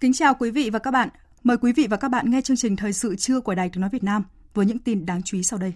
Kính 0.00 0.12
chào 0.12 0.34
quý 0.34 0.50
vị 0.50 0.70
và 0.70 0.78
các 0.78 0.90
bạn. 0.90 1.08
Mời 1.42 1.56
quý 1.56 1.72
vị 1.72 1.86
và 1.90 1.96
các 1.96 2.08
bạn 2.08 2.30
nghe 2.30 2.40
chương 2.40 2.56
trình 2.56 2.76
Thời 2.76 2.92
sự 2.92 3.16
trưa 3.16 3.40
của 3.40 3.54
Đài 3.54 3.68
Tiếng 3.68 3.80
Nói 3.80 3.90
Việt 3.90 4.04
Nam 4.04 4.24
với 4.54 4.66
những 4.66 4.78
tin 4.78 5.06
đáng 5.06 5.22
chú 5.22 5.36
ý 5.36 5.42
sau 5.42 5.58
đây. 5.58 5.72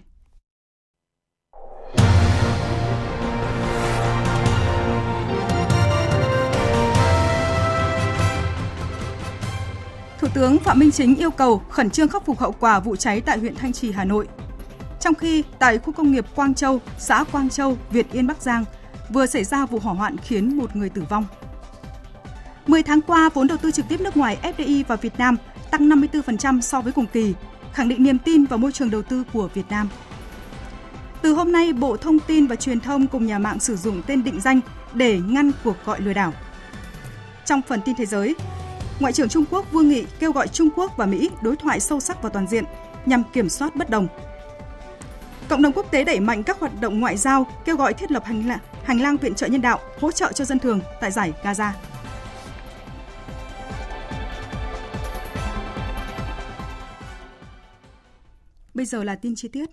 Thủ 10.19 10.27
tướng 10.33 10.59
Phạm 10.59 10.79
Minh 10.79 10.91
Chính 10.91 11.15
yêu 11.15 11.31
cầu 11.31 11.57
khẩn 11.69 11.89
trương 11.89 12.07
khắc 12.07 12.25
phục 12.25 12.39
hậu 12.39 12.51
quả 12.51 12.79
vụ 12.79 12.95
cháy 12.95 13.21
tại 13.21 13.39
huyện 13.39 13.55
Thanh 13.55 13.73
Trì, 13.73 13.91
Hà 13.91 14.05
Nội. 14.05 14.27
Trong 14.99 15.13
khi 15.13 15.43
tại 15.59 15.77
khu 15.77 15.93
công 15.93 16.11
nghiệp 16.11 16.25
Quang 16.35 16.53
Châu, 16.53 16.79
xã 16.97 17.23
Quang 17.31 17.49
Châu, 17.49 17.77
Việt 17.91 18.11
Yên, 18.11 18.27
Bắc 18.27 18.41
Giang 18.41 18.65
vừa 19.09 19.25
xảy 19.25 19.43
ra 19.43 19.65
vụ 19.65 19.79
hỏa 19.79 19.93
hoạn 19.93 20.17
khiến 20.17 20.57
một 20.57 20.75
người 20.75 20.89
tử 20.89 21.03
vong. 21.09 21.25
10 22.67 22.83
tháng 22.83 23.01
qua, 23.01 23.29
vốn 23.33 23.47
đầu 23.47 23.57
tư 23.57 23.71
trực 23.71 23.85
tiếp 23.89 24.01
nước 24.01 24.17
ngoài 24.17 24.37
FDI 24.57 24.83
vào 24.87 24.97
Việt 24.97 25.13
Nam 25.17 25.37
tăng 25.71 25.89
54% 25.89 26.61
so 26.61 26.81
với 26.81 26.93
cùng 26.93 27.05
kỳ, 27.13 27.33
khẳng 27.73 27.89
định 27.89 28.03
niềm 28.03 28.19
tin 28.19 28.45
vào 28.45 28.59
môi 28.59 28.71
trường 28.71 28.91
đầu 28.91 29.01
tư 29.01 29.23
của 29.33 29.49
Việt 29.53 29.65
Nam. 29.69 29.89
Từ 31.21 31.33
hôm 31.33 31.51
nay, 31.51 31.73
Bộ 31.73 31.97
Thông 31.97 32.19
tin 32.19 32.47
và 32.47 32.55
Truyền 32.55 32.79
thông 32.79 33.07
cùng 33.07 33.25
nhà 33.25 33.39
mạng 33.39 33.59
sử 33.59 33.75
dụng 33.75 34.01
tên 34.07 34.23
định 34.23 34.39
danh 34.41 34.59
để 34.93 35.19
ngăn 35.27 35.51
cuộc 35.63 35.75
gọi 35.85 36.01
lừa 36.01 36.13
đảo. 36.13 36.33
Trong 37.45 37.61
phần 37.67 37.81
tin 37.85 37.95
thế 37.95 38.05
giới, 38.05 38.35
Ngoại 38.99 39.13
trưởng 39.13 39.29
Trung 39.29 39.45
Quốc 39.49 39.71
Vương 39.71 39.89
Nghị 39.89 40.05
kêu 40.19 40.31
gọi 40.31 40.47
Trung 40.47 40.69
Quốc 40.75 40.97
và 40.97 41.05
Mỹ 41.05 41.29
đối 41.41 41.55
thoại 41.55 41.79
sâu 41.79 41.99
sắc 41.99 42.21
và 42.21 42.29
toàn 42.29 42.47
diện 42.47 42.63
nhằm 43.05 43.23
kiểm 43.33 43.49
soát 43.49 43.75
bất 43.75 43.89
đồng. 43.89 44.07
Cộng 45.49 45.61
đồng 45.61 45.73
quốc 45.73 45.91
tế 45.91 46.03
đẩy 46.03 46.19
mạnh 46.19 46.43
các 46.43 46.59
hoạt 46.59 46.81
động 46.81 46.99
ngoại 46.99 47.17
giao, 47.17 47.47
kêu 47.65 47.75
gọi 47.75 47.93
thiết 47.93 48.11
lập 48.11 48.25
hành 48.25 48.47
lang, 48.47 48.59
hành 48.83 49.01
lang 49.01 49.17
viện 49.17 49.35
trợ 49.35 49.47
nhân 49.47 49.61
đạo, 49.61 49.79
hỗ 50.01 50.11
trợ 50.11 50.31
cho 50.31 50.45
dân 50.45 50.59
thường 50.59 50.79
tại 51.01 51.11
giải 51.11 51.33
Gaza. 51.43 51.71
Bây 58.83 58.87
giờ 58.87 59.03
là 59.03 59.15
tin 59.15 59.35
chi 59.35 59.47
tiết. 59.47 59.69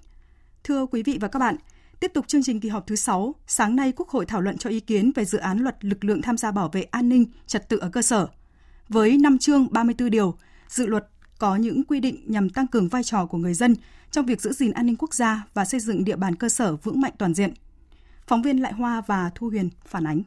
Thưa 0.64 0.86
quý 0.86 1.02
vị 1.02 1.18
và 1.20 1.28
các 1.28 1.38
bạn, 1.38 1.56
tiếp 2.00 2.10
tục 2.14 2.28
chương 2.28 2.42
trình 2.42 2.60
kỳ 2.60 2.68
họp 2.68 2.86
thứ 2.86 2.96
6, 2.96 3.34
sáng 3.46 3.76
nay 3.76 3.92
Quốc 3.96 4.08
hội 4.08 4.26
thảo 4.26 4.40
luận 4.40 4.58
cho 4.58 4.70
ý 4.70 4.80
kiến 4.80 5.12
về 5.14 5.24
dự 5.24 5.38
án 5.38 5.58
luật 5.58 5.84
lực 5.84 6.04
lượng 6.04 6.22
tham 6.22 6.36
gia 6.36 6.50
bảo 6.50 6.68
vệ 6.68 6.82
an 6.82 7.08
ninh, 7.08 7.26
trật 7.46 7.68
tự 7.68 7.76
ở 7.78 7.88
cơ 7.88 8.02
sở. 8.02 8.26
Với 8.88 9.16
5 9.18 9.38
chương 9.38 9.72
34 9.72 10.10
điều, 10.10 10.34
dự 10.68 10.86
luật 10.86 11.08
có 11.38 11.56
những 11.56 11.84
quy 11.84 12.00
định 12.00 12.24
nhằm 12.26 12.50
tăng 12.50 12.66
cường 12.66 12.88
vai 12.88 13.04
trò 13.04 13.26
của 13.26 13.38
người 13.38 13.54
dân 13.54 13.74
trong 14.10 14.26
việc 14.26 14.40
giữ 14.40 14.52
gìn 14.52 14.72
an 14.72 14.86
ninh 14.86 14.96
quốc 14.96 15.14
gia 15.14 15.46
và 15.54 15.64
xây 15.64 15.80
dựng 15.80 16.04
địa 16.04 16.16
bàn 16.16 16.34
cơ 16.34 16.48
sở 16.48 16.76
vững 16.76 17.00
mạnh 17.00 17.12
toàn 17.18 17.34
diện. 17.34 17.52
Phóng 18.26 18.42
viên 18.42 18.62
Lại 18.62 18.72
Hoa 18.72 19.00
và 19.06 19.30
Thu 19.34 19.48
Huyền 19.48 19.70
phản 19.86 20.04
ánh. 20.04 20.22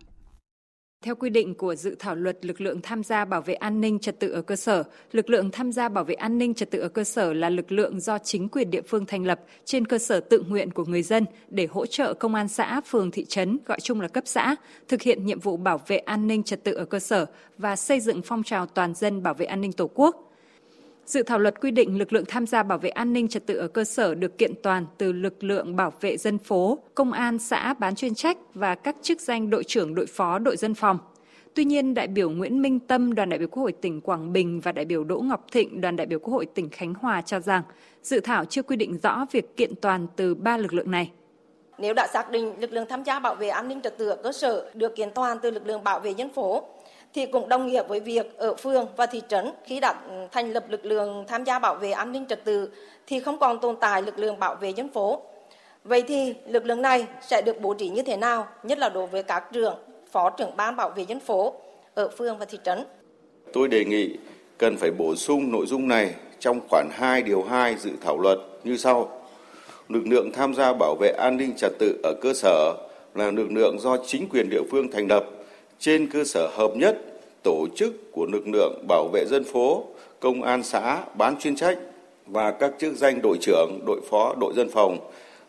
Theo 1.03 1.15
quy 1.15 1.29
định 1.29 1.55
của 1.55 1.75
dự 1.75 1.95
thảo 1.99 2.15
luật 2.15 2.45
lực 2.45 2.61
lượng 2.61 2.81
tham 2.81 3.03
gia 3.03 3.25
bảo 3.25 3.41
vệ 3.41 3.53
an 3.53 3.81
ninh 3.81 3.99
trật 3.99 4.19
tự 4.19 4.31
ở 4.31 4.41
cơ 4.41 4.55
sở, 4.55 4.83
lực 5.11 5.29
lượng 5.29 5.51
tham 5.51 5.71
gia 5.71 5.89
bảo 5.89 6.03
vệ 6.03 6.13
an 6.13 6.37
ninh 6.37 6.53
trật 6.53 6.71
tự 6.71 6.79
ở 6.79 6.87
cơ 6.87 7.03
sở 7.03 7.33
là 7.33 7.49
lực 7.49 7.71
lượng 7.71 7.99
do 7.99 8.17
chính 8.17 8.49
quyền 8.49 8.69
địa 8.69 8.81
phương 8.81 9.05
thành 9.05 9.25
lập 9.25 9.39
trên 9.65 9.87
cơ 9.87 9.97
sở 9.97 10.19
tự 10.19 10.43
nguyện 10.47 10.71
của 10.71 10.85
người 10.85 11.03
dân 11.03 11.25
để 11.49 11.67
hỗ 11.71 11.85
trợ 11.85 12.13
công 12.13 12.35
an 12.35 12.47
xã, 12.47 12.81
phường, 12.81 13.11
thị 13.11 13.25
trấn, 13.25 13.59
gọi 13.65 13.79
chung 13.79 14.01
là 14.01 14.07
cấp 14.07 14.23
xã, 14.27 14.55
thực 14.87 15.01
hiện 15.01 15.25
nhiệm 15.25 15.39
vụ 15.39 15.57
bảo 15.57 15.81
vệ 15.87 15.97
an 15.97 16.27
ninh 16.27 16.43
trật 16.43 16.63
tự 16.63 16.73
ở 16.73 16.85
cơ 16.85 16.99
sở 16.99 17.25
và 17.57 17.75
xây 17.75 17.99
dựng 17.99 18.21
phong 18.25 18.43
trào 18.43 18.65
toàn 18.65 18.93
dân 18.95 19.23
bảo 19.23 19.33
vệ 19.33 19.45
an 19.45 19.61
ninh 19.61 19.73
Tổ 19.73 19.89
quốc. 19.93 20.32
Dự 21.05 21.23
thảo 21.23 21.39
luật 21.39 21.61
quy 21.61 21.71
định 21.71 21.97
lực 21.97 22.13
lượng 22.13 22.25
tham 22.27 22.47
gia 22.47 22.63
bảo 22.63 22.77
vệ 22.77 22.89
an 22.89 23.13
ninh 23.13 23.27
trật 23.27 23.45
tự 23.45 23.57
ở 23.57 23.67
cơ 23.67 23.83
sở 23.83 24.15
được 24.15 24.37
kiện 24.37 24.51
toàn 24.63 24.85
từ 24.97 25.11
lực 25.11 25.43
lượng 25.43 25.75
bảo 25.75 25.93
vệ 26.01 26.17
dân 26.17 26.37
phố, 26.37 26.79
công 26.95 27.11
an 27.11 27.39
xã 27.39 27.73
bán 27.73 27.95
chuyên 27.95 28.15
trách 28.15 28.37
và 28.53 28.75
các 28.75 28.95
chức 29.01 29.21
danh 29.21 29.49
đội 29.49 29.63
trưởng 29.63 29.95
đội 29.95 30.05
phó 30.05 30.39
đội 30.39 30.57
dân 30.57 30.73
phòng. 30.73 30.97
Tuy 31.53 31.65
nhiên, 31.65 31.93
đại 31.93 32.07
biểu 32.07 32.29
Nguyễn 32.29 32.61
Minh 32.61 32.79
Tâm, 32.79 33.15
đoàn 33.15 33.29
đại 33.29 33.39
biểu 33.39 33.47
Quốc 33.47 33.63
hội 33.63 33.71
tỉnh 33.71 34.01
Quảng 34.01 34.33
Bình 34.33 34.59
và 34.59 34.71
đại 34.71 34.85
biểu 34.85 35.03
Đỗ 35.03 35.19
Ngọc 35.19 35.45
Thịnh, 35.51 35.81
đoàn 35.81 35.95
đại 35.95 36.07
biểu 36.07 36.19
Quốc 36.19 36.33
hội 36.33 36.45
tỉnh 36.45 36.69
Khánh 36.69 36.93
Hòa 36.93 37.21
cho 37.21 37.39
rằng 37.39 37.63
dự 38.03 38.19
thảo 38.19 38.45
chưa 38.45 38.63
quy 38.63 38.75
định 38.75 38.97
rõ 39.03 39.25
việc 39.31 39.57
kiện 39.57 39.75
toàn 39.75 40.07
từ 40.15 40.35
ba 40.35 40.57
lực 40.57 40.73
lượng 40.73 40.91
này. 40.91 41.11
Nếu 41.77 41.93
đã 41.93 42.07
xác 42.13 42.31
định 42.31 42.53
lực 42.59 42.71
lượng 42.71 42.85
tham 42.89 43.03
gia 43.03 43.19
bảo 43.19 43.35
vệ 43.35 43.49
an 43.49 43.67
ninh 43.67 43.81
trật 43.81 43.97
tự 43.97 44.09
ở 44.09 44.15
cơ 44.23 44.31
sở 44.31 44.71
được 44.73 44.95
kiện 44.95 45.09
toàn 45.15 45.37
từ 45.41 45.51
lực 45.51 45.67
lượng 45.67 45.83
bảo 45.83 45.99
vệ 45.99 46.13
dân 46.13 46.29
phố 46.33 46.63
thì 47.13 47.25
cũng 47.25 47.49
đồng 47.49 47.67
nghĩa 47.67 47.83
với 47.83 47.99
việc 47.99 48.37
ở 48.37 48.55
phường 48.55 48.85
và 48.97 49.05
thị 49.05 49.21
trấn 49.27 49.51
khi 49.65 49.79
đã 49.79 49.95
ừ, 50.09 50.13
thành 50.31 50.51
lập 50.51 50.65
lực 50.69 50.85
lượng 50.85 51.25
tham 51.27 51.43
gia 51.43 51.59
bảo 51.59 51.75
vệ 51.75 51.91
an 51.91 52.11
ninh 52.11 52.25
trật 52.29 52.43
tự 52.43 52.69
thì 53.07 53.19
không 53.19 53.39
còn 53.39 53.59
tồn 53.59 53.75
tại 53.79 54.01
lực 54.01 54.19
lượng 54.19 54.39
bảo 54.39 54.55
vệ 54.55 54.69
dân 54.69 54.89
phố. 54.89 55.21
Vậy 55.83 56.03
thì 56.07 56.33
lực 56.47 56.65
lượng 56.65 56.81
này 56.81 57.07
sẽ 57.21 57.41
được 57.45 57.61
bố 57.61 57.73
trí 57.73 57.89
như 57.89 58.01
thế 58.01 58.17
nào, 58.17 58.47
nhất 58.63 58.79
là 58.79 58.89
đối 58.89 59.07
với 59.07 59.23
các 59.23 59.43
trưởng, 59.53 59.75
phó 60.11 60.29
trưởng 60.29 60.57
ban 60.57 60.75
bảo 60.75 60.89
vệ 60.89 61.05
dân 61.05 61.19
phố 61.19 61.53
ở 61.93 62.09
phường 62.17 62.37
và 62.37 62.45
thị 62.45 62.59
trấn? 62.63 62.83
Tôi 63.53 63.67
đề 63.67 63.85
nghị 63.85 64.17
cần 64.57 64.77
phải 64.77 64.91
bổ 64.91 65.15
sung 65.15 65.51
nội 65.51 65.65
dung 65.65 65.87
này 65.87 66.15
trong 66.39 66.59
khoản 66.69 66.89
2 66.91 67.21
điều 67.21 67.43
2 67.43 67.75
dự 67.75 67.91
thảo 68.01 68.17
luật 68.19 68.37
như 68.63 68.77
sau. 68.77 69.21
Lực 69.89 70.07
lượng 70.07 70.31
tham 70.31 70.55
gia 70.55 70.73
bảo 70.73 70.95
vệ 70.99 71.09
an 71.09 71.37
ninh 71.37 71.53
trật 71.57 71.71
tự 71.79 71.99
ở 72.03 72.13
cơ 72.21 72.33
sở 72.33 72.73
là 73.15 73.31
lực 73.31 73.51
lượng 73.51 73.79
do 73.79 73.97
chính 74.05 74.29
quyền 74.29 74.49
địa 74.49 74.61
phương 74.71 74.91
thành 74.91 75.07
lập 75.07 75.25
trên 75.79 76.07
cơ 76.07 76.23
sở 76.23 76.47
hợp 76.47 76.71
nhất 76.75 77.01
tổ 77.43 77.67
chức 77.75 78.11
của 78.11 78.25
lực 78.25 78.47
lượng 78.47 78.85
bảo 78.87 79.07
vệ 79.13 79.25
dân 79.25 79.43
phố, 79.43 79.85
công 80.19 80.43
an 80.43 80.63
xã 80.63 81.03
bán 81.17 81.35
chuyên 81.39 81.55
trách 81.55 81.77
và 82.27 82.51
các 82.51 82.71
chức 82.79 82.95
danh 82.95 83.19
đội 83.23 83.37
trưởng, 83.41 83.79
đội 83.85 84.01
phó, 84.09 84.35
đội 84.39 84.53
dân 84.55 84.69
phòng 84.69 84.97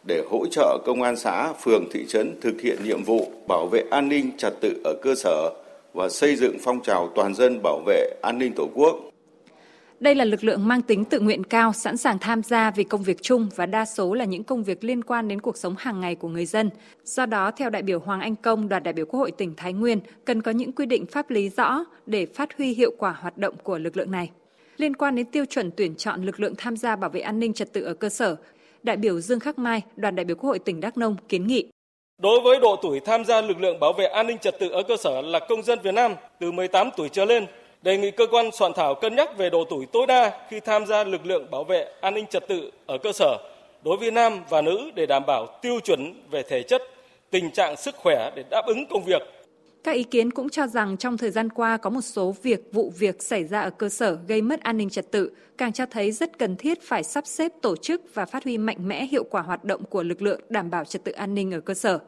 để 0.06 0.22
hỗ 0.30 0.46
trợ 0.46 0.78
công 0.84 1.02
an 1.02 1.16
xã, 1.16 1.52
phường, 1.52 1.84
thị 1.92 2.06
trấn 2.08 2.40
thực 2.40 2.60
hiện 2.60 2.78
nhiệm 2.84 3.04
vụ 3.04 3.30
bảo 3.48 3.66
vệ 3.66 3.84
an 3.90 4.08
ninh 4.08 4.30
trật 4.38 4.60
tự 4.60 4.80
ở 4.84 4.94
cơ 5.02 5.14
sở 5.14 5.50
và 5.94 6.08
xây 6.08 6.36
dựng 6.36 6.56
phong 6.60 6.80
trào 6.82 7.10
toàn 7.14 7.34
dân 7.34 7.60
bảo 7.62 7.82
vệ 7.86 8.10
an 8.22 8.38
ninh 8.38 8.52
Tổ 8.56 8.68
quốc. 8.74 9.13
Đây 10.04 10.14
là 10.14 10.24
lực 10.24 10.44
lượng 10.44 10.68
mang 10.68 10.82
tính 10.82 11.04
tự 11.04 11.20
nguyện 11.20 11.44
cao, 11.44 11.72
sẵn 11.72 11.96
sàng 11.96 12.18
tham 12.18 12.42
gia 12.42 12.70
vì 12.70 12.84
công 12.84 13.02
việc 13.02 13.22
chung 13.22 13.48
và 13.56 13.66
đa 13.66 13.84
số 13.84 14.14
là 14.14 14.24
những 14.24 14.44
công 14.44 14.64
việc 14.64 14.84
liên 14.84 15.04
quan 15.04 15.28
đến 15.28 15.40
cuộc 15.40 15.56
sống 15.56 15.74
hàng 15.78 16.00
ngày 16.00 16.14
của 16.14 16.28
người 16.28 16.46
dân. 16.46 16.70
Do 17.04 17.26
đó, 17.26 17.50
theo 17.50 17.70
đại 17.70 17.82
biểu 17.82 18.00
Hoàng 18.00 18.20
Anh 18.20 18.36
Công, 18.36 18.68
đoàn 18.68 18.82
đại 18.82 18.94
biểu 18.94 19.06
Quốc 19.06 19.20
hội 19.20 19.30
tỉnh 19.30 19.54
Thái 19.56 19.72
Nguyên, 19.72 20.00
cần 20.24 20.42
có 20.42 20.50
những 20.50 20.72
quy 20.72 20.86
định 20.86 21.06
pháp 21.06 21.30
lý 21.30 21.48
rõ 21.48 21.84
để 22.06 22.26
phát 22.26 22.58
huy 22.58 22.74
hiệu 22.74 22.90
quả 22.98 23.16
hoạt 23.20 23.38
động 23.38 23.54
của 23.62 23.78
lực 23.78 23.96
lượng 23.96 24.10
này. 24.10 24.30
Liên 24.76 24.96
quan 24.96 25.14
đến 25.14 25.26
tiêu 25.26 25.44
chuẩn 25.44 25.70
tuyển 25.76 25.94
chọn 25.94 26.24
lực 26.24 26.40
lượng 26.40 26.54
tham 26.58 26.76
gia 26.76 26.96
bảo 26.96 27.10
vệ 27.10 27.20
an 27.20 27.40
ninh 27.40 27.52
trật 27.52 27.72
tự 27.72 27.82
ở 27.82 27.94
cơ 27.94 28.08
sở, 28.08 28.36
đại 28.82 28.96
biểu 28.96 29.20
Dương 29.20 29.40
Khắc 29.40 29.58
Mai, 29.58 29.82
đoàn 29.96 30.16
đại 30.16 30.24
biểu 30.24 30.36
Quốc 30.36 30.48
hội 30.48 30.58
tỉnh 30.58 30.80
Đắk 30.80 30.98
Nông 30.98 31.16
kiến 31.28 31.46
nghị 31.46 31.66
Đối 32.22 32.40
với 32.40 32.60
độ 32.60 32.76
tuổi 32.82 33.00
tham 33.00 33.24
gia 33.24 33.40
lực 33.40 33.60
lượng 33.60 33.80
bảo 33.80 33.92
vệ 33.92 34.04
an 34.04 34.26
ninh 34.26 34.38
trật 34.38 34.58
tự 34.60 34.68
ở 34.68 34.82
cơ 34.82 34.96
sở 34.96 35.20
là 35.20 35.40
công 35.48 35.62
dân 35.62 35.78
Việt 35.82 35.94
Nam 35.94 36.14
từ 36.40 36.52
18 36.52 36.90
tuổi 36.96 37.08
trở 37.08 37.24
lên 37.24 37.46
đề 37.84 37.98
nghị 37.98 38.10
cơ 38.10 38.26
quan 38.30 38.50
soạn 38.52 38.72
thảo 38.76 38.94
cân 38.94 39.16
nhắc 39.16 39.38
về 39.38 39.50
độ 39.50 39.64
tuổi 39.70 39.86
tối 39.92 40.06
đa 40.06 40.32
khi 40.50 40.60
tham 40.60 40.86
gia 40.86 41.04
lực 41.04 41.26
lượng 41.26 41.50
bảo 41.50 41.64
vệ 41.64 41.88
an 42.00 42.14
ninh 42.14 42.26
trật 42.26 42.48
tự 42.48 42.70
ở 42.86 42.98
cơ 42.98 43.12
sở 43.12 43.36
đối 43.84 43.96
với 43.96 44.10
nam 44.10 44.40
và 44.50 44.62
nữ 44.62 44.90
để 44.94 45.06
đảm 45.06 45.22
bảo 45.26 45.46
tiêu 45.62 45.80
chuẩn 45.84 46.28
về 46.30 46.42
thể 46.48 46.62
chất, 46.62 46.82
tình 47.30 47.50
trạng 47.50 47.76
sức 47.76 47.94
khỏe 47.96 48.30
để 48.36 48.44
đáp 48.50 48.62
ứng 48.66 48.86
công 48.90 49.04
việc. 49.04 49.22
Các 49.84 49.92
ý 49.92 50.02
kiến 50.02 50.30
cũng 50.30 50.48
cho 50.48 50.66
rằng 50.66 50.96
trong 50.96 51.18
thời 51.18 51.30
gian 51.30 51.48
qua 51.50 51.76
có 51.76 51.90
một 51.90 52.00
số 52.00 52.34
việc 52.42 52.72
vụ 52.72 52.92
việc 52.98 53.22
xảy 53.22 53.44
ra 53.44 53.60
ở 53.60 53.70
cơ 53.70 53.88
sở 53.88 54.18
gây 54.28 54.42
mất 54.42 54.62
an 54.62 54.76
ninh 54.76 54.90
trật 54.90 55.10
tự, 55.10 55.30
càng 55.58 55.72
cho 55.72 55.86
thấy 55.86 56.12
rất 56.12 56.38
cần 56.38 56.56
thiết 56.56 56.82
phải 56.82 57.02
sắp 57.02 57.26
xếp 57.26 57.52
tổ 57.62 57.76
chức 57.76 58.02
và 58.14 58.26
phát 58.26 58.44
huy 58.44 58.58
mạnh 58.58 58.88
mẽ 58.88 59.06
hiệu 59.06 59.24
quả 59.24 59.42
hoạt 59.42 59.64
động 59.64 59.84
của 59.84 60.02
lực 60.02 60.22
lượng 60.22 60.40
đảm 60.48 60.70
bảo 60.70 60.84
trật 60.84 61.04
tự 61.04 61.12
an 61.12 61.34
ninh 61.34 61.54
ở 61.54 61.60
cơ 61.60 61.74
sở. 61.74 61.98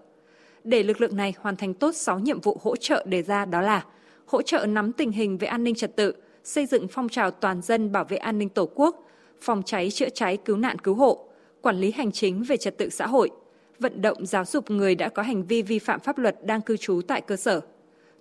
Để 0.65 0.83
lực 0.83 1.01
lượng 1.01 1.17
này 1.17 1.35
hoàn 1.39 1.57
thành 1.57 1.75
tốt 1.75 1.93
6 1.95 2.19
nhiệm 2.19 2.41
vụ 2.41 2.61
hỗ 2.63 2.77
trợ 2.77 3.05
đề 3.09 3.23
ra 3.23 3.45
đó 3.45 3.61
là 3.61 3.85
hỗ 4.27 4.43
trợ 4.43 4.67
nắm 4.67 4.93
tình 4.93 5.13
hình 5.13 5.39
về 5.39 5.49
an 5.49 5.65
ninh 5.65 5.75
trật 5.75 5.97
tự, 5.97 6.15
xây 6.45 6.67
dựng 6.67 6.89
phong 6.89 7.09
trào 7.09 7.31
toàn 7.31 7.63
dân 7.63 7.93
bảo 7.93 8.05
vệ 8.05 8.17
an 8.17 8.39
ninh 8.39 8.49
Tổ 8.49 8.69
quốc, 8.75 9.07
phòng 9.41 9.63
cháy 9.63 9.91
chữa 9.91 10.09
cháy 10.09 10.37
cứu 10.37 10.57
nạn 10.57 10.79
cứu 10.79 10.95
hộ, 10.95 11.29
quản 11.63 11.77
lý 11.77 11.91
hành 11.91 12.13
chính 12.13 12.43
về 12.43 12.57
trật 12.57 12.79
tự 12.79 12.91
xã 12.91 13.07
hội, 13.07 13.31
vận 13.79 14.03
động 14.03 14.27
giáo 14.27 14.45
dục 14.45 14.71
người 14.71 14.95
đã 14.95 15.09
có 15.09 15.23
hành 15.23 15.47
vi 15.47 15.63
vi 15.63 15.79
phạm 15.79 16.01
pháp 16.01 16.19
luật 16.19 16.47
đang 16.47 16.63
cư 16.63 16.77
trú 16.77 17.01
tại 17.09 17.21
cơ 17.21 17.37
sở, 17.37 17.61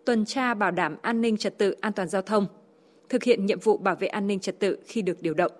tuần 0.05 0.25
tra 0.25 0.53
bảo 0.53 0.71
đảm 0.71 0.95
an 1.01 1.21
ninh 1.21 1.37
trật 1.37 1.57
tự 1.57 1.71
an 1.71 1.93
toàn 1.93 2.07
giao 2.07 2.21
thông, 2.21 2.47
thực 3.09 3.23
hiện 3.23 3.45
nhiệm 3.45 3.59
vụ 3.59 3.77
bảo 3.77 3.95
vệ 3.95 4.07
an 4.07 4.27
ninh 4.27 4.39
trật 4.39 4.59
tự 4.59 4.77
khi 4.85 5.01
được 5.01 5.21
điều 5.21 5.33
động. 5.33 5.51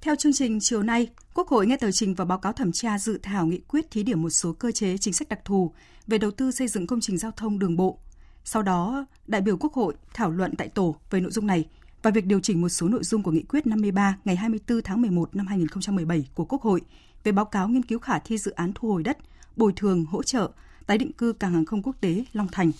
Theo 0.00 0.16
chương 0.16 0.32
trình 0.32 0.58
chiều 0.60 0.82
nay, 0.82 1.08
Quốc 1.34 1.48
hội 1.48 1.66
nghe 1.66 1.76
tờ 1.76 1.90
trình 1.92 2.14
và 2.14 2.24
báo 2.24 2.38
cáo 2.38 2.52
thẩm 2.52 2.72
tra 2.72 2.98
dự 2.98 3.18
thảo 3.22 3.46
nghị 3.46 3.60
quyết 3.68 3.90
thí 3.90 4.02
điểm 4.02 4.22
một 4.22 4.30
số 4.30 4.52
cơ 4.52 4.72
chế 4.72 4.96
chính 4.98 5.14
sách 5.14 5.28
đặc 5.28 5.40
thù 5.44 5.72
về 6.06 6.18
đầu 6.18 6.30
tư 6.30 6.50
xây 6.50 6.68
dựng 6.68 6.86
công 6.86 7.00
trình 7.00 7.18
giao 7.18 7.30
thông 7.30 7.58
đường 7.58 7.76
bộ. 7.76 7.98
Sau 8.44 8.62
đó, 8.62 9.06
đại 9.26 9.40
biểu 9.40 9.56
Quốc 9.56 9.72
hội 9.72 9.94
thảo 10.14 10.30
luận 10.30 10.56
tại 10.58 10.68
tổ 10.68 10.96
về 11.10 11.20
nội 11.20 11.30
dung 11.30 11.46
này 11.46 11.68
và 12.02 12.10
việc 12.10 12.26
điều 12.26 12.40
chỉnh 12.40 12.60
một 12.60 12.68
số 12.68 12.88
nội 12.88 13.04
dung 13.04 13.22
của 13.22 13.30
nghị 13.30 13.42
quyết 13.42 13.66
53 13.66 14.16
ngày 14.24 14.36
24 14.36 14.82
tháng 14.82 15.00
11 15.00 15.36
năm 15.36 15.46
2017 15.46 16.28
của 16.34 16.44
Quốc 16.44 16.62
hội 16.62 16.80
về 17.24 17.32
báo 17.32 17.44
cáo 17.44 17.68
nghiên 17.68 17.82
cứu 17.82 17.98
khả 17.98 18.18
thi 18.18 18.38
dự 18.38 18.50
án 18.50 18.72
thu 18.74 18.92
hồi 18.92 19.02
đất, 19.02 19.18
bồi 19.56 19.72
thường, 19.76 20.04
hỗ 20.04 20.22
trợ, 20.22 20.50
tái 20.86 20.98
định 20.98 21.12
cư 21.12 21.32
cảng 21.32 21.54
hàng 21.54 21.64
không 21.64 21.82
quốc 21.82 21.96
tế 22.00 22.24
Long 22.32 22.48
Thành. 22.52 22.70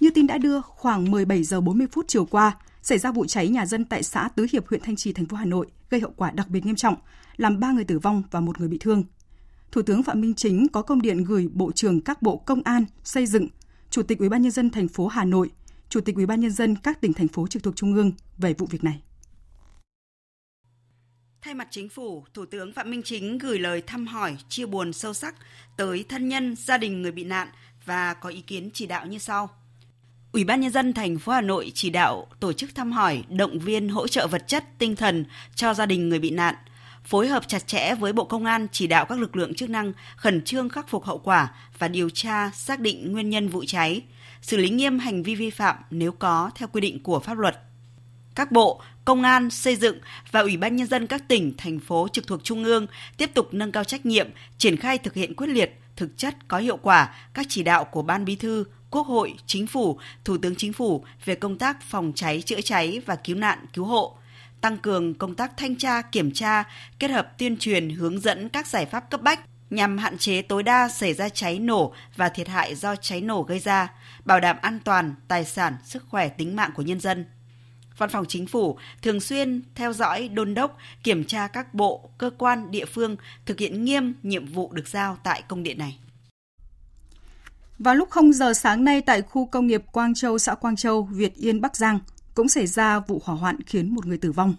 Như 0.00 0.10
tin 0.10 0.26
đã 0.26 0.38
đưa, 0.38 0.60
khoảng 0.60 1.10
17 1.10 1.42
giờ 1.42 1.60
40 1.60 1.86
phút 1.92 2.04
chiều 2.08 2.24
qua, 2.24 2.56
xảy 2.82 2.98
ra 2.98 3.12
vụ 3.12 3.26
cháy 3.26 3.48
nhà 3.48 3.66
dân 3.66 3.84
tại 3.84 4.02
xã 4.02 4.28
Tứ 4.28 4.46
Hiệp, 4.52 4.68
huyện 4.68 4.80
Thanh 4.80 4.96
Trì, 4.96 5.12
thành 5.12 5.26
phố 5.26 5.36
Hà 5.36 5.44
Nội, 5.44 5.66
gây 5.90 6.00
hậu 6.00 6.12
quả 6.16 6.30
đặc 6.30 6.48
biệt 6.48 6.66
nghiêm 6.66 6.76
trọng, 6.76 6.94
làm 7.36 7.60
3 7.60 7.72
người 7.72 7.84
tử 7.84 7.98
vong 7.98 8.22
và 8.30 8.40
một 8.40 8.60
người 8.60 8.68
bị 8.68 8.78
thương. 8.80 9.04
Thủ 9.72 9.82
tướng 9.82 10.02
Phạm 10.02 10.20
Minh 10.20 10.34
Chính 10.34 10.68
có 10.68 10.82
công 10.82 11.02
điện 11.02 11.24
gửi 11.24 11.48
Bộ 11.52 11.72
trưởng 11.72 12.00
các 12.00 12.22
bộ 12.22 12.36
Công 12.36 12.62
an, 12.62 12.84
Xây 13.04 13.26
dựng, 13.26 13.48
Chủ 13.90 14.02
tịch 14.02 14.18
Ủy 14.18 14.28
ban 14.28 14.42
nhân 14.42 14.52
dân 14.52 14.70
thành 14.70 14.88
phố 14.88 15.06
Hà 15.06 15.24
Nội, 15.24 15.50
Chủ 15.88 16.00
tịch 16.00 16.16
Ủy 16.16 16.26
ban 16.26 16.40
nhân 16.40 16.50
dân 16.50 16.76
các 16.76 17.00
tỉnh 17.00 17.12
thành 17.12 17.28
phố 17.28 17.46
trực 17.46 17.62
thuộc 17.62 17.76
trung 17.76 17.94
ương 17.94 18.12
về 18.38 18.54
vụ 18.54 18.66
việc 18.66 18.84
này. 18.84 19.02
Thay 21.42 21.54
mặt 21.54 21.68
chính 21.70 21.88
phủ, 21.88 22.24
Thủ 22.34 22.44
tướng 22.46 22.72
Phạm 22.72 22.90
Minh 22.90 23.02
Chính 23.04 23.38
gửi 23.38 23.58
lời 23.58 23.82
thăm 23.86 24.06
hỏi, 24.06 24.36
chia 24.48 24.66
buồn 24.66 24.92
sâu 24.92 25.14
sắc 25.14 25.34
tới 25.76 26.04
thân 26.08 26.28
nhân, 26.28 26.56
gia 26.56 26.78
đình 26.78 27.02
người 27.02 27.12
bị 27.12 27.24
nạn 27.24 27.48
và 27.84 28.14
có 28.14 28.28
ý 28.28 28.40
kiến 28.40 28.70
chỉ 28.74 28.86
đạo 28.86 29.06
như 29.06 29.18
sau. 29.18 29.50
Ủy 30.32 30.44
ban 30.44 30.60
nhân 30.60 30.72
dân 30.72 30.92
thành 30.92 31.18
phố 31.18 31.32
Hà 31.32 31.40
Nội 31.40 31.72
chỉ 31.74 31.90
đạo 31.90 32.26
tổ 32.40 32.52
chức 32.52 32.74
thăm 32.74 32.92
hỏi, 32.92 33.24
động 33.28 33.58
viên 33.58 33.88
hỗ 33.88 34.08
trợ 34.08 34.26
vật 34.26 34.44
chất, 34.46 34.64
tinh 34.78 34.96
thần 34.96 35.24
cho 35.54 35.74
gia 35.74 35.86
đình 35.86 36.08
người 36.08 36.18
bị 36.18 36.30
nạn, 36.30 36.54
phối 37.04 37.28
hợp 37.28 37.48
chặt 37.48 37.66
chẽ 37.66 37.94
với 37.94 38.12
Bộ 38.12 38.24
Công 38.24 38.44
an 38.44 38.66
chỉ 38.72 38.86
đạo 38.86 39.06
các 39.06 39.18
lực 39.18 39.36
lượng 39.36 39.54
chức 39.54 39.70
năng 39.70 39.92
khẩn 40.16 40.44
trương 40.44 40.68
khắc 40.68 40.88
phục 40.88 41.04
hậu 41.04 41.18
quả 41.18 41.54
và 41.78 41.88
điều 41.88 42.10
tra 42.10 42.50
xác 42.50 42.80
định 42.80 43.12
nguyên 43.12 43.30
nhân 43.30 43.48
vụ 43.48 43.64
cháy, 43.66 44.02
xử 44.42 44.56
lý 44.56 44.70
nghiêm 44.70 44.98
hành 44.98 45.22
vi 45.22 45.34
vi 45.34 45.50
phạm 45.50 45.76
nếu 45.90 46.12
có 46.12 46.50
theo 46.54 46.68
quy 46.72 46.80
định 46.80 47.02
của 47.02 47.20
pháp 47.20 47.38
luật. 47.38 47.58
Các 48.34 48.52
bộ, 48.52 48.80
công 49.04 49.22
an, 49.22 49.50
xây 49.50 49.76
dựng 49.76 49.98
và 50.30 50.40
ủy 50.40 50.56
ban 50.56 50.76
nhân 50.76 50.86
dân 50.86 51.06
các 51.06 51.28
tỉnh, 51.28 51.54
thành 51.58 51.80
phố 51.80 52.08
trực 52.12 52.26
thuộc 52.26 52.44
trung 52.44 52.64
ương 52.64 52.86
tiếp 53.16 53.30
tục 53.34 53.48
nâng 53.52 53.72
cao 53.72 53.84
trách 53.84 54.06
nhiệm, 54.06 54.28
triển 54.58 54.76
khai 54.76 54.98
thực 54.98 55.14
hiện 55.14 55.34
quyết 55.34 55.46
liệt, 55.46 55.80
thực 55.96 56.16
chất 56.16 56.48
có 56.48 56.58
hiệu 56.58 56.76
quả 56.76 57.14
các 57.34 57.46
chỉ 57.48 57.62
đạo 57.62 57.84
của 57.84 58.02
Ban 58.02 58.24
Bí 58.24 58.36
thư, 58.36 58.64
Quốc 58.90 59.06
hội, 59.06 59.34
Chính 59.46 59.66
phủ, 59.66 59.98
Thủ 60.24 60.38
tướng 60.38 60.56
Chính 60.56 60.72
phủ 60.72 61.04
về 61.24 61.34
công 61.34 61.58
tác 61.58 61.82
phòng 61.82 62.12
cháy 62.14 62.42
chữa 62.42 62.60
cháy 62.60 63.00
và 63.06 63.16
cứu 63.16 63.36
nạn 63.36 63.58
cứu 63.72 63.84
hộ, 63.84 64.16
tăng 64.60 64.78
cường 64.78 65.14
công 65.14 65.34
tác 65.34 65.56
thanh 65.56 65.76
tra, 65.76 66.02
kiểm 66.02 66.32
tra, 66.32 66.64
kết 66.98 67.10
hợp 67.10 67.38
tuyên 67.38 67.56
truyền 67.56 67.90
hướng 67.90 68.20
dẫn 68.20 68.48
các 68.48 68.66
giải 68.66 68.86
pháp 68.86 69.10
cấp 69.10 69.22
bách 69.22 69.40
nhằm 69.70 69.98
hạn 69.98 70.18
chế 70.18 70.42
tối 70.42 70.62
đa 70.62 70.88
xảy 70.88 71.14
ra 71.14 71.28
cháy 71.28 71.58
nổ 71.58 71.92
và 72.16 72.28
thiệt 72.28 72.48
hại 72.48 72.74
do 72.74 72.96
cháy 72.96 73.20
nổ 73.20 73.42
gây 73.42 73.58
ra, 73.58 73.92
bảo 74.24 74.40
đảm 74.40 74.56
an 74.62 74.80
toàn, 74.84 75.14
tài 75.28 75.44
sản, 75.44 75.76
sức 75.84 76.04
khỏe, 76.08 76.28
tính 76.28 76.56
mạng 76.56 76.70
của 76.74 76.82
nhân 76.82 77.00
dân. 77.00 77.24
Văn 77.98 78.10
phòng 78.10 78.24
Chính 78.28 78.46
phủ 78.46 78.78
thường 79.02 79.20
xuyên 79.20 79.62
theo 79.74 79.92
dõi, 79.92 80.28
đôn 80.28 80.54
đốc, 80.54 80.78
kiểm 81.02 81.24
tra 81.24 81.46
các 81.46 81.74
bộ, 81.74 82.10
cơ 82.18 82.30
quan, 82.38 82.70
địa 82.70 82.84
phương 82.84 83.16
thực 83.46 83.58
hiện 83.58 83.84
nghiêm 83.84 84.14
nhiệm 84.22 84.46
vụ 84.46 84.72
được 84.72 84.88
giao 84.88 85.18
tại 85.22 85.42
công 85.48 85.62
điện 85.62 85.78
này. 85.78 85.98
Vào 87.78 87.94
lúc 87.94 88.10
0 88.10 88.32
giờ 88.32 88.52
sáng 88.52 88.84
nay 88.84 89.00
tại 89.00 89.22
khu 89.22 89.46
công 89.46 89.66
nghiệp 89.66 89.82
Quang 89.92 90.14
Châu, 90.14 90.38
xã 90.38 90.54
Quang 90.54 90.76
Châu, 90.76 91.02
Việt 91.02 91.34
Yên, 91.34 91.60
Bắc 91.60 91.76
Giang, 91.76 91.98
cũng 92.34 92.48
xảy 92.48 92.66
ra 92.66 93.00
vụ 93.00 93.22
hỏa 93.24 93.36
hoạn 93.36 93.62
khiến 93.66 93.94
một 93.94 94.06
người 94.06 94.18
tử 94.18 94.32
vong. 94.32 94.54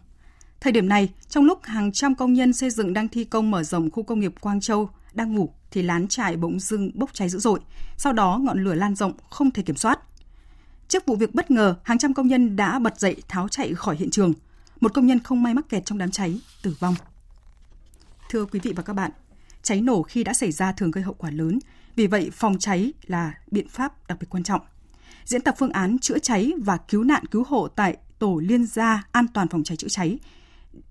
Thời 0.60 0.74
điểm 0.74 0.90
này, 0.90 1.10
trong 1.30 1.44
lúc 1.44 1.60
hàng 1.64 1.92
trăm 1.92 2.16
công 2.16 2.34
nhân 2.34 2.54
xây 2.54 2.70
dựng 2.70 2.94
đang 2.94 3.08
thi 3.08 3.24
công 3.24 3.52
mở 3.52 3.64
rộng 3.64 3.92
khu 3.92 4.04
công 4.04 4.20
nghiệp 4.20 4.34
Quang 4.42 4.62
Châu 4.62 4.90
đang 5.14 5.34
ngủ 5.34 5.54
thì 5.72 5.82
lán 5.82 6.08
trại 6.08 6.38
bỗng 6.38 6.60
dưng 6.60 6.92
bốc 6.94 7.10
cháy 7.14 7.30
dữ 7.30 7.40
dội. 7.40 7.60
Sau 7.98 8.14
đó 8.14 8.40
ngọn 8.42 8.64
lửa 8.64 8.74
lan 8.74 8.96
rộng 8.96 9.14
không 9.30 9.52
thể 9.52 9.64
kiểm 9.64 9.76
soát. 9.76 10.00
Trước 10.88 11.06
vụ 11.06 11.16
việc 11.16 11.36
bất 11.36 11.52
ngờ, 11.52 11.76
hàng 11.84 11.98
trăm 11.98 12.14
công 12.14 12.28
nhân 12.28 12.56
đã 12.56 12.80
bật 12.80 13.00
dậy 13.00 13.16
tháo 13.28 13.48
chạy 13.48 13.74
khỏi 13.74 13.96
hiện 13.96 14.10
trường. 14.10 14.34
Một 14.80 14.94
công 14.94 15.08
nhân 15.08 15.20
không 15.20 15.44
may 15.44 15.54
mắc 15.54 15.70
kẹt 15.70 15.86
trong 15.86 15.98
đám 15.98 16.12
cháy, 16.12 16.42
tử 16.62 16.76
vong. 16.80 16.96
Thưa 18.30 18.46
quý 18.46 18.60
vị 18.64 18.74
và 18.76 18.84
các 18.84 18.94
bạn, 18.94 19.12
cháy 19.64 19.82
nổ 19.82 20.04
khi 20.04 20.24
đã 20.24 20.34
xảy 20.34 20.52
ra 20.52 20.72
thường 20.72 20.92
gây 20.92 21.04
hậu 21.04 21.14
quả 21.14 21.32
lớn, 21.32 21.60
vì 21.96 22.08
vậy 22.08 22.32
phòng 22.34 22.60
cháy 22.60 22.94
là 23.08 23.34
biện 23.52 23.70
pháp 23.70 24.08
đặc 24.08 24.18
biệt 24.22 24.28
quan 24.30 24.44
trọng. 24.44 24.62
Diễn 25.26 25.42
tập 25.42 25.56
phương 25.60 25.72
án 25.72 26.00
chữa 26.00 26.20
cháy 26.20 26.52
và 26.58 26.78
cứu 26.78 27.04
nạn 27.04 27.26
cứu 27.26 27.44
hộ 27.48 27.68
tại 27.68 27.98
tổ 28.20 28.42
liên 28.44 28.66
gia 28.66 29.04
an 29.12 29.26
toàn 29.34 29.48
phòng 29.48 29.64
cháy 29.64 29.78
chữa 29.78 29.88
cháy, 29.88 30.20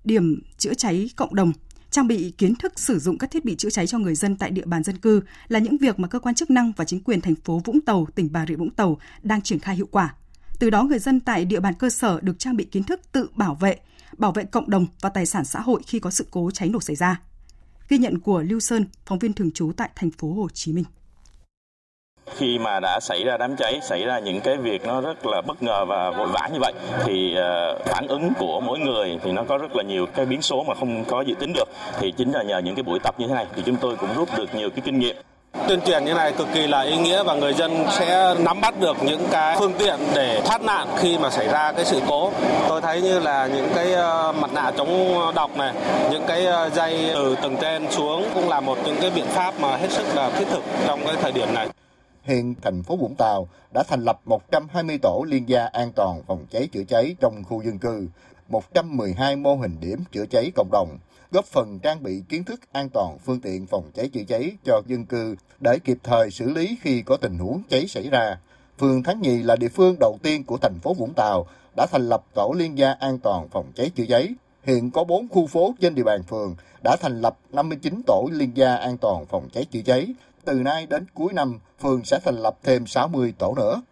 điểm 0.05 0.43
chữa 0.59 0.75
cháy 0.75 1.11
cộng 1.17 1.35
đồng 1.35 1.53
trang 1.91 2.06
bị 2.06 2.31
kiến 2.38 2.55
thức 2.55 2.73
sử 2.79 2.99
dụng 2.99 3.19
các 3.19 3.31
thiết 3.31 3.44
bị 3.44 3.56
chữa 3.56 3.71
cháy 3.71 3.87
cho 3.87 3.99
người 3.99 4.15
dân 4.15 4.37
tại 4.37 4.50
địa 4.50 4.65
bàn 4.65 4.82
dân 4.82 4.99
cư 4.99 5.21
là 5.49 5.59
những 5.59 5.77
việc 5.77 5.99
mà 5.99 6.09
cơ 6.09 6.19
quan 6.19 6.35
chức 6.35 6.50
năng 6.50 6.73
và 6.77 6.85
chính 6.85 7.00
quyền 7.00 7.21
thành 7.21 7.35
phố 7.35 7.61
Vũng 7.65 7.81
Tàu, 7.81 8.06
tỉnh 8.15 8.29
Bà 8.32 8.47
Rịa 8.47 8.56
Vũng 8.56 8.71
Tàu 8.71 8.99
đang 9.23 9.43
triển 9.43 9.59
khai 9.59 9.77
hiệu 9.77 9.88
quả. 9.91 10.15
Từ 10.59 10.71
đó 10.71 10.82
người 10.82 10.99
dân 10.99 11.21
tại 11.21 11.44
địa 11.44 11.61
bàn 11.61 11.75
cơ 11.75 11.91
sở 11.91 12.21
được 12.21 12.38
trang 12.38 12.56
bị 12.56 12.65
kiến 12.65 12.82
thức 12.82 13.00
tự 13.12 13.29
bảo 13.35 13.55
vệ, 13.55 13.77
bảo 14.19 14.32
vệ 14.32 14.44
cộng 14.44 14.71
đồng 14.71 14.87
và 15.00 15.09
tài 15.09 15.27
sản 15.27 15.44
xã 15.44 15.61
hội 15.61 15.82
khi 15.87 15.99
có 15.99 16.11
sự 16.11 16.27
cố 16.31 16.50
cháy 16.50 16.69
nổ 16.69 16.81
xảy 16.81 16.97
ra. 16.97 17.21
Ghi 17.88 17.99
nhận 17.99 18.19
của 18.19 18.43
Lưu 18.43 18.61
Sơn, 18.61 18.85
phóng 19.06 19.19
viên 19.19 19.32
thường 19.32 19.50
trú 19.50 19.73
tại 19.77 19.91
thành 19.94 20.11
phố 20.11 20.32
Hồ 20.32 20.49
Chí 20.55 20.73
Minh 20.73 20.85
khi 22.37 22.59
mà 22.59 22.81
đã 22.81 23.00
xảy 23.00 23.25
ra 23.25 23.37
đám 23.37 23.56
cháy 23.56 23.81
xảy 23.82 24.05
ra 24.05 24.19
những 24.19 24.41
cái 24.41 24.56
việc 24.56 24.87
nó 24.87 25.00
rất 25.00 25.27
là 25.27 25.41
bất 25.41 25.62
ngờ 25.62 25.85
và 25.85 26.11
vội 26.11 26.29
vã 26.29 26.49
như 26.53 26.59
vậy 26.61 26.73
thì 27.05 27.35
ờ, 27.35 27.79
phản 27.85 28.06
ứng 28.09 28.32
của 28.38 28.61
mỗi 28.61 28.79
người 28.79 29.19
thì 29.23 29.32
nó 29.32 29.43
có 29.49 29.59
rất 29.59 29.77
là 29.77 29.82
nhiều 29.82 30.06
cái 30.15 30.27
biến 30.27 30.43
số 30.43 30.65
mà 30.69 30.75
không 30.75 31.05
có 31.05 31.21
dự 31.21 31.35
tính 31.35 31.53
được. 31.53 31.69
Thì 32.00 32.12
chính 32.17 32.32
là 32.32 32.43
nhờ 32.43 32.59
những 32.59 32.75
cái 32.75 32.82
buổi 32.82 32.99
tập 32.99 33.15
như 33.19 33.27
thế 33.29 33.35
này 33.35 33.47
thì 33.56 33.62
chúng 33.67 33.77
tôi 33.77 33.97
cũng 33.97 34.15
rút 34.15 34.29
được 34.37 34.55
nhiều 34.55 34.71
cái 34.71 34.81
kinh 34.85 34.99
nghiệm. 34.99 35.17
Tuyên 35.69 35.81
truyền 35.81 36.05
như 36.05 36.15
này 36.15 36.32
cực 36.32 36.49
kỳ 36.55 36.67
là 36.67 36.81
ý 36.81 36.97
nghĩa 36.97 37.23
và 37.23 37.35
người 37.35 37.55
dân 37.55 37.85
sẽ 37.91 38.35
nắm 38.38 38.61
bắt 38.61 38.75
được 38.81 38.97
những 39.03 39.27
cái 39.31 39.56
phương 39.59 39.73
tiện 39.79 39.99
để 40.15 40.41
thoát 40.44 40.62
nạn 40.62 40.88
khi 40.97 41.19
mà 41.19 41.31
xảy 41.31 41.49
ra 41.49 41.73
cái 41.73 41.85
sự 41.85 42.00
cố. 42.09 42.32
Tôi 42.69 42.81
thấy 42.81 43.03
như 43.03 43.19
là 43.19 43.47
những 43.47 43.69
cái 43.75 43.93
ờ, 43.93 44.32
mặt 44.41 44.50
nạ 44.55 44.73
chống 44.77 45.21
độc 45.35 45.56
này, 45.56 45.73
những 46.11 46.23
cái 46.27 46.47
ờ, 46.47 46.71
dây 46.71 47.11
từ 47.15 47.37
tầng 47.43 47.56
trên 47.61 47.91
xuống 47.91 48.25
cũng 48.35 48.49
là 48.49 48.61
một 48.61 48.79
những 48.85 48.97
cái 49.00 49.11
biện 49.11 49.27
pháp 49.27 49.55
mà 49.61 49.77
hết 49.77 49.91
sức 49.91 50.06
là 50.15 50.31
thiết 50.31 50.47
thực 50.50 50.62
trong 50.87 51.00
cái 51.06 51.17
thời 51.23 51.32
điểm 51.32 51.55
này 51.55 51.69
hiện 52.22 52.55
thành 52.62 52.82
phố 52.82 52.96
Vũng 52.96 53.14
Tàu 53.19 53.48
đã 53.74 53.82
thành 53.89 54.05
lập 54.05 54.20
120 54.24 54.98
tổ 55.03 55.24
liên 55.29 55.48
gia 55.48 55.67
an 55.67 55.93
toàn 55.96 56.22
phòng 56.27 56.46
cháy 56.50 56.69
chữa 56.72 56.84
cháy 56.84 57.17
trong 57.20 57.44
khu 57.44 57.62
dân 57.62 57.79
cư, 57.79 58.08
112 58.48 59.36
mô 59.36 59.56
hình 59.56 59.77
điểm 59.81 59.98
chữa 60.12 60.27
cháy 60.27 60.50
cộng 60.55 60.69
đồng, 60.72 60.98
góp 61.31 61.44
phần 61.44 61.79
trang 61.79 62.03
bị 62.03 62.22
kiến 62.29 62.44
thức 62.44 62.60
an 62.72 62.89
toàn 62.89 63.19
phương 63.19 63.41
tiện 63.41 63.67
phòng 63.67 63.91
cháy 63.94 64.08
chữa 64.08 64.22
cháy 64.29 64.53
cho 64.65 64.82
dân 64.86 65.05
cư 65.05 65.36
để 65.60 65.79
kịp 65.79 65.98
thời 66.03 66.31
xử 66.31 66.50
lý 66.50 66.79
khi 66.82 67.03
có 67.03 67.17
tình 67.17 67.39
huống 67.39 67.62
cháy 67.69 67.86
xảy 67.86 68.08
ra. 68.08 68.39
Phường 68.79 69.03
Thắng 69.03 69.20
Nhì 69.20 69.43
là 69.43 69.56
địa 69.56 69.69
phương 69.69 69.96
đầu 70.00 70.19
tiên 70.22 70.44
của 70.44 70.58
thành 70.58 70.79
phố 70.82 70.94
Vũng 70.94 71.15
Tàu 71.15 71.46
đã 71.77 71.86
thành 71.93 72.08
lập 72.08 72.24
tổ 72.34 72.55
liên 72.56 72.79
gia 72.79 72.93
an 72.93 73.19
toàn 73.19 73.48
phòng 73.48 73.72
cháy 73.74 73.91
chữa 73.94 74.06
cháy. 74.08 74.29
Hiện 74.62 74.91
có 74.91 75.05
4 75.05 75.29
khu 75.29 75.46
phố 75.46 75.74
trên 75.81 75.94
địa 75.94 76.03
bàn 76.03 76.22
phường 76.22 76.55
đã 76.84 76.96
thành 77.00 77.20
lập 77.20 77.39
59 77.53 78.03
tổ 78.06 78.29
liên 78.32 78.56
gia 78.56 78.74
an 78.74 78.98
toàn 78.98 79.27
phòng 79.27 79.48
cháy 79.53 79.65
chữa 79.65 79.81
cháy, 79.84 80.06
từ 80.44 80.55
nay 80.55 80.87
đến 80.87 81.06
cuối 81.15 81.32
năm, 81.32 81.59
phường 81.81 82.05
sẽ 82.05 82.19
thành 82.25 82.37
lập 82.37 82.59
thêm 82.63 82.87
60 82.87 83.35
tổ 83.39 83.55
nữa. 83.55 83.82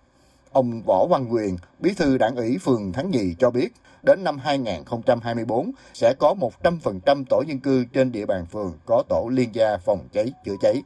Ông 0.52 0.82
Võ 0.86 1.06
Văn 1.10 1.32
Quyền, 1.32 1.56
bí 1.78 1.94
thư 1.94 2.18
đảng 2.18 2.36
ủy 2.36 2.58
phường 2.58 2.92
Thắng 2.92 3.10
Nhì 3.10 3.34
cho 3.38 3.50
biết, 3.50 3.68
đến 4.02 4.24
năm 4.24 4.38
2024 4.38 5.70
sẽ 5.94 6.14
có 6.18 6.34
100% 6.62 7.24
tổ 7.30 7.42
dân 7.46 7.60
cư 7.60 7.84
trên 7.92 8.12
địa 8.12 8.26
bàn 8.26 8.46
phường 8.46 8.72
có 8.86 9.02
tổ 9.08 9.28
liên 9.32 9.54
gia 9.54 9.76
phòng 9.76 10.08
cháy 10.12 10.32
chữa 10.44 10.54
cháy. 10.60 10.82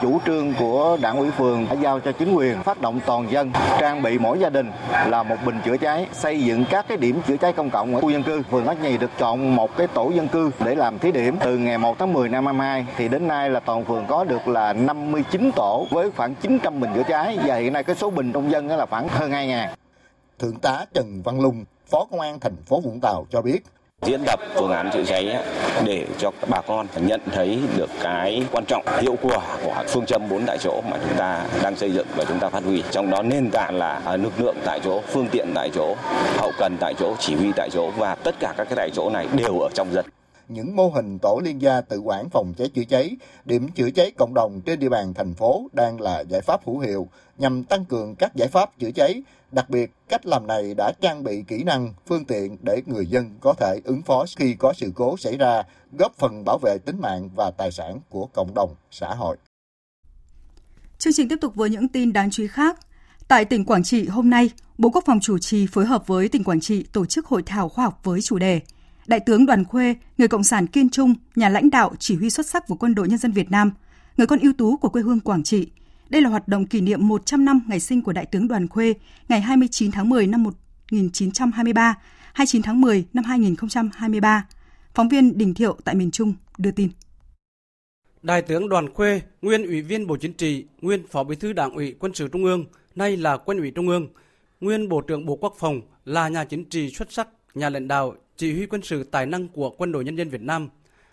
Chủ 0.00 0.20
trương 0.26 0.54
của 0.58 0.96
đảng 1.00 1.18
ủy 1.18 1.30
phường 1.30 1.66
đã 1.70 1.74
giao 1.74 2.00
cho 2.00 2.12
chính 2.12 2.34
quyền 2.34 2.62
phát 2.62 2.80
động 2.80 3.00
toàn 3.06 3.32
dân 3.32 3.52
trang 3.80 4.02
bị 4.02 4.18
mỗi 4.18 4.38
gia 4.38 4.50
đình 4.50 4.70
là 5.06 5.22
một 5.22 5.36
bình 5.46 5.60
chữa 5.64 5.76
cháy, 5.76 6.06
xây 6.12 6.42
dựng 6.42 6.64
các 6.70 6.84
cái 6.88 6.96
điểm 6.96 7.22
chữa 7.26 7.36
cháy 7.36 7.52
công 7.52 7.70
cộng 7.70 7.94
ở 7.94 8.00
khu 8.00 8.10
dân 8.10 8.22
cư. 8.22 8.42
Phường 8.42 8.66
Ất 8.66 8.82
Nhì 8.82 8.98
được 8.98 9.10
chọn 9.18 9.56
một 9.56 9.76
cái 9.76 9.86
tổ 9.86 10.10
dân 10.10 10.28
cư 10.28 10.50
để 10.64 10.74
làm 10.74 10.98
thí 10.98 11.12
điểm 11.12 11.36
từ 11.40 11.58
ngày 11.58 11.78
1 11.78 11.98
tháng 11.98 12.12
10 12.12 12.28
năm 12.28 12.46
22 12.46 12.86
thì 12.96 13.08
đến 13.08 13.28
nay 13.28 13.50
là 13.50 13.60
toàn 13.60 13.84
phường 13.84 14.06
có 14.08 14.24
được 14.24 14.48
là 14.48 14.72
59 14.72 15.50
tổ 15.56 15.86
với 15.90 16.10
khoảng 16.10 16.34
900 16.34 16.80
bình 16.80 16.90
chữa 16.94 17.02
cháy 17.08 17.38
và 17.44 17.56
hiện 17.56 17.72
nay 17.72 17.84
cái 17.84 17.96
số 17.96 18.10
bình 18.10 18.32
trong 18.32 18.50
dân 18.50 18.68
là 18.68 18.86
khoảng 18.86 19.08
hơn 19.08 19.30
2 19.30 19.46
ngàn. 19.46 19.74
Thượng 20.38 20.58
tá 20.58 20.84
Trần 20.94 21.22
Văn 21.24 21.40
Lung, 21.40 21.64
Phó 21.90 22.04
Công 22.10 22.20
an 22.20 22.40
thành 22.40 22.56
phố 22.56 22.80
Vũng 22.80 23.00
Tàu 23.00 23.26
cho 23.30 23.42
biết, 23.42 23.60
diễn 24.06 24.20
tập 24.26 24.40
phương 24.54 24.70
án 24.70 24.90
chữa 24.92 25.04
cháy 25.04 25.36
để 25.84 26.06
cho 26.18 26.30
bà 26.48 26.60
con 26.60 26.86
nhận 26.96 27.20
thấy 27.32 27.58
được 27.76 27.90
cái 28.02 28.44
quan 28.52 28.64
trọng 28.68 28.84
hiệu 29.00 29.16
quả 29.22 29.56
của 29.64 29.84
phương 29.88 30.06
châm 30.06 30.28
bốn 30.28 30.46
tại 30.46 30.58
chỗ 30.60 30.82
mà 30.90 30.96
chúng 31.08 31.18
ta 31.18 31.46
đang 31.62 31.76
xây 31.76 31.92
dựng 31.92 32.06
và 32.16 32.24
chúng 32.28 32.38
ta 32.38 32.48
phát 32.48 32.64
huy 32.64 32.82
trong 32.90 33.10
đó 33.10 33.22
nền 33.22 33.50
tảng 33.50 33.76
là 33.76 34.02
à, 34.04 34.16
lực 34.16 34.32
lượng 34.40 34.56
tại 34.64 34.80
chỗ 34.84 35.00
phương 35.00 35.28
tiện 35.32 35.52
tại 35.54 35.70
chỗ 35.74 35.96
hậu 36.36 36.52
cần 36.58 36.76
tại 36.80 36.94
chỗ 36.98 37.16
chỉ 37.18 37.34
huy 37.34 37.52
tại 37.56 37.68
chỗ 37.72 37.90
và 37.90 38.14
tất 38.14 38.34
cả 38.40 38.54
các 38.56 38.64
cái 38.64 38.76
tại 38.76 38.90
chỗ 38.94 39.10
này 39.10 39.26
đều 39.36 39.60
ở 39.60 39.68
trong 39.74 39.92
dân 39.92 40.04
những 40.48 40.76
mô 40.76 40.88
hình 40.88 41.18
tổ 41.18 41.40
liên 41.44 41.62
gia 41.62 41.80
tự 41.80 41.98
quản 41.98 42.30
phòng 42.30 42.54
cháy 42.58 42.68
chữa 42.74 42.84
cháy, 42.88 43.10
điểm 43.44 43.68
chữa 43.74 43.90
cháy 43.90 44.12
cộng 44.18 44.34
đồng 44.34 44.60
trên 44.66 44.78
địa 44.78 44.88
bàn 44.88 45.14
thành 45.14 45.34
phố 45.34 45.68
đang 45.72 46.00
là 46.00 46.20
giải 46.20 46.40
pháp 46.40 46.60
hữu 46.66 46.78
hiệu 46.78 47.08
nhằm 47.38 47.64
tăng 47.64 47.84
cường 47.84 48.14
các 48.14 48.34
giải 48.34 48.48
pháp 48.48 48.70
chữa 48.78 48.90
cháy. 48.94 49.22
Đặc 49.52 49.70
biệt, 49.70 49.92
cách 50.08 50.26
làm 50.26 50.46
này 50.46 50.74
đã 50.76 50.92
trang 51.00 51.24
bị 51.24 51.44
kỹ 51.48 51.64
năng, 51.64 51.92
phương 52.06 52.24
tiện 52.24 52.56
để 52.62 52.82
người 52.86 53.06
dân 53.06 53.30
có 53.40 53.54
thể 53.60 53.80
ứng 53.84 54.02
phó 54.02 54.24
khi 54.36 54.54
có 54.58 54.72
sự 54.76 54.92
cố 54.94 55.16
xảy 55.16 55.36
ra, 55.36 55.62
góp 55.98 56.12
phần 56.18 56.44
bảo 56.44 56.58
vệ 56.58 56.78
tính 56.78 57.00
mạng 57.00 57.28
và 57.34 57.50
tài 57.50 57.72
sản 57.72 57.98
của 58.08 58.26
cộng 58.26 58.54
đồng, 58.54 58.74
xã 58.90 59.14
hội. 59.14 59.36
Chương 60.98 61.12
trình 61.12 61.28
tiếp 61.28 61.38
tục 61.40 61.54
với 61.54 61.70
những 61.70 61.88
tin 61.88 62.12
đáng 62.12 62.30
chú 62.30 62.42
ý 62.42 62.48
khác. 62.48 62.80
Tại 63.28 63.44
tỉnh 63.44 63.64
Quảng 63.64 63.82
Trị 63.82 64.06
hôm 64.06 64.30
nay, 64.30 64.50
Bộ 64.78 64.90
Quốc 64.90 65.04
phòng 65.06 65.20
chủ 65.20 65.38
trì 65.38 65.66
phối 65.66 65.86
hợp 65.86 66.06
với 66.06 66.28
tỉnh 66.28 66.44
Quảng 66.44 66.60
Trị 66.60 66.86
tổ 66.92 67.06
chức 67.06 67.26
hội 67.26 67.42
thảo 67.42 67.68
khoa 67.68 67.84
học 67.84 68.00
với 68.04 68.22
chủ 68.22 68.38
đề 68.38 68.60
Đại 69.06 69.20
tướng 69.20 69.46
Đoàn 69.46 69.64
Khuê, 69.64 69.94
người 70.18 70.28
cộng 70.28 70.44
sản 70.44 70.66
kiên 70.66 70.90
trung, 70.90 71.14
nhà 71.36 71.48
lãnh 71.48 71.70
đạo 71.70 71.92
chỉ 71.98 72.16
huy 72.16 72.30
xuất 72.30 72.46
sắc 72.46 72.66
của 72.66 72.74
Quân 72.74 72.94
đội 72.94 73.08
Nhân 73.08 73.18
dân 73.18 73.32
Việt 73.32 73.50
Nam, 73.50 73.72
người 74.16 74.26
con 74.26 74.38
ưu 74.38 74.52
tú 74.52 74.76
của 74.76 74.88
quê 74.88 75.02
hương 75.02 75.20
Quảng 75.20 75.42
Trị. 75.42 75.70
Đây 76.10 76.22
là 76.22 76.28
hoạt 76.28 76.48
động 76.48 76.66
kỷ 76.66 76.80
niệm 76.80 77.08
100 77.08 77.44
năm 77.44 77.60
ngày 77.68 77.80
sinh 77.80 78.02
của 78.02 78.12
Đại 78.12 78.26
tướng 78.26 78.48
Đoàn 78.48 78.68
Khuê, 78.68 78.94
ngày 79.28 79.40
29 79.40 79.90
tháng 79.90 80.08
10 80.08 80.26
năm 80.26 80.42
1923, 80.42 81.94
29 82.32 82.62
tháng 82.62 82.80
10 82.80 83.04
năm 83.12 83.24
2023. 83.24 84.46
Phóng 84.94 85.08
viên 85.08 85.38
Đình 85.38 85.54
Thiệu 85.54 85.76
tại 85.84 85.94
miền 85.94 86.10
Trung 86.10 86.34
đưa 86.58 86.70
tin. 86.70 86.88
Đại 88.22 88.42
tướng 88.42 88.68
Đoàn 88.68 88.94
Khuê, 88.94 89.20
nguyên 89.42 89.66
ủy 89.66 89.82
viên 89.82 90.06
Bộ 90.06 90.16
Chính 90.16 90.32
trị, 90.32 90.64
nguyên 90.80 91.06
Phó 91.06 91.24
Bí 91.24 91.36
thư 91.36 91.52
Đảng 91.52 91.74
ủy 91.74 91.94
Quân 91.98 92.14
sự 92.14 92.28
Trung 92.28 92.44
ương, 92.44 92.64
nay 92.94 93.16
là 93.16 93.36
Quân 93.36 93.58
ủy 93.58 93.70
Trung 93.70 93.88
ương, 93.88 94.08
nguyên 94.60 94.88
Bộ 94.88 95.00
trưởng 95.00 95.26
Bộ 95.26 95.36
Quốc 95.36 95.54
phòng, 95.58 95.80
là 96.04 96.28
nhà 96.28 96.44
chính 96.44 96.64
trị 96.64 96.90
xuất 96.90 97.12
sắc, 97.12 97.28
nhà 97.54 97.68
lãnh 97.68 97.88
đạo, 97.88 98.14
chỉ 98.36 98.54
huy 98.54 98.66
quân 98.66 98.82
sự 98.82 99.04
tài 99.04 99.26
năng 99.26 99.48
của 99.48 99.70
Quân 99.70 99.92
đội 99.92 100.04
Nhân 100.04 100.16
dân 100.16 100.28
Việt 100.28 100.42
Nam. 100.42 100.68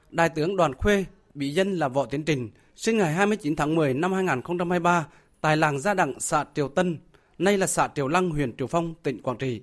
Đại 0.10 0.30
tướng 0.30 0.56
Đoàn 0.56 0.74
Khuê, 0.76 1.06
bị 1.34 1.54
dân 1.54 1.76
là 1.76 1.88
Võ 1.88 2.06
Tiến 2.06 2.24
Trình, 2.24 2.50
sinh 2.82 2.98
ngày 2.98 3.14
29 3.14 3.56
tháng 3.56 3.76
10 3.76 3.94
năm 3.94 4.14
2023 4.14 5.08
tại 5.42 5.58
làng 5.58 5.80
Gia 5.80 5.94
Đặng, 5.94 6.20
xã 6.20 6.46
Triều 6.56 6.68
Tân, 6.68 6.98
nay 7.38 7.58
là 7.58 7.68
xã 7.68 7.90
Triều 7.96 8.08
Lăng, 8.08 8.30
huyện 8.30 8.58
Triều 8.58 8.68
Phong, 8.68 8.94
tỉnh 9.04 9.22
Quảng 9.22 9.38
Trị. 9.38 9.62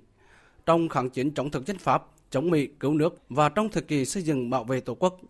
Trong 0.66 0.88
kháng 0.88 1.10
chiến 1.10 1.34
chống 1.34 1.50
thực 1.50 1.66
dân 1.66 1.78
Pháp, 1.78 2.04
chống 2.30 2.50
Mỹ 2.50 2.68
cứu 2.80 2.94
nước 2.94 3.22
và 3.28 3.48
trong 3.48 3.68
thời 3.68 3.82
kỳ 3.82 4.04
xây 4.04 4.22
dựng 4.22 4.50
bảo 4.50 4.64
vệ 4.64 4.80
Tổ 4.80 4.94
quốc, 4.94 5.20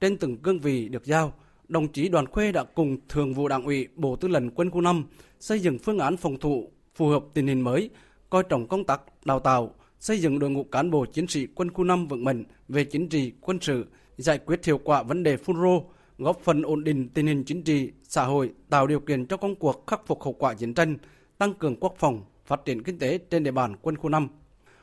trên 0.00 0.16
từng 0.16 0.36
cương 0.36 0.60
vị 0.60 0.88
được 0.88 1.04
giao, 1.04 1.32
đồng 1.68 1.88
chí 1.88 2.08
Đoàn 2.08 2.26
Khuê 2.26 2.52
đã 2.52 2.64
cùng 2.64 2.98
Thường 3.08 3.34
vụ 3.34 3.48
Đảng 3.48 3.64
ủy 3.64 3.88
Bộ 3.94 4.16
Tư 4.16 4.28
lệnh 4.28 4.50
Quân 4.50 4.70
khu 4.70 4.80
5 4.80 5.04
xây 5.40 5.60
dựng 5.60 5.78
phương 5.78 5.98
án 5.98 6.16
phòng 6.16 6.36
thủ 6.36 6.70
phù 6.94 7.08
hợp 7.08 7.24
tình 7.34 7.46
hình 7.46 7.60
mới, 7.60 7.90
coi 8.30 8.42
trọng 8.48 8.68
công 8.68 8.84
tác 8.84 9.00
đào 9.24 9.40
tạo, 9.40 9.74
xây 10.00 10.20
dựng 10.20 10.38
đội 10.38 10.50
ngũ 10.50 10.64
cán 10.64 10.90
bộ 10.90 11.06
chiến 11.06 11.26
sĩ 11.26 11.46
quân 11.54 11.72
khu 11.72 11.84
5 11.84 12.06
vững 12.06 12.24
mạnh 12.24 12.44
về 12.68 12.84
chính 12.84 13.08
trị, 13.08 13.32
quân 13.40 13.58
sự, 13.60 13.86
giải 14.16 14.38
quyết 14.38 14.64
hiệu 14.64 14.78
quả 14.78 15.02
vấn 15.02 15.22
đề 15.22 15.36
phun 15.36 15.56
rô, 15.56 15.82
góp 16.18 16.40
phần 16.40 16.62
ổn 16.62 16.84
định 16.84 17.08
tình 17.08 17.26
hình 17.26 17.44
chính 17.44 17.62
trị, 17.62 17.92
xã 18.02 18.24
hội, 18.24 18.50
tạo 18.70 18.86
điều 18.86 19.00
kiện 19.00 19.26
cho 19.26 19.36
công 19.36 19.54
cuộc 19.54 19.86
khắc 19.86 20.06
phục 20.06 20.22
hậu 20.22 20.32
quả 20.32 20.54
chiến 20.54 20.74
tranh, 20.74 20.96
tăng 21.38 21.54
cường 21.54 21.76
quốc 21.80 21.94
phòng, 21.98 22.24
phát 22.46 22.64
triển 22.64 22.82
kinh 22.82 22.98
tế 22.98 23.18
trên 23.18 23.44
địa 23.44 23.50
bàn 23.50 23.76
quân 23.82 23.96
khu 23.96 24.08
5. 24.08 24.28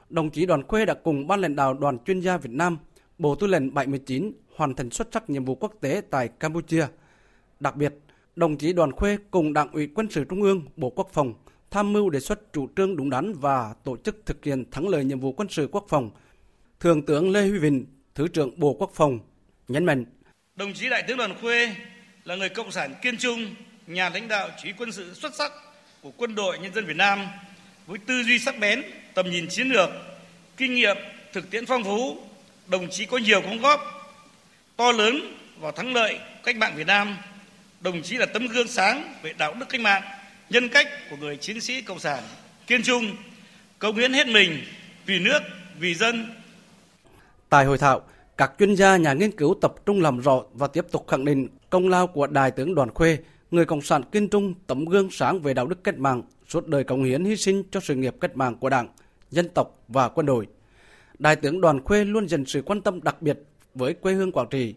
Đồng 0.10 0.30
chí 0.30 0.46
Đoàn 0.46 0.64
Khuê 0.64 0.86
đã 0.86 0.94
cùng 0.94 1.28
ban 1.28 1.42
lãnh 1.42 1.56
đạo 1.56 1.74
đoàn 1.74 1.98
chuyên 2.06 2.20
gia 2.20 2.38
Việt 2.38 2.52
Nam, 2.54 2.78
Bộ 3.18 3.36
Tư 3.36 3.48
lệnh 3.48 3.74
79 3.74 4.32
hoàn 4.56 4.74
thành 4.74 4.90
xuất 4.90 5.08
sắc 5.12 5.30
nhiệm 5.30 5.46
vụ 5.46 5.56
quốc 5.56 5.74
tế 5.82 6.02
tại 6.10 6.28
Campuchia. 6.28 6.88
Đặc 7.60 7.76
biệt, 7.76 7.94
đồng 8.36 8.58
chí 8.58 8.74
Đoàn 8.74 8.92
Khuê 8.92 9.18
cùng 9.32 9.54
Đảng 9.54 9.72
ủy 9.72 9.88
Quân 9.96 10.08
sự 10.12 10.24
Trung 10.24 10.42
ương, 10.42 10.62
Bộ 10.76 10.90
Quốc 10.90 11.10
phòng 11.14 11.34
tham 11.72 11.94
mưu 11.94 12.10
đề 12.10 12.20
xuất 12.20 12.54
chủ 12.54 12.68
trương 12.76 12.96
đúng 12.96 13.10
đắn 13.10 13.34
và 13.34 13.76
tổ 13.84 13.98
chức 13.98 14.26
thực 14.26 14.46
hiện 14.46 14.72
thắng 14.72 14.88
lợi 14.88 15.06
nhiệm 15.06 15.20
vụ 15.20 15.32
quân 15.32 15.48
sự 15.52 15.70
quốc 15.72 15.86
phòng. 15.90 16.12
Thượng 16.80 17.06
tướng 17.06 17.32
Lê 17.32 17.48
Huy 17.50 17.60
Vịnh, 17.60 17.86
Thứ 18.16 18.28
trưởng 18.28 18.60
Bộ 18.60 18.74
Quốc 18.80 18.92
phòng, 18.94 19.20
nhấn 19.68 19.86
mạnh. 19.86 20.06
Đồng 20.56 20.74
chí 20.74 20.90
Đại 20.90 21.04
tướng 21.04 21.18
Đoàn 21.18 21.36
Khuê 21.42 21.76
là 22.26 22.36
người 22.36 22.50
cộng 22.50 22.72
sản 22.72 22.96
kiên 23.02 23.18
trung, 23.18 23.56
nhà 23.88 24.10
lãnh 24.10 24.28
đạo 24.28 24.50
chỉ 24.64 24.74
quân 24.78 24.92
sự 24.92 25.14
xuất 25.14 25.36
sắc 25.36 25.52
của 26.02 26.12
quân 26.18 26.36
đội 26.36 26.60
nhân 26.60 26.74
dân 26.74 26.86
Việt 26.86 26.96
Nam 26.96 27.28
với 27.88 28.00
tư 28.06 28.24
duy 28.24 28.40
sắc 28.40 28.60
bén, 28.60 28.84
tầm 29.14 29.30
nhìn 29.30 29.48
chiến 29.50 29.70
lược, 29.70 29.90
kinh 30.58 30.76
nghiệm, 30.76 30.98
thực 31.34 31.50
tiễn 31.50 31.66
phong 31.66 31.84
phú, 31.84 32.18
đồng 32.68 32.90
chí 32.92 33.06
có 33.06 33.18
nhiều 33.18 33.42
đóng 33.42 33.62
góp 33.62 33.82
to 34.76 34.92
lớn 34.92 35.38
vào 35.60 35.72
thắng 35.72 35.94
lợi 35.94 36.20
cách 36.44 36.56
mạng 36.56 36.74
Việt 36.76 36.88
Nam. 36.88 37.18
Đồng 37.82 38.02
chí 38.02 38.18
là 38.18 38.26
tấm 38.26 38.48
gương 38.48 38.68
sáng 38.68 39.14
về 39.22 39.34
đạo 39.38 39.54
đức 39.54 39.66
cách 39.70 39.82
mạng, 39.82 40.04
nhân 40.50 40.70
cách 40.70 40.88
của 41.10 41.18
người 41.18 41.38
chiến 41.38 41.62
sĩ 41.62 41.82
cộng 41.82 42.00
sản 42.00 42.24
kiên 42.68 42.84
trung, 42.84 43.16
cống 43.80 43.96
hiến 43.98 44.14
hết 44.14 44.28
mình 44.28 44.66
vì 45.06 45.20
nước, 45.20 45.40
vì 45.80 45.96
dân. 45.96 46.36
Tại 47.50 47.66
hội 47.66 47.78
thảo, 47.78 48.04
các 48.38 48.54
chuyên 48.60 48.76
gia 48.76 48.98
nhà 48.98 49.14
nghiên 49.14 49.32
cứu 49.32 49.56
tập 49.62 49.74
trung 49.86 50.02
làm 50.02 50.20
rõ 50.20 50.44
và 50.54 50.68
tiếp 50.68 50.86
tục 50.92 51.08
khẳng 51.08 51.26
định 51.26 51.48
công 51.70 51.88
lao 51.90 52.08
của 52.08 52.28
Đại 52.28 52.52
tướng 52.52 52.76
Đoàn 52.76 52.94
Khuê, 52.94 53.18
người 53.52 53.66
cộng 53.66 53.82
sản 53.82 54.04
kiên 54.12 54.30
trung, 54.30 54.54
tấm 54.68 54.86
gương 54.86 55.10
sáng 55.12 55.40
về 55.40 55.54
đạo 55.54 55.68
đức 55.68 55.84
cách 55.84 55.98
mạng, 55.98 56.22
suốt 56.48 56.68
đời 56.68 56.84
cống 56.84 57.04
hiến 57.04 57.26
hy 57.26 57.36
sinh 57.36 57.64
cho 57.72 57.80
sự 57.80 57.96
nghiệp 57.96 58.16
cách 58.22 58.38
mạng 58.38 58.56
của 58.60 58.70
Đảng, 58.70 58.88
dân 59.32 59.50
tộc 59.50 59.80
và 59.88 60.10
quân 60.10 60.26
đội. 60.26 60.48
Đại 61.20 61.36
tướng 61.36 61.62
Đoàn 61.62 61.84
Khuê 61.84 62.06
luôn 62.06 62.28
dành 62.28 62.46
sự 62.46 62.62
quan 62.62 62.82
tâm 62.82 63.04
đặc 63.04 63.22
biệt 63.22 63.40
với 63.76 63.94
quê 63.94 64.14
hương 64.14 64.32
Quảng 64.32 64.48
Trị, 64.50 64.76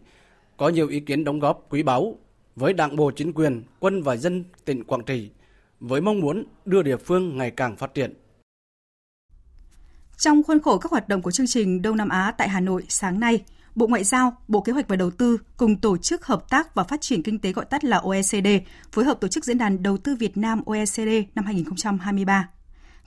có 0.57 0.69
nhiều 0.69 0.87
ý 0.87 0.99
kiến 0.99 1.23
đóng 1.23 1.39
góp 1.39 1.65
quý 1.69 1.83
báu 1.83 2.17
với 2.55 2.73
Đảng 2.73 2.95
bộ 2.95 3.11
chính 3.11 3.33
quyền, 3.33 3.63
quân 3.79 4.03
và 4.03 4.15
dân 4.15 4.43
tỉnh 4.65 4.83
Quảng 4.83 5.03
Trị 5.03 5.29
với 5.79 6.01
mong 6.01 6.19
muốn 6.19 6.43
đưa 6.65 6.81
địa 6.81 6.97
phương 6.97 7.37
ngày 7.37 7.51
càng 7.51 7.75
phát 7.75 7.93
triển. 7.93 8.13
Trong 10.19 10.43
khuôn 10.43 10.59
khổ 10.59 10.77
các 10.77 10.91
hoạt 10.91 11.09
động 11.09 11.21
của 11.21 11.31
chương 11.31 11.47
trình 11.47 11.81
Đông 11.81 11.97
Nam 11.97 12.09
Á 12.09 12.33
tại 12.37 12.49
Hà 12.49 12.59
Nội 12.59 12.83
sáng 12.89 13.19
nay, 13.19 13.43
Bộ 13.75 13.87
Ngoại 13.87 14.03
giao, 14.03 14.37
Bộ 14.47 14.61
Kế 14.61 14.71
hoạch 14.73 14.87
và 14.87 14.95
Đầu 14.95 15.11
tư 15.11 15.37
cùng 15.57 15.77
Tổ 15.77 15.97
chức 15.97 16.25
Hợp 16.25 16.49
tác 16.49 16.75
và 16.75 16.83
Phát 16.83 17.01
triển 17.01 17.23
Kinh 17.23 17.39
tế 17.39 17.51
gọi 17.51 17.65
tắt 17.65 17.83
là 17.83 17.97
OECD 17.97 18.47
phối 18.91 19.05
hợp 19.05 19.19
tổ 19.19 19.27
chức 19.27 19.45
Diễn 19.45 19.57
đàn 19.57 19.83
Đầu 19.83 19.97
tư 19.97 20.15
Việt 20.15 20.37
Nam 20.37 20.61
OECD 20.65 21.09
năm 21.35 21.45
2023. 21.45 22.49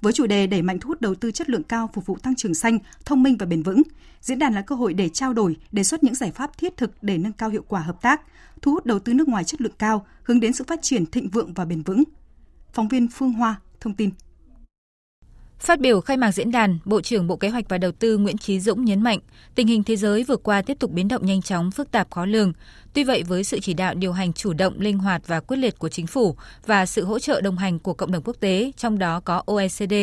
Với 0.00 0.12
chủ 0.12 0.26
đề 0.26 0.46
đẩy 0.46 0.62
mạnh 0.62 0.78
thu 0.80 0.88
hút 0.88 1.00
đầu 1.00 1.14
tư 1.14 1.30
chất 1.30 1.50
lượng 1.50 1.62
cao 1.62 1.90
phục 1.94 2.06
vụ 2.06 2.16
tăng 2.22 2.34
trưởng 2.34 2.54
xanh, 2.54 2.78
thông 3.04 3.22
minh 3.22 3.36
và 3.38 3.46
bền 3.46 3.62
vững, 3.62 3.82
diễn 4.20 4.38
đàn 4.38 4.54
là 4.54 4.62
cơ 4.62 4.74
hội 4.74 4.94
để 4.94 5.08
trao 5.08 5.32
đổi, 5.32 5.56
đề 5.72 5.84
xuất 5.84 6.04
những 6.04 6.14
giải 6.14 6.30
pháp 6.30 6.58
thiết 6.58 6.76
thực 6.76 7.02
để 7.02 7.18
nâng 7.18 7.32
cao 7.32 7.48
hiệu 7.48 7.64
quả 7.68 7.80
hợp 7.80 8.02
tác, 8.02 8.20
thu 8.62 8.72
hút 8.72 8.86
đầu 8.86 8.98
tư 8.98 9.14
nước 9.14 9.28
ngoài 9.28 9.44
chất 9.44 9.60
lượng 9.60 9.76
cao, 9.78 10.06
hướng 10.22 10.40
đến 10.40 10.52
sự 10.52 10.64
phát 10.64 10.82
triển 10.82 11.06
thịnh 11.06 11.28
vượng 11.28 11.54
và 11.54 11.64
bền 11.64 11.82
vững. 11.82 12.02
Phóng 12.72 12.88
viên 12.88 13.08
Phương 13.08 13.32
Hoa 13.32 13.60
thông 13.80 13.94
tin. 13.94 14.10
Phát 15.62 15.80
biểu 15.80 16.00
khai 16.00 16.16
mạc 16.16 16.32
diễn 16.32 16.50
đàn, 16.50 16.78
Bộ 16.84 17.00
trưởng 17.00 17.26
Bộ 17.26 17.36
Kế 17.36 17.48
hoạch 17.48 17.68
và 17.68 17.78
Đầu 17.78 17.92
tư 17.92 18.16
Nguyễn 18.16 18.38
Chí 18.38 18.60
Dũng 18.60 18.84
nhấn 18.84 19.02
mạnh, 19.02 19.18
tình 19.54 19.66
hình 19.66 19.84
thế 19.84 19.96
giới 19.96 20.24
vừa 20.24 20.36
qua 20.36 20.62
tiếp 20.62 20.78
tục 20.80 20.90
biến 20.90 21.08
động 21.08 21.26
nhanh 21.26 21.42
chóng, 21.42 21.70
phức 21.70 21.90
tạp 21.90 22.10
khó 22.10 22.26
lường. 22.26 22.52
Tuy 22.92 23.04
vậy, 23.04 23.22
với 23.22 23.44
sự 23.44 23.60
chỉ 23.60 23.74
đạo 23.74 23.94
điều 23.94 24.12
hành 24.12 24.32
chủ 24.32 24.52
động, 24.52 24.80
linh 24.80 24.98
hoạt 24.98 25.22
và 25.26 25.40
quyết 25.40 25.56
liệt 25.56 25.78
của 25.78 25.88
chính 25.88 26.06
phủ 26.06 26.36
và 26.66 26.86
sự 26.86 27.04
hỗ 27.04 27.18
trợ 27.18 27.40
đồng 27.40 27.58
hành 27.58 27.78
của 27.78 27.94
cộng 27.94 28.12
đồng 28.12 28.22
quốc 28.22 28.36
tế, 28.40 28.72
trong 28.76 28.98
đó 28.98 29.20
có 29.20 29.42
OECD, 29.46 29.94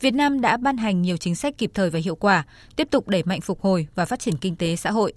Việt 0.00 0.14
Nam 0.14 0.40
đã 0.40 0.56
ban 0.56 0.76
hành 0.76 1.02
nhiều 1.02 1.16
chính 1.16 1.34
sách 1.34 1.58
kịp 1.58 1.70
thời 1.74 1.90
và 1.90 1.98
hiệu 1.98 2.14
quả, 2.14 2.44
tiếp 2.76 2.88
tục 2.90 3.08
đẩy 3.08 3.22
mạnh 3.22 3.40
phục 3.40 3.60
hồi 3.60 3.86
và 3.94 4.04
phát 4.04 4.20
triển 4.20 4.36
kinh 4.36 4.56
tế 4.56 4.76
xã 4.76 4.90
hội. 4.90 5.12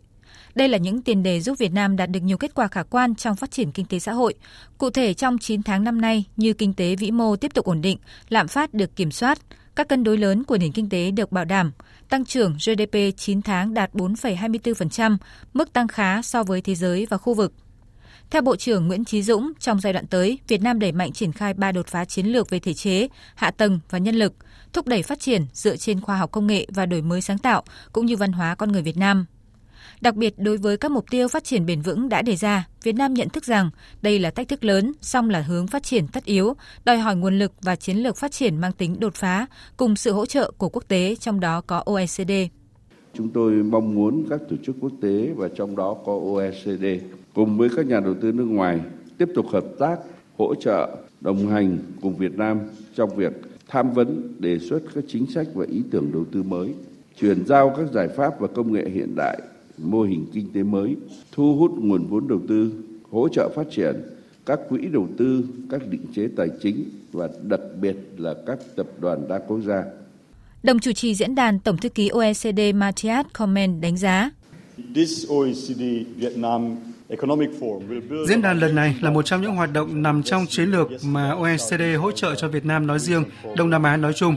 Đây 0.56 0.68
là 0.68 0.78
những 0.78 1.02
tiền 1.02 1.24
đề 1.24 1.42
giúp 1.42 1.58
Việt 1.58 1.72
Nam 1.72 1.96
đạt 1.96 2.10
được 2.10 2.24
nhiều 2.24 2.38
kết 2.38 2.54
quả 2.56 2.68
khả 2.68 2.84
quan 2.84 3.16
trong 3.16 3.36
phát 3.36 3.52
triển 3.52 3.72
kinh 3.72 3.86
tế 3.86 4.00
xã 4.00 4.14
hội. 4.14 4.34
Cụ 4.78 4.90
thể 4.90 5.14
trong 5.14 5.38
9 5.38 5.64
tháng 5.64 5.84
năm 5.84 6.02
nay, 6.02 6.26
như 6.38 6.54
kinh 6.54 6.74
tế 6.74 6.96
vĩ 6.96 7.12
mô 7.12 7.36
tiếp 7.36 7.54
tục 7.54 7.66
ổn 7.66 7.82
định, 7.82 7.98
lạm 8.30 8.48
phát 8.48 8.74
được 8.74 8.96
kiểm 8.96 9.12
soát, 9.12 9.40
các 9.76 9.88
cân 9.88 10.04
đối 10.04 10.18
lớn 10.18 10.44
của 10.44 10.58
nền 10.58 10.72
kinh 10.72 10.90
tế 10.90 11.12
được 11.12 11.32
bảo 11.32 11.46
đảm, 11.46 11.72
tăng 12.10 12.26
trưởng 12.26 12.54
GDP 12.54 12.98
9 13.18 13.42
tháng 13.42 13.74
đạt 13.74 13.94
4,24%, 13.94 15.18
mức 15.54 15.74
tăng 15.74 15.88
khá 15.88 16.22
so 16.22 16.44
với 16.44 16.62
thế 16.62 16.76
giới 16.76 17.08
và 17.10 17.18
khu 17.18 17.34
vực. 17.34 17.54
Theo 18.30 18.42
Bộ 18.42 18.56
trưởng 18.56 18.88
Nguyễn 18.88 19.06
Chí 19.06 19.24
Dũng, 19.24 19.52
trong 19.60 19.80
giai 19.80 19.94
đoạn 19.94 20.08
tới, 20.08 20.40
Việt 20.48 20.62
Nam 20.62 20.80
đẩy 20.80 20.92
mạnh 20.92 21.12
triển 21.12 21.32
khai 21.32 21.54
ba 21.54 21.72
đột 21.72 21.88
phá 21.88 22.06
chiến 22.06 22.26
lược 22.26 22.50
về 22.50 22.60
thể 22.60 22.74
chế, 22.74 23.08
hạ 23.36 23.52
tầng 23.52 23.80
và 23.90 23.98
nhân 23.98 24.16
lực, 24.16 24.34
thúc 24.74 24.88
đẩy 24.88 25.04
phát 25.04 25.20
triển 25.20 25.46
dựa 25.54 25.76
trên 25.76 26.02
khoa 26.02 26.18
học 26.18 26.32
công 26.32 26.48
nghệ 26.48 26.68
và 26.70 26.86
đổi 26.86 27.02
mới 27.02 27.22
sáng 27.22 27.38
tạo 27.38 27.64
cũng 27.94 28.06
như 28.06 28.18
văn 28.18 28.32
hóa 28.32 28.56
con 28.56 28.72
người 28.72 28.82
Việt 28.82 28.98
Nam. 28.98 29.26
Đặc 30.02 30.16
biệt 30.16 30.34
đối 30.38 30.58
với 30.58 30.78
các 30.78 30.92
mục 30.92 31.06
tiêu 31.12 31.28
phát 31.28 31.44
triển 31.44 31.66
bền 31.66 31.82
vững 31.82 32.10
đã 32.10 32.22
đề 32.22 32.36
ra, 32.36 32.68
Việt 32.84 32.96
Nam 32.96 33.14
nhận 33.14 33.30
thức 33.30 33.46
rằng 33.46 33.70
đây 34.02 34.20
là 34.20 34.32
thách 34.32 34.48
thức 34.48 34.64
lớn, 34.64 34.94
song 35.02 35.30
là 35.30 35.42
hướng 35.42 35.68
phát 35.68 35.84
triển 35.84 36.08
tất 36.08 36.26
yếu, 36.26 36.54
đòi 36.86 36.98
hỏi 36.98 37.16
nguồn 37.16 37.40
lực 37.40 37.52
và 37.62 37.76
chiến 37.76 37.98
lược 37.98 38.18
phát 38.18 38.32
triển 38.32 38.58
mang 38.58 38.72
tính 38.72 39.00
đột 39.00 39.16
phá, 39.16 39.46
cùng 39.78 39.96
sự 39.96 40.12
hỗ 40.12 40.26
trợ 40.26 40.52
của 40.58 40.70
quốc 40.70 40.84
tế, 40.88 41.16
trong 41.16 41.40
đó 41.40 41.62
có 41.62 41.84
OECD. 41.86 42.32
Chúng 43.14 43.30
tôi 43.30 43.52
mong 43.52 43.96
muốn 43.96 44.26
các 44.30 44.40
tổ 44.50 44.56
chức 44.66 44.76
quốc 44.80 44.92
tế 45.02 45.30
và 45.36 45.50
trong 45.56 45.76
đó 45.76 45.98
có 46.06 46.20
OECD 46.36 46.86
cùng 47.34 47.58
với 47.58 47.70
các 47.76 47.86
nhà 47.86 48.00
đầu 48.00 48.14
tư 48.22 48.32
nước 48.32 48.46
ngoài 48.46 48.80
tiếp 49.18 49.30
tục 49.36 49.46
hợp 49.52 49.66
tác, 49.80 50.00
hỗ 50.38 50.56
trợ, 50.56 50.98
đồng 51.22 51.48
hành 51.48 51.78
cùng 52.02 52.18
Việt 52.18 52.36
Nam 52.36 52.60
trong 52.96 53.16
việc 53.16 53.34
tham 53.68 53.94
vấn, 53.94 54.36
đề 54.40 54.60
xuất 54.60 54.80
các 54.96 55.04
chính 55.08 55.26
sách 55.28 55.48
và 55.54 55.66
ý 55.70 55.82
tưởng 55.92 56.12
đầu 56.14 56.26
tư 56.32 56.44
mới, 56.44 56.74
chuyển 57.20 57.46
giao 57.46 57.74
các 57.78 57.92
giải 57.94 58.08
pháp 58.08 58.40
và 58.40 58.48
công 58.48 58.74
nghệ 58.74 58.90
hiện 58.90 59.16
đại 59.16 59.42
mô 59.84 60.02
hình 60.02 60.26
kinh 60.34 60.54
tế 60.54 60.64
mới, 60.64 60.96
thu 61.32 61.56
hút 61.56 61.72
nguồn 61.78 62.08
vốn 62.08 62.28
đầu 62.28 62.42
tư, 62.48 62.72
hỗ 63.12 63.30
trợ 63.30 63.50
phát 63.56 63.68
triển 63.72 63.96
các 64.46 64.60
quỹ 64.70 64.80
đầu 64.92 65.08
tư, 65.18 65.44
các 65.70 65.88
định 65.88 66.06
chế 66.16 66.28
tài 66.38 66.48
chính 66.62 66.90
và 67.12 67.30
đặc 67.44 67.60
biệt 67.82 67.96
là 68.18 68.34
các 68.48 68.60
tập 68.76 68.88
đoàn 69.00 69.28
đa 69.30 69.40
quốc 69.48 69.60
gia. 69.62 69.84
Đồng 70.64 70.80
chủ 70.80 70.92
trì 70.92 71.16
diễn 71.16 71.36
đàn 71.36 71.60
Tổng 71.60 71.78
thư 71.78 71.90
ký 71.90 72.10
OECD 72.10 72.60
Matthias 72.76 73.26
Komen 73.34 73.82
đánh 73.82 73.98
giá 73.98 74.32
Diễn 78.28 78.42
đàn 78.42 78.60
lần 78.60 78.76
này 78.76 78.96
là 79.02 79.10
một 79.10 79.26
trong 79.26 79.42
những 79.42 79.56
hoạt 79.56 79.74
động 79.74 80.02
nằm 80.02 80.24
trong 80.24 80.46
chiến 80.50 80.72
lược 80.72 80.90
mà 81.06 81.32
OECD 81.32 81.82
hỗ 82.00 82.12
trợ 82.12 82.36
cho 82.36 82.48
Việt 82.48 82.66
Nam 82.66 82.88
nói 82.88 83.00
riêng, 83.00 83.24
Đông 83.58 83.70
Nam 83.70 83.84
Á 83.84 83.98
nói 83.98 84.14
chung. 84.16 84.36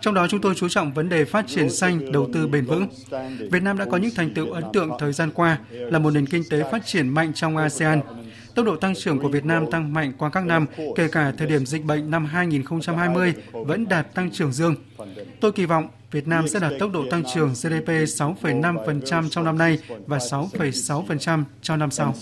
Trong 0.00 0.14
đó 0.14 0.26
chúng 0.30 0.40
tôi 0.40 0.54
chú 0.54 0.68
trọng 0.68 0.92
vấn 0.92 1.08
đề 1.08 1.24
phát 1.24 1.46
triển 1.48 1.70
xanh, 1.70 2.12
đầu 2.12 2.28
tư 2.32 2.46
bền 2.46 2.64
vững. 2.64 2.88
Việt 3.50 3.62
Nam 3.62 3.78
đã 3.78 3.84
có 3.84 3.96
những 3.96 4.14
thành 4.14 4.34
tựu 4.34 4.50
ấn 4.50 4.64
tượng 4.72 4.90
thời 4.98 5.12
gian 5.12 5.30
qua 5.30 5.58
là 5.70 5.98
một 5.98 6.10
nền 6.10 6.26
kinh 6.26 6.42
tế 6.50 6.62
phát 6.72 6.86
triển 6.86 7.08
mạnh 7.08 7.32
trong 7.34 7.56
ASEAN. 7.56 8.00
Tốc 8.54 8.66
độ 8.66 8.76
tăng 8.76 8.94
trưởng 8.94 9.18
của 9.18 9.28
Việt 9.28 9.44
Nam 9.44 9.70
tăng 9.70 9.92
mạnh 9.92 10.12
qua 10.18 10.30
các 10.30 10.44
năm, 10.44 10.66
kể 10.96 11.08
cả 11.08 11.32
thời 11.38 11.48
điểm 11.48 11.66
dịch 11.66 11.84
bệnh 11.84 12.10
năm 12.10 12.26
2020 12.26 13.34
vẫn 13.52 13.88
đạt 13.88 14.14
tăng 14.14 14.30
trưởng 14.30 14.52
dương. 14.52 14.74
Tôi 15.40 15.52
kỳ 15.52 15.66
vọng 15.66 15.88
Việt 16.10 16.28
Nam 16.28 16.48
sẽ 16.48 16.60
đạt 16.60 16.72
tốc 16.78 16.92
độ 16.92 17.04
tăng 17.10 17.22
trưởng 17.34 17.48
GDP 17.48 17.88
6,5% 17.88 19.28
trong 19.28 19.44
năm 19.44 19.58
nay 19.58 19.78
và 20.06 20.18
6,6% 20.18 21.44
trong 21.62 21.78
năm 21.78 21.90
sau. 21.90 22.14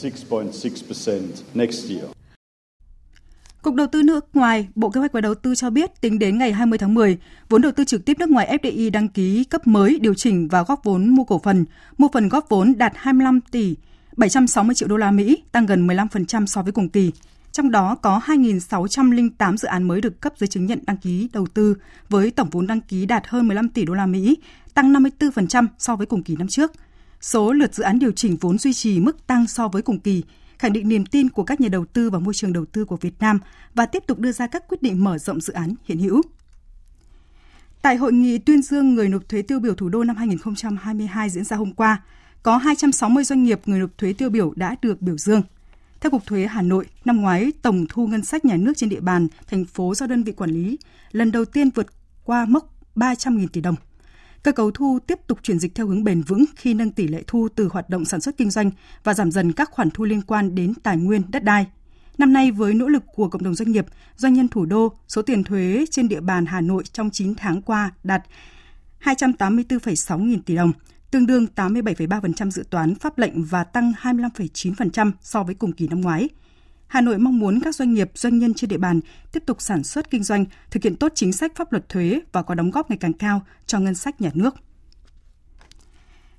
Cục 3.64 3.74
Đầu 3.74 3.86
tư 3.86 4.02
nước 4.02 4.26
ngoài, 4.34 4.68
Bộ 4.74 4.90
Kế 4.90 4.98
hoạch 4.98 5.12
và 5.12 5.20
Đầu 5.20 5.34
tư 5.34 5.54
cho 5.54 5.70
biết 5.70 6.00
tính 6.00 6.18
đến 6.18 6.38
ngày 6.38 6.52
20 6.52 6.78
tháng 6.78 6.94
10, 6.94 7.18
vốn 7.48 7.62
đầu 7.62 7.72
tư 7.72 7.84
trực 7.84 8.04
tiếp 8.04 8.18
nước 8.18 8.28
ngoài 8.28 8.58
FDI 8.62 8.90
đăng 8.90 9.08
ký 9.08 9.44
cấp 9.44 9.66
mới 9.66 9.98
điều 9.98 10.14
chỉnh 10.14 10.48
và 10.48 10.62
góp 10.62 10.84
vốn 10.84 11.08
mua 11.08 11.24
cổ 11.24 11.38
phần, 11.38 11.64
mua 11.98 12.08
phần 12.12 12.28
góp 12.28 12.48
vốn 12.48 12.72
đạt 12.76 12.92
25 12.96 13.40
tỷ 13.40 13.76
760 14.16 14.74
triệu 14.74 14.88
đô 14.88 14.96
la 14.96 15.10
Mỹ, 15.10 15.42
tăng 15.52 15.66
gần 15.66 15.86
15% 15.86 16.46
so 16.46 16.62
với 16.62 16.72
cùng 16.72 16.88
kỳ. 16.88 17.12
Trong 17.52 17.70
đó 17.70 17.94
có 17.94 18.20
2.608 18.24 19.56
dự 19.56 19.68
án 19.68 19.82
mới 19.82 20.00
được 20.00 20.20
cấp 20.20 20.32
giấy 20.36 20.48
chứng 20.48 20.66
nhận 20.66 20.78
đăng 20.86 20.96
ký 20.96 21.28
đầu 21.32 21.46
tư 21.46 21.76
với 22.08 22.30
tổng 22.30 22.50
vốn 22.50 22.66
đăng 22.66 22.80
ký 22.80 23.06
đạt 23.06 23.26
hơn 23.26 23.48
15 23.48 23.68
tỷ 23.68 23.84
đô 23.84 23.94
la 23.94 24.06
Mỹ, 24.06 24.36
tăng 24.74 24.92
54% 24.92 25.66
so 25.78 25.96
với 25.96 26.06
cùng 26.06 26.22
kỳ 26.22 26.36
năm 26.36 26.48
trước. 26.48 26.72
Số 27.20 27.52
lượt 27.52 27.74
dự 27.74 27.82
án 27.82 27.98
điều 27.98 28.12
chỉnh 28.12 28.36
vốn 28.40 28.58
duy 28.58 28.72
trì 28.72 29.00
mức 29.00 29.26
tăng 29.26 29.46
so 29.46 29.68
với 29.68 29.82
cùng 29.82 30.00
kỳ, 30.00 30.22
khẳng 30.58 30.72
định 30.72 30.88
niềm 30.88 31.06
tin 31.06 31.30
của 31.30 31.44
các 31.44 31.60
nhà 31.60 31.68
đầu 31.68 31.84
tư 31.84 32.10
vào 32.10 32.20
môi 32.20 32.34
trường 32.34 32.52
đầu 32.52 32.64
tư 32.64 32.84
của 32.84 32.96
Việt 32.96 33.14
Nam 33.20 33.38
và 33.74 33.86
tiếp 33.86 34.02
tục 34.06 34.18
đưa 34.18 34.32
ra 34.32 34.46
các 34.46 34.68
quyết 34.68 34.82
định 34.82 35.04
mở 35.04 35.18
rộng 35.18 35.40
dự 35.40 35.52
án 35.52 35.74
hiện 35.84 35.98
hữu. 35.98 36.22
Tại 37.82 37.96
hội 37.96 38.12
nghị 38.12 38.38
tuyên 38.38 38.62
dương 38.62 38.94
người 38.94 39.08
nộp 39.08 39.28
thuế 39.28 39.42
tiêu 39.42 39.60
biểu 39.60 39.74
thủ 39.74 39.88
đô 39.88 40.04
năm 40.04 40.16
2022 40.16 41.30
diễn 41.30 41.44
ra 41.44 41.56
hôm 41.56 41.72
qua, 41.72 42.02
có 42.42 42.56
260 42.56 43.24
doanh 43.24 43.44
nghiệp 43.44 43.60
người 43.66 43.80
nộp 43.80 43.98
thuế 43.98 44.12
tiêu 44.12 44.30
biểu 44.30 44.52
đã 44.56 44.76
được 44.82 45.02
biểu 45.02 45.18
dương. 45.18 45.42
Theo 46.00 46.10
Cục 46.10 46.26
Thuế 46.26 46.46
Hà 46.46 46.62
Nội, 46.62 46.86
năm 47.04 47.20
ngoái 47.20 47.52
tổng 47.62 47.86
thu 47.88 48.06
ngân 48.06 48.24
sách 48.24 48.44
nhà 48.44 48.56
nước 48.56 48.72
trên 48.76 48.88
địa 48.88 49.00
bàn 49.00 49.28
thành 49.50 49.64
phố 49.64 49.94
do 49.94 50.06
đơn 50.06 50.22
vị 50.22 50.32
quản 50.32 50.50
lý 50.50 50.78
lần 51.12 51.32
đầu 51.32 51.44
tiên 51.44 51.70
vượt 51.70 51.86
qua 52.24 52.44
mốc 52.44 52.74
300.000 52.96 53.46
tỷ 53.52 53.60
đồng. 53.60 53.74
Cơ 54.44 54.52
cấu 54.52 54.70
thu 54.70 54.98
tiếp 55.06 55.18
tục 55.26 55.38
chuyển 55.42 55.58
dịch 55.58 55.74
theo 55.74 55.86
hướng 55.86 56.04
bền 56.04 56.22
vững 56.22 56.44
khi 56.56 56.74
nâng 56.74 56.90
tỷ 56.90 57.08
lệ 57.08 57.22
thu 57.26 57.48
từ 57.54 57.68
hoạt 57.72 57.90
động 57.90 58.04
sản 58.04 58.20
xuất 58.20 58.36
kinh 58.36 58.50
doanh 58.50 58.70
và 59.04 59.14
giảm 59.14 59.30
dần 59.30 59.52
các 59.52 59.70
khoản 59.70 59.90
thu 59.90 60.04
liên 60.04 60.22
quan 60.22 60.54
đến 60.54 60.74
tài 60.82 60.96
nguyên 60.96 61.22
đất 61.30 61.44
đai. 61.44 61.66
Năm 62.18 62.32
nay 62.32 62.50
với 62.50 62.74
nỗ 62.74 62.88
lực 62.88 63.02
của 63.14 63.28
cộng 63.28 63.42
đồng 63.42 63.54
doanh 63.54 63.72
nghiệp, 63.72 63.86
doanh 64.16 64.34
nhân 64.34 64.48
thủ 64.48 64.64
đô, 64.64 64.92
số 65.08 65.22
tiền 65.22 65.44
thuế 65.44 65.84
trên 65.90 66.08
địa 66.08 66.20
bàn 66.20 66.46
Hà 66.46 66.60
Nội 66.60 66.82
trong 66.92 67.10
9 67.10 67.34
tháng 67.34 67.62
qua 67.62 67.90
đạt 68.02 68.22
284,6 69.02 70.18
nghìn 70.18 70.42
tỷ 70.42 70.56
đồng, 70.56 70.72
tương 71.10 71.26
đương 71.26 71.46
87,3% 71.56 72.50
dự 72.50 72.64
toán 72.70 72.94
pháp 72.94 73.18
lệnh 73.18 73.44
và 73.44 73.64
tăng 73.64 73.92
25,9% 74.02 75.12
so 75.20 75.42
với 75.42 75.54
cùng 75.54 75.72
kỳ 75.72 75.88
năm 75.88 76.00
ngoái. 76.00 76.28
Hà 76.94 77.00
Nội 77.00 77.18
mong 77.18 77.38
muốn 77.38 77.60
các 77.60 77.74
doanh 77.74 77.94
nghiệp, 77.94 78.10
doanh 78.14 78.38
nhân 78.38 78.54
trên 78.54 78.70
địa 78.70 78.76
bàn 78.76 79.00
tiếp 79.32 79.42
tục 79.46 79.60
sản 79.60 79.84
xuất 79.84 80.10
kinh 80.10 80.22
doanh, 80.22 80.44
thực 80.70 80.82
hiện 80.82 80.96
tốt 80.96 81.12
chính 81.14 81.32
sách 81.32 81.52
pháp 81.56 81.72
luật 81.72 81.88
thuế 81.88 82.20
và 82.32 82.42
có 82.42 82.54
đóng 82.54 82.70
góp 82.70 82.90
ngày 82.90 82.98
càng 83.00 83.12
cao 83.12 83.42
cho 83.66 83.78
ngân 83.78 83.94
sách 83.94 84.20
nhà 84.20 84.30
nước. 84.34 84.54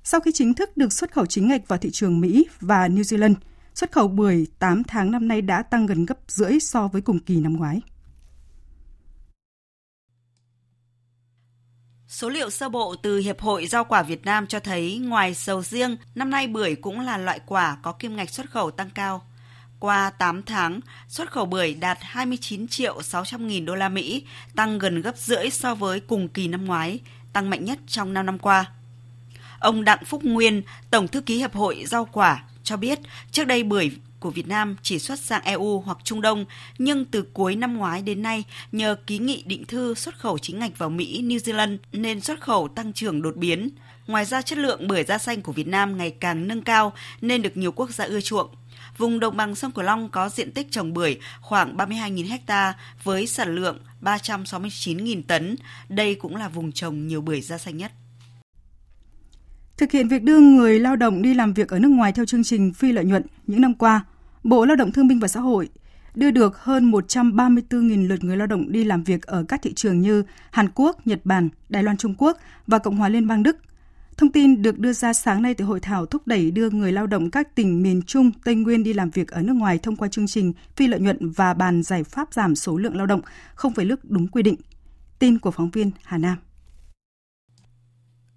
Sau 0.04 0.20
khi 0.20 0.30
chính 0.34 0.54
thức 0.54 0.76
được 0.76 0.92
xuất 0.92 1.12
khẩu 1.12 1.26
chính 1.26 1.48
ngạch 1.48 1.68
vào 1.68 1.78
thị 1.78 1.90
trường 1.90 2.20
Mỹ 2.20 2.46
và 2.60 2.88
New 2.88 3.02
Zealand, 3.02 3.34
xuất 3.74 3.92
khẩu 3.92 4.08
bưởi 4.08 4.46
8 4.58 4.84
tháng 4.84 5.10
năm 5.10 5.28
nay 5.28 5.42
đã 5.42 5.62
tăng 5.62 5.86
gần 5.86 6.06
gấp 6.06 6.18
rưỡi 6.28 6.60
so 6.60 6.88
với 6.88 7.02
cùng 7.02 7.18
kỳ 7.18 7.40
năm 7.40 7.56
ngoái. 7.56 7.80
Số 12.08 12.28
liệu 12.28 12.50
sơ 12.50 12.68
bộ 12.68 12.96
từ 13.02 13.18
Hiệp 13.18 13.40
hội 13.40 13.66
Rau 13.66 13.84
quả 13.84 14.02
Việt 14.02 14.24
Nam 14.24 14.46
cho 14.46 14.60
thấy 14.60 14.98
ngoài 14.98 15.34
sầu 15.34 15.62
riêng, 15.62 15.96
năm 16.14 16.30
nay 16.30 16.46
bưởi 16.46 16.74
cũng 16.74 17.00
là 17.00 17.18
loại 17.18 17.40
quả 17.46 17.78
có 17.82 17.92
kim 17.92 18.16
ngạch 18.16 18.30
xuất 18.30 18.50
khẩu 18.50 18.70
tăng 18.70 18.90
cao. 18.94 19.22
Qua 19.78 20.10
8 20.10 20.42
tháng, 20.42 20.80
xuất 21.08 21.30
khẩu 21.30 21.46
bưởi 21.46 21.74
đạt 21.74 21.98
29 22.00 22.68
triệu 22.68 23.02
600 23.02 23.46
nghìn 23.46 23.64
đô 23.64 23.74
la 23.74 23.88
Mỹ, 23.88 24.24
tăng 24.54 24.78
gần 24.78 25.02
gấp 25.02 25.16
rưỡi 25.16 25.50
so 25.50 25.74
với 25.74 26.00
cùng 26.00 26.28
kỳ 26.28 26.48
năm 26.48 26.64
ngoái, 26.64 27.00
tăng 27.32 27.50
mạnh 27.50 27.64
nhất 27.64 27.78
trong 27.86 28.14
5 28.14 28.26
năm 28.26 28.38
qua. 28.38 28.64
Ông 29.58 29.84
Đặng 29.84 30.04
Phúc 30.04 30.24
Nguyên, 30.24 30.62
Tổng 30.90 31.08
thư 31.08 31.20
ký 31.20 31.38
Hiệp 31.38 31.54
hội 31.54 31.84
Rau 31.86 32.04
quả 32.04 32.44
cho 32.62 32.76
biết, 32.76 32.98
trước 33.30 33.44
đây 33.44 33.62
bưởi 33.62 33.90
của 34.20 34.30
Việt 34.30 34.48
Nam 34.48 34.76
chỉ 34.82 34.98
xuất 34.98 35.20
sang 35.20 35.42
EU 35.42 35.80
hoặc 35.80 35.98
Trung 36.04 36.20
Đông, 36.20 36.44
nhưng 36.78 37.04
từ 37.04 37.22
cuối 37.32 37.56
năm 37.56 37.76
ngoái 37.76 38.02
đến 38.02 38.22
nay, 38.22 38.44
nhờ 38.72 38.96
ký 39.06 39.18
nghị 39.18 39.42
định 39.46 39.64
thư 39.64 39.94
xuất 39.94 40.18
khẩu 40.18 40.38
chính 40.38 40.58
ngạch 40.58 40.78
vào 40.78 40.90
Mỹ, 40.90 41.22
New 41.22 41.38
Zealand 41.38 41.76
nên 41.92 42.20
xuất 42.20 42.40
khẩu 42.40 42.68
tăng 42.68 42.92
trưởng 42.92 43.22
đột 43.22 43.36
biến. 43.36 43.68
Ngoài 44.06 44.24
ra 44.24 44.42
chất 44.42 44.58
lượng 44.58 44.88
bưởi 44.88 45.04
da 45.04 45.18
xanh 45.18 45.42
của 45.42 45.52
Việt 45.52 45.66
Nam 45.66 45.96
ngày 45.96 46.10
càng 46.10 46.48
nâng 46.48 46.62
cao 46.62 46.92
nên 47.20 47.42
được 47.42 47.56
nhiều 47.56 47.72
quốc 47.72 47.90
gia 47.90 48.04
ưa 48.04 48.20
chuộng. 48.20 48.48
Vùng 48.98 49.20
đồng 49.20 49.36
bằng 49.36 49.54
sông 49.54 49.72
Cửu 49.72 49.84
Long 49.84 50.08
có 50.08 50.28
diện 50.28 50.52
tích 50.52 50.70
trồng 50.70 50.92
bưởi 50.92 51.18
khoảng 51.40 51.76
32.000 51.76 52.38
ha 52.48 52.74
với 53.04 53.26
sản 53.26 53.54
lượng 53.54 53.78
369.000 54.02 55.22
tấn. 55.26 55.56
Đây 55.88 56.14
cũng 56.14 56.36
là 56.36 56.48
vùng 56.48 56.72
trồng 56.72 57.06
nhiều 57.06 57.20
bưởi 57.20 57.40
da 57.40 57.58
xanh 57.58 57.76
nhất. 57.76 57.92
Thực 59.76 59.92
hiện 59.92 60.08
việc 60.08 60.22
đưa 60.22 60.38
người 60.38 60.80
lao 60.80 60.96
động 60.96 61.22
đi 61.22 61.34
làm 61.34 61.52
việc 61.52 61.68
ở 61.68 61.78
nước 61.78 61.88
ngoài 61.88 62.12
theo 62.12 62.24
chương 62.24 62.44
trình 62.44 62.72
phi 62.72 62.92
lợi 62.92 63.04
nhuận 63.04 63.22
những 63.46 63.60
năm 63.60 63.74
qua, 63.74 64.04
Bộ 64.42 64.64
Lao 64.64 64.76
động 64.76 64.92
Thương 64.92 65.08
binh 65.08 65.20
và 65.20 65.28
Xã 65.28 65.40
hội 65.40 65.68
đưa 66.14 66.30
được 66.30 66.58
hơn 66.58 66.90
134.000 66.90 68.08
lượt 68.08 68.24
người 68.24 68.36
lao 68.36 68.46
động 68.46 68.72
đi 68.72 68.84
làm 68.84 69.04
việc 69.04 69.22
ở 69.22 69.44
các 69.48 69.62
thị 69.62 69.74
trường 69.74 70.00
như 70.00 70.22
Hàn 70.50 70.68
Quốc, 70.74 71.06
Nhật 71.06 71.20
Bản, 71.24 71.48
Đài 71.68 71.82
Loan 71.82 71.96
Trung 71.96 72.14
Quốc 72.18 72.38
và 72.66 72.78
Cộng 72.78 72.96
hòa 72.96 73.08
Liên 73.08 73.26
bang 73.26 73.42
Đức. 73.42 73.56
Thông 74.16 74.32
tin 74.32 74.62
được 74.62 74.78
đưa 74.78 74.92
ra 74.92 75.12
sáng 75.12 75.42
nay 75.42 75.54
tại 75.54 75.66
hội 75.66 75.80
thảo 75.80 76.06
thúc 76.06 76.26
đẩy 76.26 76.50
đưa 76.50 76.70
người 76.70 76.92
lao 76.92 77.06
động 77.06 77.30
các 77.30 77.54
tỉnh 77.54 77.82
miền 77.82 78.02
Trung, 78.02 78.30
Tây 78.44 78.54
Nguyên 78.54 78.82
đi 78.82 78.92
làm 78.92 79.10
việc 79.10 79.28
ở 79.28 79.42
nước 79.42 79.52
ngoài 79.52 79.78
thông 79.78 79.96
qua 79.96 80.08
chương 80.08 80.26
trình 80.26 80.52
phi 80.76 80.86
lợi 80.86 81.00
nhuận 81.00 81.30
và 81.30 81.54
bàn 81.54 81.82
giải 81.82 82.04
pháp 82.04 82.34
giảm 82.34 82.54
số 82.54 82.76
lượng 82.76 82.96
lao 82.96 83.06
động 83.06 83.20
không 83.54 83.74
phải 83.74 83.84
lước 83.84 84.04
đúng 84.04 84.28
quy 84.28 84.42
định. 84.42 84.56
Tin 85.18 85.38
của 85.38 85.50
phóng 85.50 85.70
viên 85.70 85.90
Hà 86.04 86.18
Nam. 86.18 86.36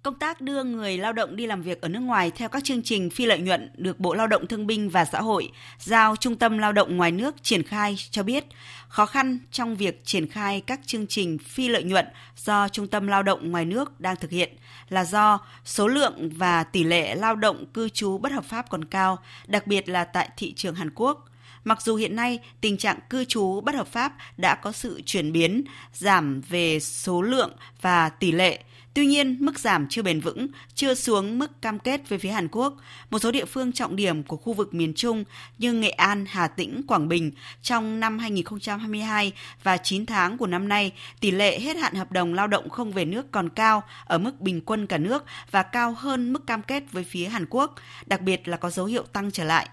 Công 0.02 0.14
tác 0.14 0.40
đưa 0.40 0.64
người 0.64 0.98
lao 0.98 1.12
động 1.12 1.36
đi 1.36 1.46
làm 1.46 1.62
việc 1.62 1.80
ở 1.80 1.88
nước 1.88 2.00
ngoài 2.00 2.30
theo 2.30 2.48
các 2.48 2.64
chương 2.64 2.82
trình 2.82 3.10
phi 3.10 3.26
lợi 3.26 3.38
nhuận 3.38 3.70
được 3.74 4.00
Bộ 4.00 4.14
Lao 4.14 4.26
động 4.26 4.46
Thương 4.46 4.66
binh 4.66 4.88
và 4.88 5.04
Xã 5.04 5.20
hội 5.20 5.50
giao 5.78 6.16
Trung 6.16 6.36
tâm 6.36 6.58
Lao 6.58 6.72
động 6.72 6.96
ngoài 6.96 7.12
nước 7.12 7.34
triển 7.42 7.62
khai 7.62 7.96
cho 8.10 8.22
biết, 8.22 8.44
khó 8.88 9.06
khăn 9.06 9.38
trong 9.52 9.76
việc 9.76 10.04
triển 10.04 10.26
khai 10.26 10.60
các 10.60 10.80
chương 10.86 11.06
trình 11.06 11.38
phi 11.38 11.68
lợi 11.68 11.82
nhuận 11.82 12.06
do 12.36 12.68
Trung 12.68 12.86
tâm 12.86 13.06
Lao 13.06 13.22
động 13.22 13.50
ngoài 13.50 13.64
nước 13.64 14.00
đang 14.00 14.16
thực 14.16 14.30
hiện 14.30 14.56
là 14.88 15.04
do 15.04 15.38
số 15.64 15.88
lượng 15.88 16.30
và 16.36 16.64
tỷ 16.64 16.84
lệ 16.84 17.14
lao 17.14 17.36
động 17.36 17.66
cư 17.66 17.88
trú 17.88 18.18
bất 18.18 18.32
hợp 18.32 18.44
pháp 18.44 18.68
còn 18.68 18.84
cao, 18.84 19.18
đặc 19.46 19.66
biệt 19.66 19.88
là 19.88 20.04
tại 20.04 20.30
thị 20.36 20.52
trường 20.52 20.74
Hàn 20.74 20.90
Quốc. 20.94 21.26
Mặc 21.64 21.82
dù 21.82 21.96
hiện 21.96 22.16
nay 22.16 22.38
tình 22.60 22.76
trạng 22.76 22.98
cư 23.10 23.24
trú 23.24 23.60
bất 23.60 23.74
hợp 23.74 23.86
pháp 23.86 24.12
đã 24.36 24.54
có 24.54 24.72
sự 24.72 25.02
chuyển 25.06 25.32
biến, 25.32 25.64
giảm 25.92 26.40
về 26.40 26.80
số 26.80 27.22
lượng 27.22 27.50
và 27.80 28.08
tỷ 28.08 28.32
lệ, 28.32 28.60
Tuy 28.94 29.06
nhiên, 29.06 29.36
mức 29.40 29.58
giảm 29.58 29.86
chưa 29.88 30.02
bền 30.02 30.20
vững, 30.20 30.48
chưa 30.74 30.94
xuống 30.94 31.38
mức 31.38 31.62
cam 31.62 31.78
kết 31.78 32.08
với 32.08 32.18
phía 32.18 32.30
Hàn 32.30 32.48
Quốc. 32.48 32.74
Một 33.10 33.18
số 33.18 33.30
địa 33.30 33.44
phương 33.44 33.72
trọng 33.72 33.96
điểm 33.96 34.22
của 34.22 34.36
khu 34.36 34.52
vực 34.52 34.74
miền 34.74 34.94
Trung 34.94 35.24
như 35.58 35.72
Nghệ 35.72 35.90
An, 35.90 36.24
Hà 36.28 36.48
Tĩnh, 36.48 36.82
Quảng 36.86 37.08
Bình 37.08 37.32
trong 37.62 38.00
năm 38.00 38.18
2022 38.18 39.32
và 39.62 39.76
9 39.76 40.06
tháng 40.06 40.38
của 40.38 40.46
năm 40.46 40.68
nay, 40.68 40.92
tỷ 41.20 41.30
lệ 41.30 41.60
hết 41.60 41.76
hạn 41.76 41.94
hợp 41.94 42.12
đồng 42.12 42.34
lao 42.34 42.46
động 42.46 42.70
không 42.70 42.92
về 42.92 43.04
nước 43.04 43.30
còn 43.30 43.48
cao 43.48 43.82
ở 44.04 44.18
mức 44.18 44.40
bình 44.40 44.60
quân 44.60 44.86
cả 44.86 44.98
nước 44.98 45.24
và 45.50 45.62
cao 45.62 45.94
hơn 45.98 46.32
mức 46.32 46.46
cam 46.46 46.62
kết 46.62 46.82
với 46.92 47.04
phía 47.04 47.24
Hàn 47.24 47.46
Quốc, 47.50 47.74
đặc 48.06 48.20
biệt 48.20 48.48
là 48.48 48.56
có 48.56 48.70
dấu 48.70 48.86
hiệu 48.86 49.02
tăng 49.02 49.30
trở 49.30 49.44
lại. 49.44 49.68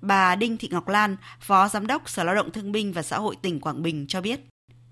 Bà 0.00 0.36
Đinh 0.36 0.56
Thị 0.56 0.68
Ngọc 0.70 0.88
Lan, 0.88 1.16
Phó 1.40 1.68
Giám 1.68 1.86
đốc 1.86 2.08
Sở 2.08 2.24
Lao 2.24 2.34
động 2.34 2.50
Thương 2.50 2.72
binh 2.72 2.92
và 2.92 3.02
Xã 3.02 3.18
hội 3.18 3.36
tỉnh 3.42 3.60
Quảng 3.60 3.82
Bình 3.82 4.06
cho 4.08 4.20
biết. 4.20 4.40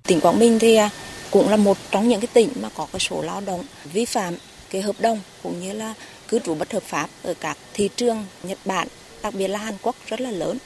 Tỉnh 0.03 0.21
Quảng 0.21 0.39
Bình 0.39 0.59
thì 0.59 0.77
à, 0.77 0.91
cũng 1.31 1.49
là 1.49 1.57
một 1.57 1.79
trong 1.91 2.09
những 2.09 2.21
cái 2.21 2.29
tỉnh 2.33 2.49
mà 2.61 2.69
có 2.75 2.87
cái 2.93 3.01
số 3.01 3.23
lao 3.23 3.41
động 3.41 3.65
vi 3.93 4.05
phạm 4.05 4.35
cái 4.71 4.83
hợp 4.83 4.97
đồng 5.01 5.21
cũng 5.43 5.61
như 5.61 5.73
là 5.73 5.95
cư 6.29 6.39
trú 6.39 6.55
bất 6.55 6.73
hợp 6.73 6.83
pháp 6.83 7.11
ở 7.23 7.35
các 7.35 7.59
thị 7.75 7.89
trường 7.97 8.27
Nhật 8.43 8.59
Bản, 8.65 8.89
đặc 9.23 9.35
biệt 9.35 9.49
là 9.49 9.59
Hàn 9.59 9.75
Quốc 9.83 9.97
rất 10.07 10.21
là 10.21 10.31
lớn. 10.31 10.59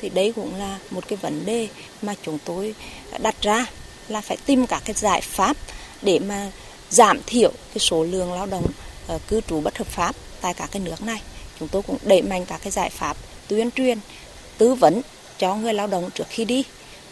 Thì 0.00 0.08
đây 0.08 0.32
cũng 0.36 0.54
là 0.58 0.78
một 0.90 1.08
cái 1.08 1.18
vấn 1.22 1.46
đề 1.46 1.68
mà 2.02 2.14
chúng 2.22 2.38
tôi 2.44 2.74
đặt 3.18 3.42
ra 3.42 3.66
là 4.08 4.20
phải 4.20 4.36
tìm 4.46 4.66
các 4.66 4.82
cái 4.84 4.94
giải 4.94 5.20
pháp 5.20 5.56
để 6.02 6.18
mà 6.18 6.50
giảm 6.90 7.20
thiểu 7.26 7.50
cái 7.50 7.78
số 7.78 8.04
lượng 8.04 8.32
lao 8.32 8.46
động 8.46 8.66
ờ, 9.06 9.18
cư 9.28 9.40
trú 9.40 9.60
bất 9.60 9.78
hợp 9.78 9.86
pháp 9.86 10.16
tại 10.40 10.54
các 10.54 10.68
cái 10.72 10.82
nước 10.84 11.02
này. 11.02 11.20
Chúng 11.60 11.68
tôi 11.68 11.82
cũng 11.82 11.98
đẩy 12.02 12.22
mạnh 12.22 12.46
các 12.46 12.60
cái 12.62 12.70
giải 12.70 12.90
pháp 12.90 13.16
tuyên 13.48 13.70
truyền, 13.70 13.98
tư 14.58 14.74
vấn 14.74 15.02
cho 15.38 15.54
người 15.54 15.74
lao 15.74 15.86
động 15.86 16.10
trước 16.14 16.26
khi 16.28 16.44
đi, 16.44 16.64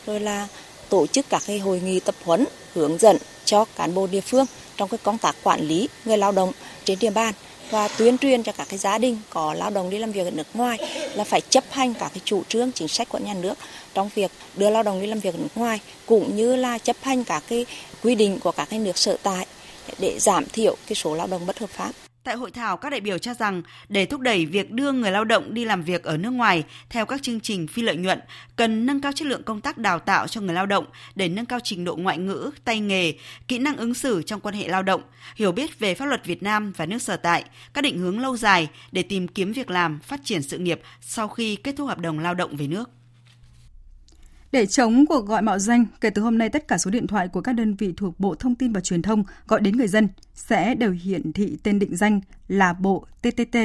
rồi 0.07 0.21
là 0.21 0.49
tổ 0.89 1.07
chức 1.07 1.27
các 1.29 1.43
cái 1.47 1.59
hội 1.59 1.81
nghị 1.81 2.01
tập 2.01 2.15
huấn 2.25 2.45
hướng 2.75 2.99
dẫn 2.99 3.17
cho 3.45 3.65
cán 3.77 3.95
bộ 3.95 4.07
địa 4.07 4.21
phương 4.21 4.47
trong 4.77 4.89
cái 4.89 4.99
công 5.03 5.19
tác 5.19 5.37
quản 5.43 5.61
lý 5.61 5.89
người 6.05 6.19
lao 6.19 6.33
động 6.33 6.53
trên 6.85 6.99
địa 6.99 7.11
bàn 7.11 7.35
và 7.71 7.89
tuyên 7.89 8.19
truyền 8.19 8.43
cho 8.43 8.53
các 8.53 8.69
cái 8.69 8.79
gia 8.79 8.99
đình 8.99 9.19
có 9.31 9.55
lao 9.55 9.71
động 9.71 9.91
đi 9.91 9.99
làm 9.99 10.13
việc 10.13 10.25
ở 10.25 10.31
nước 10.31 10.47
ngoài 10.55 10.79
là 11.15 11.25
phải 11.25 11.41
chấp 11.41 11.65
hành 11.71 11.95
các 11.95 12.09
cái 12.09 12.21
chủ 12.25 12.43
trương, 12.49 12.73
chính 12.73 12.89
sách 12.89 13.09
của 13.09 13.19
nhà 13.19 13.35
nước 13.35 13.55
trong 13.95 14.11
việc 14.15 14.31
đưa 14.57 14.71
lao 14.71 14.83
động 14.83 15.01
đi 15.01 15.07
làm 15.07 15.21
việc 15.21 15.35
ở 15.35 15.39
nước 15.39 15.49
ngoài, 15.55 15.81
cũng 16.07 16.37
như 16.37 16.57
là 16.57 16.79
chấp 16.79 16.97
hành 17.03 17.25
các 17.25 17.43
cái 17.49 17.67
quy 18.03 18.15
định 18.15 18.39
của 18.41 18.53
các 18.53 18.69
cái 18.71 18.79
nước 18.79 18.99
sở 18.99 19.17
tại 19.23 19.47
để 19.99 20.19
giảm 20.19 20.47
thiểu 20.47 20.77
cái 20.87 20.95
số 20.95 21.15
lao 21.15 21.27
động 21.27 21.47
bất 21.47 21.59
hợp 21.59 21.71
pháp. 21.71 22.04
Tại 22.25 22.37
hội 22.37 22.51
thảo, 22.51 22.77
các 22.77 22.91
đại 22.91 23.01
biểu 23.01 23.19
cho 23.19 23.35
rằng 23.35 23.63
để 23.89 24.07
thúc 24.07 24.21
đẩy 24.21 24.47
việc 24.47 24.71
đưa 24.71 24.93
người 24.93 25.11
lao 25.11 25.25
động 25.25 25.55
đi 25.55 25.65
làm 25.65 25.83
việc 25.83 26.03
ở 26.03 26.17
nước 26.17 26.31
ngoài 26.31 26.65
theo 26.91 27.07
các 27.07 27.23
chương 27.23 27.41
trình 27.41 27.67
phi 27.67 27.83
lợi 27.83 27.97
nhuận, 27.97 28.21
cần 28.57 28.87
nâng 28.87 29.01
cao 29.01 29.13
chất 29.13 29.27
lượng 29.27 29.43
công 29.43 29.61
tác 29.61 29.79
đào 29.79 29.99
tạo 29.99 30.29
cho 30.29 30.41
người 30.41 30.55
lao 30.55 30.67
động 30.67 30.85
để 31.15 31.29
nâng 31.29 31.47
cao 31.47 31.59
trình 31.65 31.85
độ 31.85 31.97
ngoại 31.97 32.19
ngữ, 32.19 32.51
tay 32.65 32.81
nghề, 32.81 33.15
kỹ 33.49 33.59
năng 33.59 33.77
ứng 33.77 33.95
xử 33.95 34.23
trong 34.23 34.41
quan 34.41 34.55
hệ 34.55 34.69
lao 34.69 34.83
động, 34.83 35.03
hiểu 35.37 35.53
biết 35.53 35.79
về 35.79 35.95
pháp 35.95 36.07
luật 36.07 36.25
Việt 36.25 36.43
Nam 36.43 36.73
và 36.77 36.87
nước 36.87 37.03
sở 37.03 37.17
tại, 37.17 37.45
các 37.75 37.85
định 37.85 37.99
hướng 37.99 38.21
lâu 38.21 38.37
dài 38.37 38.69
để 38.93 39.03
tìm 39.03 39.29
kiếm 39.29 39.53
việc 39.53 39.71
làm, 39.71 39.99
phát 39.99 40.21
triển 40.25 40.43
sự 40.43 40.59
nghiệp 40.59 40.81
sau 41.01 41.29
khi 41.29 41.57
kết 41.57 41.75
thúc 41.77 41.89
hợp 41.89 41.99
đồng 41.99 42.19
lao 42.19 42.35
động 42.35 42.57
về 42.57 42.67
nước. 42.67 42.91
Để 44.55 44.67
chống 44.67 45.07
cuộc 45.07 45.27
gọi 45.27 45.43
mạo 45.43 45.59
danh, 45.59 45.87
kể 46.01 46.11
từ 46.11 46.23
hôm 46.23 46.39
nay 46.39 46.49
tất 46.49 46.69
cả 46.69 46.79
số 46.79 46.91
điện 46.91 47.07
thoại 47.07 47.29
của 47.29 47.41
các 47.41 47.53
đơn 47.53 47.75
vị 47.75 47.95
thuộc 47.97 48.21
Bộ 48.21 48.35
Thông 48.35 48.55
tin 48.55 48.73
và 48.73 48.81
Truyền 48.81 49.03
thông 49.03 49.25
gọi 49.47 49.61
đến 49.61 49.77
người 49.77 49.89
dân 49.89 50.09
sẽ 50.35 50.75
đều 50.75 50.91
hiển 50.91 51.33
thị 51.33 51.57
tên 51.63 51.79
định 51.79 51.97
danh 51.97 52.21
là 52.49 52.73
Bộ 52.73 53.07
TTT. 53.23 53.57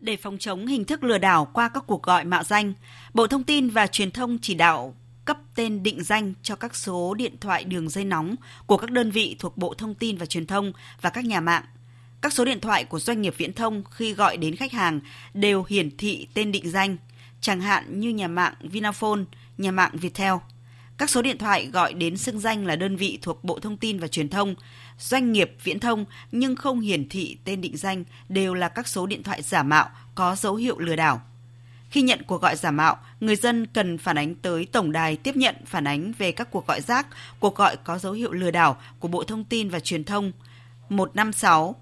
Để 0.00 0.16
phòng 0.16 0.36
chống 0.38 0.66
hình 0.66 0.84
thức 0.84 1.04
lừa 1.04 1.18
đảo 1.18 1.48
qua 1.52 1.68
các 1.68 1.84
cuộc 1.86 2.02
gọi 2.02 2.24
mạo 2.24 2.44
danh, 2.44 2.72
Bộ 3.14 3.26
Thông 3.26 3.44
tin 3.44 3.68
và 3.68 3.86
Truyền 3.86 4.10
thông 4.10 4.38
chỉ 4.42 4.54
đạo 4.54 4.94
cấp 5.24 5.38
tên 5.54 5.82
định 5.82 6.04
danh 6.04 6.34
cho 6.42 6.56
các 6.56 6.76
số 6.76 7.14
điện 7.14 7.36
thoại 7.40 7.64
đường 7.64 7.88
dây 7.88 8.04
nóng 8.04 8.34
của 8.66 8.76
các 8.76 8.90
đơn 8.90 9.10
vị 9.10 9.36
thuộc 9.38 9.56
Bộ 9.56 9.74
Thông 9.74 9.94
tin 9.94 10.16
và 10.16 10.26
Truyền 10.26 10.46
thông 10.46 10.72
và 11.00 11.10
các 11.10 11.24
nhà 11.24 11.40
mạng. 11.40 11.64
Các 12.20 12.32
số 12.32 12.44
điện 12.44 12.60
thoại 12.60 12.84
của 12.84 12.98
doanh 12.98 13.22
nghiệp 13.22 13.34
viễn 13.36 13.52
thông 13.52 13.82
khi 13.90 14.12
gọi 14.12 14.36
đến 14.36 14.56
khách 14.56 14.72
hàng 14.72 15.00
đều 15.34 15.64
hiển 15.68 15.96
thị 15.96 16.26
tên 16.34 16.52
định 16.52 16.70
danh 16.70 16.96
chẳng 17.40 17.60
hạn 17.60 18.00
như 18.00 18.08
nhà 18.10 18.28
mạng 18.28 18.54
Vinaphone, 18.60 19.20
nhà 19.58 19.70
mạng 19.70 19.90
Viettel. 19.92 20.34
Các 20.98 21.10
số 21.10 21.22
điện 21.22 21.38
thoại 21.38 21.66
gọi 21.66 21.92
đến 21.92 22.16
xưng 22.16 22.40
danh 22.40 22.66
là 22.66 22.76
đơn 22.76 22.96
vị 22.96 23.18
thuộc 23.22 23.44
Bộ 23.44 23.58
Thông 23.58 23.76
tin 23.76 23.98
và 23.98 24.08
Truyền 24.08 24.28
thông, 24.28 24.54
doanh 24.98 25.32
nghiệp 25.32 25.56
viễn 25.62 25.80
thông 25.80 26.04
nhưng 26.32 26.56
không 26.56 26.80
hiển 26.80 27.08
thị 27.08 27.38
tên 27.44 27.60
định 27.60 27.76
danh 27.76 28.04
đều 28.28 28.54
là 28.54 28.68
các 28.68 28.88
số 28.88 29.06
điện 29.06 29.22
thoại 29.22 29.42
giả 29.42 29.62
mạo 29.62 29.88
có 30.14 30.36
dấu 30.36 30.54
hiệu 30.54 30.78
lừa 30.78 30.96
đảo. 30.96 31.22
Khi 31.90 32.02
nhận 32.02 32.22
cuộc 32.26 32.42
gọi 32.42 32.56
giả 32.56 32.70
mạo, 32.70 32.96
người 33.20 33.36
dân 33.36 33.66
cần 33.66 33.98
phản 33.98 34.18
ánh 34.18 34.34
tới 34.34 34.66
tổng 34.66 34.92
đài 34.92 35.16
tiếp 35.16 35.36
nhận 35.36 35.54
phản 35.66 35.86
ánh 35.86 36.12
về 36.18 36.32
các 36.32 36.50
cuộc 36.50 36.66
gọi 36.66 36.80
rác, 36.80 37.06
cuộc 37.40 37.56
gọi 37.56 37.76
có 37.76 37.98
dấu 37.98 38.12
hiệu 38.12 38.32
lừa 38.32 38.50
đảo 38.50 38.76
của 38.98 39.08
Bộ 39.08 39.24
Thông 39.24 39.44
tin 39.44 39.68
và 39.68 39.80
Truyền 39.80 40.04
thông 40.04 40.32
156 40.88 41.74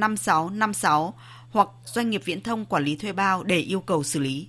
5656 0.00 1.14
hoặc 1.50 1.68
doanh 1.84 2.10
nghiệp 2.10 2.22
viễn 2.24 2.40
thông 2.40 2.64
quản 2.64 2.84
lý 2.84 2.96
thuê 2.96 3.12
bao 3.12 3.44
để 3.44 3.58
yêu 3.58 3.80
cầu 3.80 4.02
xử 4.02 4.20
lý. 4.20 4.46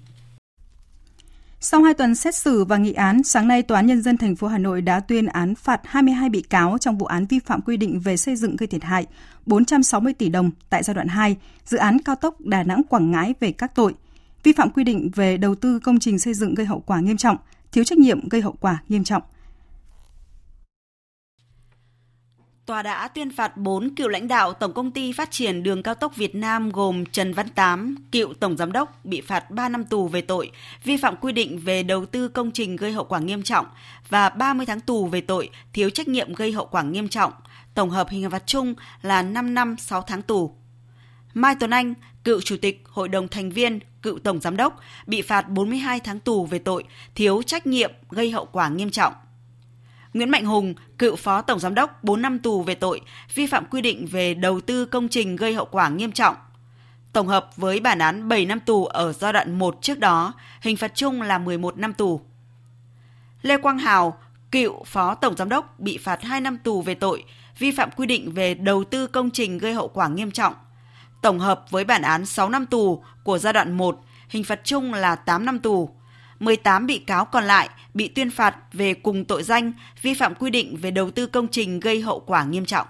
Sau 1.60 1.84
2 1.84 1.94
tuần 1.94 2.16
xét 2.16 2.36
xử 2.36 2.64
và 2.64 2.78
nghị 2.78 2.94
án, 2.94 3.24
sáng 3.24 3.48
nay 3.48 3.62
Tòa 3.62 3.78
án 3.80 3.86
Nhân 3.86 4.02
dân 4.02 4.18
thành 4.18 4.36
phố 4.36 4.48
Hà 4.48 4.58
Nội 4.58 4.82
đã 4.82 5.00
tuyên 5.00 5.26
án 5.26 5.56
phạt 5.56 5.82
22 5.84 6.30
bị 6.30 6.42
cáo 6.42 6.78
trong 6.78 6.98
vụ 6.98 7.06
án 7.06 7.26
vi 7.26 7.40
phạm 7.40 7.62
quy 7.62 7.78
định 7.78 8.00
về 8.00 8.18
xây 8.18 8.36
dựng 8.36 8.56
gây 8.56 8.68
thiệt 8.68 8.84
hại 8.84 9.06
460 9.46 10.14
tỷ 10.14 10.30
đồng 10.30 10.52
tại 10.70 10.84
giai 10.84 10.94
đoạn 10.94 11.08
2, 11.08 11.38
dự 11.66 11.78
án 11.78 11.98
cao 12.06 12.16
tốc 12.16 12.42
Đà 12.42 12.64
Nẵng 12.64 12.82
Quảng 12.90 13.12
Ngãi 13.12 13.34
về 13.40 13.52
các 13.52 13.76
tội 13.76 13.94
vi 14.44 14.54
phạm 14.54 14.70
quy 14.70 14.84
định 14.84 15.12
về 15.16 15.38
đầu 15.38 15.56
tư 15.56 15.80
công 15.80 16.00
trình 16.00 16.20
xây 16.20 16.34
dựng 16.34 16.56
gây 16.56 16.66
hậu 16.66 16.80
quả 16.80 17.00
nghiêm 17.00 17.18
trọng, 17.18 17.38
thiếu 17.72 17.84
trách 17.84 17.98
nhiệm 17.98 18.30
gây 18.30 18.42
hậu 18.42 18.56
quả 18.60 18.84
nghiêm 18.90 19.04
trọng, 19.04 19.24
Tòa 22.66 22.82
đã 22.82 23.08
tuyên 23.08 23.30
phạt 23.30 23.58
4 23.58 23.96
cựu 23.96 24.08
lãnh 24.08 24.28
đạo 24.28 24.54
Tổng 24.54 24.74
công 24.74 24.92
ty 24.92 25.12
Phát 25.12 25.32
triển 25.32 25.64
Đường 25.64 25.84
cao 25.84 25.96
tốc 25.96 26.16
Việt 26.16 26.36
Nam 26.36 26.70
gồm 26.70 27.06
Trần 27.06 27.34
Văn 27.34 27.50
Tám, 27.50 27.96
cựu 28.12 28.34
Tổng 28.34 28.58
Giám 28.58 28.72
đốc, 28.72 29.06
bị 29.06 29.22
phạt 29.22 29.52
3 29.52 29.70
năm 29.70 29.86
tù 29.86 30.08
về 30.08 30.22
tội 30.22 30.52
vi 30.84 30.98
phạm 30.98 31.16
quy 31.16 31.32
định 31.32 31.60
về 31.60 31.84
đầu 31.84 32.06
tư 32.06 32.28
công 32.28 32.52
trình 32.52 32.76
gây 32.76 32.92
hậu 32.92 33.06
quả 33.06 33.20
nghiêm 33.20 33.44
trọng 33.44 33.66
và 34.10 34.30
30 34.30 34.66
tháng 34.66 34.80
tù 34.80 35.08
về 35.08 35.22
tội 35.22 35.50
thiếu 35.74 35.90
trách 35.90 36.08
nhiệm 36.08 36.34
gây 36.34 36.52
hậu 36.52 36.66
quả 36.66 36.82
nghiêm 36.82 37.08
trọng. 37.08 37.34
Tổng 37.74 37.90
hợp 37.90 38.10
hình 38.10 38.30
phạt 38.30 38.44
chung 38.46 38.74
là 39.02 39.22
5 39.22 39.54
năm 39.54 39.76
6 39.80 40.02
tháng 40.02 40.22
tù. 40.22 40.56
Mai 41.34 41.56
Tuấn 41.60 41.72
Anh, 41.72 41.94
cựu 42.24 42.42
Chủ 42.42 42.58
tịch 42.62 42.84
Hội 42.90 43.10
đồng 43.10 43.28
thành 43.28 43.50
viên, 43.50 43.80
cựu 44.02 44.20
Tổng 44.20 44.42
Giám 44.42 44.58
đốc, 44.58 44.80
bị 45.08 45.22
phạt 45.22 45.50
42 45.50 46.00
tháng 46.00 46.20
tù 46.20 46.46
về 46.46 46.60
tội 46.60 46.84
thiếu 47.16 47.42
trách 47.42 47.68
nhiệm 47.68 47.92
gây 48.10 48.32
hậu 48.32 48.46
quả 48.46 48.70
nghiêm 48.70 48.92
trọng. 48.92 49.14
Nguyễn 50.16 50.30
Mạnh 50.30 50.46
Hùng, 50.46 50.74
cựu 50.98 51.16
phó 51.16 51.42
tổng 51.42 51.60
giám 51.60 51.76
đốc 51.76 52.04
4 52.04 52.22
năm 52.22 52.40
tù 52.40 52.64
về 52.64 52.76
tội 52.76 53.02
vi 53.34 53.48
phạm 53.48 53.66
quy 53.66 53.82
định 53.82 54.08
về 54.12 54.34
đầu 54.34 54.62
tư 54.62 54.86
công 54.86 55.08
trình 55.08 55.36
gây 55.36 55.54
hậu 55.54 55.66
quả 55.72 55.90
nghiêm 55.90 56.12
trọng. 56.12 56.36
Tổng 57.14 57.28
hợp 57.28 57.50
với 57.58 57.80
bản 57.80 58.00
án 58.00 58.30
7 58.30 58.46
năm 58.46 58.60
tù 58.60 58.86
ở 58.86 59.14
giai 59.14 59.34
đoạn 59.34 59.60
1 59.60 59.78
trước 59.82 60.00
đó, 60.00 60.34
hình 60.62 60.78
phạt 60.78 60.92
chung 60.96 61.22
là 61.22 61.38
11 61.38 61.78
năm 61.78 61.94
tù. 61.94 62.22
Lê 63.42 63.58
Quang 63.58 63.80
Hào, 63.80 64.18
cựu 64.52 64.84
phó 64.84 65.16
tổng 65.16 65.36
giám 65.38 65.50
đốc 65.50 65.80
bị 65.80 65.98
phạt 65.98 66.24
2 66.24 66.42
năm 66.42 66.58
tù 66.58 66.82
về 66.82 66.96
tội 66.96 67.24
vi 67.60 67.72
phạm 67.72 67.90
quy 67.92 68.06
định 68.06 68.32
về 68.32 68.54
đầu 68.54 68.84
tư 68.84 69.08
công 69.08 69.32
trình 69.32 69.58
gây 69.58 69.74
hậu 69.74 69.88
quả 69.88 70.08
nghiêm 70.08 70.32
trọng. 70.32 70.54
Tổng 71.22 71.40
hợp 71.40 71.66
với 71.70 71.84
bản 71.84 72.02
án 72.02 72.26
6 72.26 72.50
năm 72.50 72.66
tù 72.66 73.04
của 73.24 73.38
giai 73.38 73.54
đoạn 73.54 73.72
1, 73.78 74.04
hình 74.30 74.44
phạt 74.44 74.60
chung 74.64 74.94
là 74.94 75.16
8 75.16 75.46
năm 75.46 75.60
tù. 75.60 75.90
18 76.40 76.88
bị 76.88 77.00
cáo 77.00 77.26
còn 77.26 77.44
lại 77.44 77.70
bị 77.94 78.08
tuyên 78.08 78.32
phạt 78.32 78.56
về 78.74 78.94
cùng 78.94 79.26
tội 79.26 79.44
danh, 79.44 79.74
vi 80.02 80.14
phạm 80.14 80.36
quy 80.36 80.50
định 80.50 80.78
về 80.82 80.92
đầu 80.92 81.12
tư 81.12 81.28
công 81.28 81.48
trình 81.48 81.80
gây 81.80 82.02
hậu 82.02 82.20
quả 82.20 82.44
nghiêm 82.44 82.66
trọng. 82.66 82.88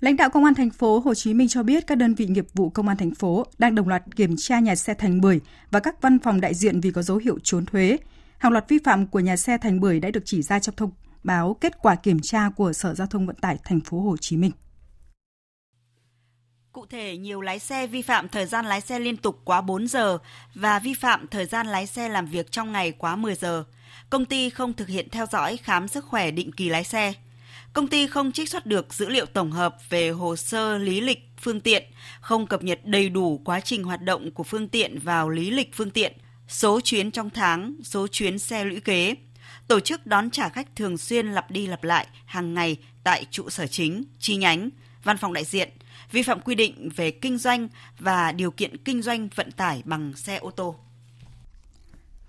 Lãnh 0.00 0.16
đạo 0.16 0.30
Công 0.30 0.44
an 0.44 0.54
thành 0.54 0.70
phố 0.70 0.98
Hồ 0.98 1.14
Chí 1.14 1.34
Minh 1.34 1.48
cho 1.48 1.62
biết 1.62 1.86
các 1.86 1.94
đơn 1.94 2.14
vị 2.14 2.26
nghiệp 2.26 2.46
vụ 2.54 2.70
Công 2.70 2.88
an 2.88 2.96
thành 2.96 3.14
phố 3.14 3.46
đang 3.58 3.74
đồng 3.74 3.88
loạt 3.88 4.02
kiểm 4.16 4.34
tra 4.38 4.58
nhà 4.58 4.74
xe 4.74 4.94
Thành 4.94 5.20
Bưởi 5.20 5.40
và 5.70 5.80
các 5.80 6.02
văn 6.02 6.18
phòng 6.18 6.40
đại 6.40 6.54
diện 6.54 6.80
vì 6.80 6.90
có 6.90 7.02
dấu 7.02 7.16
hiệu 7.16 7.38
trốn 7.42 7.66
thuế. 7.66 7.96
Hàng 8.38 8.52
loạt 8.52 8.68
vi 8.68 8.78
phạm 8.84 9.06
của 9.06 9.20
nhà 9.20 9.36
xe 9.36 9.58
Thành 9.58 9.80
Bưởi 9.80 10.00
đã 10.00 10.10
được 10.10 10.22
chỉ 10.24 10.42
ra 10.42 10.58
trong 10.58 10.74
thông 10.76 10.90
báo 11.24 11.56
kết 11.60 11.78
quả 11.82 11.94
kiểm 11.94 12.20
tra 12.20 12.50
của 12.56 12.72
Sở 12.72 12.94
Giao 12.94 13.06
thông 13.06 13.26
Vận 13.26 13.36
tải 13.36 13.58
thành 13.64 13.80
phố 13.80 14.00
Hồ 14.00 14.16
Chí 14.20 14.36
Minh. 14.36 14.52
Cụ 16.78 16.86
thể, 16.86 17.16
nhiều 17.16 17.40
lái 17.40 17.58
xe 17.58 17.86
vi 17.86 18.02
phạm 18.02 18.28
thời 18.28 18.46
gian 18.46 18.66
lái 18.66 18.80
xe 18.80 18.98
liên 18.98 19.16
tục 19.16 19.40
quá 19.44 19.60
4 19.60 19.88
giờ 19.88 20.18
và 20.54 20.78
vi 20.78 20.94
phạm 20.94 21.26
thời 21.26 21.46
gian 21.46 21.66
lái 21.66 21.86
xe 21.86 22.08
làm 22.08 22.26
việc 22.26 22.52
trong 22.52 22.72
ngày 22.72 22.92
quá 22.92 23.16
10 23.16 23.34
giờ. 23.34 23.64
Công 24.10 24.24
ty 24.24 24.50
không 24.50 24.72
thực 24.72 24.88
hiện 24.88 25.08
theo 25.08 25.26
dõi 25.32 25.56
khám 25.56 25.88
sức 25.88 26.04
khỏe 26.04 26.30
định 26.30 26.52
kỳ 26.52 26.68
lái 26.68 26.84
xe. 26.84 27.12
Công 27.72 27.88
ty 27.88 28.06
không 28.06 28.32
trích 28.32 28.48
xuất 28.48 28.66
được 28.66 28.94
dữ 28.94 29.08
liệu 29.08 29.26
tổng 29.26 29.52
hợp 29.52 29.76
về 29.90 30.10
hồ 30.10 30.36
sơ 30.36 30.78
lý 30.78 31.00
lịch 31.00 31.28
phương 31.40 31.60
tiện, 31.60 31.84
không 32.20 32.46
cập 32.46 32.62
nhật 32.62 32.80
đầy 32.84 33.08
đủ 33.08 33.40
quá 33.44 33.60
trình 33.60 33.84
hoạt 33.84 34.02
động 34.02 34.30
của 34.30 34.42
phương 34.44 34.68
tiện 34.68 34.98
vào 34.98 35.28
lý 35.28 35.50
lịch 35.50 35.74
phương 35.74 35.90
tiện, 35.90 36.12
số 36.48 36.80
chuyến 36.80 37.10
trong 37.10 37.30
tháng, 37.30 37.74
số 37.84 38.06
chuyến 38.06 38.38
xe 38.38 38.64
lũy 38.64 38.80
kế, 38.80 39.14
tổ 39.68 39.80
chức 39.80 40.06
đón 40.06 40.30
trả 40.30 40.48
khách 40.48 40.76
thường 40.76 40.98
xuyên 40.98 41.26
lặp 41.26 41.50
đi 41.50 41.66
lặp 41.66 41.84
lại 41.84 42.06
hàng 42.24 42.54
ngày 42.54 42.76
tại 43.04 43.26
trụ 43.30 43.50
sở 43.50 43.66
chính, 43.66 44.04
chi 44.18 44.36
nhánh, 44.36 44.70
văn 45.04 45.16
phòng 45.16 45.32
đại 45.32 45.44
diện– 45.44 45.68
vi 46.12 46.22
phạm 46.22 46.40
quy 46.40 46.54
định 46.54 46.88
về 46.96 47.10
kinh 47.10 47.38
doanh 47.38 47.68
và 47.98 48.32
điều 48.32 48.50
kiện 48.50 48.76
kinh 48.76 49.02
doanh 49.02 49.28
vận 49.34 49.52
tải 49.52 49.82
bằng 49.84 50.12
xe 50.16 50.36
ô 50.36 50.50
tô. 50.50 50.74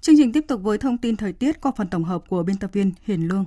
Chương 0.02 0.16
trình 0.18 0.32
tiếp 0.32 0.46
tục 0.48 0.62
với 0.64 0.78
thông 0.78 0.98
tin 0.98 1.16
thời 1.16 1.34
tiết 1.34 1.62
qua 1.62 1.72
phần 1.78 1.88
tổng 1.88 2.04
hợp 2.04 2.24
của 2.28 2.44
biên 2.44 2.58
tập 2.58 2.70
viên 2.74 2.92
Hiền 3.06 3.28
Lương. 3.28 3.46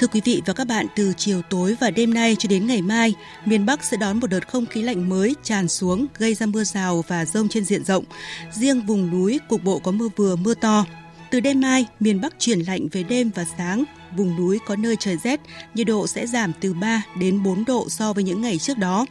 Thưa 0.00 0.06
quý 0.06 0.20
vị 0.24 0.42
và 0.46 0.52
các 0.52 0.66
bạn, 0.66 0.86
từ 0.96 1.12
chiều 1.16 1.42
tối 1.42 1.76
và 1.80 1.90
đêm 1.90 2.14
nay 2.14 2.36
cho 2.38 2.46
đến 2.48 2.66
ngày 2.66 2.82
mai, 2.82 3.14
miền 3.44 3.66
Bắc 3.66 3.84
sẽ 3.84 3.96
đón 3.96 4.20
một 4.20 4.26
đợt 4.26 4.48
không 4.48 4.66
khí 4.66 4.82
lạnh 4.82 5.08
mới 5.08 5.34
tràn 5.42 5.68
xuống 5.68 6.06
gây 6.18 6.34
ra 6.34 6.46
mưa 6.46 6.64
rào 6.64 7.04
và 7.08 7.24
rông 7.24 7.48
trên 7.48 7.64
diện 7.64 7.84
rộng. 7.84 8.04
Riêng 8.52 8.80
vùng 8.80 9.10
núi 9.10 9.40
cục 9.48 9.64
bộ 9.64 9.78
có 9.78 9.90
mưa 9.90 10.08
vừa 10.16 10.36
mưa 10.36 10.54
to. 10.54 10.86
Từ 11.30 11.40
đêm 11.40 11.60
mai, 11.60 11.86
miền 12.00 12.20
Bắc 12.20 12.34
chuyển 12.38 12.60
lạnh 12.60 12.88
về 12.92 13.02
đêm 13.02 13.30
và 13.34 13.44
sáng, 13.58 13.84
vùng 14.16 14.36
núi 14.36 14.58
có 14.66 14.76
nơi 14.76 14.96
trời 14.96 15.16
rét, 15.16 15.40
nhiệt 15.74 15.86
độ 15.86 16.06
sẽ 16.06 16.26
giảm 16.26 16.52
từ 16.60 16.74
3 16.74 17.02
đến 17.18 17.42
4 17.42 17.64
độ 17.64 17.88
so 17.88 18.12
với 18.12 18.24
những 18.24 18.42
ngày 18.42 18.58
trước 18.58 18.78
đó. 18.78 19.06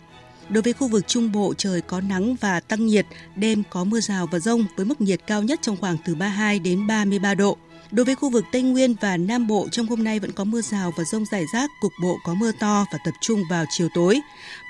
Đối 0.50 0.62
với 0.62 0.74
khu 0.74 0.88
vực 0.88 1.08
Trung 1.08 1.32
Bộ 1.32 1.54
trời 1.58 1.82
có 1.82 2.02
nắng 2.02 2.36
và 2.36 2.60
tăng 2.60 2.86
nhiệt, 2.86 3.06
đêm 3.36 3.64
có 3.70 3.84
mưa 3.84 4.00
rào 4.00 4.28
và 4.28 4.40
rông 4.40 4.66
với 4.76 4.86
mức 4.86 5.02
nhiệt 5.02 5.22
cao 5.28 5.44
nhất 5.44 5.60
trong 5.62 5.78
khoảng 5.78 5.98
từ 6.06 6.16
32 6.16 6.60
đến 6.60 6.88
33 6.88 7.36
độ. 7.36 7.58
Đối 7.92 8.06
với 8.06 8.16
khu 8.16 8.30
vực 8.30 8.46
Tây 8.52 8.62
Nguyên 8.62 8.96
và 9.02 9.18
Nam 9.18 9.48
Bộ 9.48 9.68
trong 9.72 9.88
hôm 9.88 10.04
nay 10.04 10.20
vẫn 10.20 10.32
có 10.32 10.44
mưa 10.44 10.62
rào 10.62 10.94
và 10.98 11.04
rông 11.04 11.26
rải 11.26 11.46
rác, 11.54 11.70
cục 11.82 11.92
bộ 12.04 12.18
có 12.24 12.34
mưa 12.34 12.52
to 12.60 12.86
và 12.92 12.98
tập 13.06 13.12
trung 13.22 13.44
vào 13.50 13.66
chiều 13.70 13.88
tối. 13.94 14.22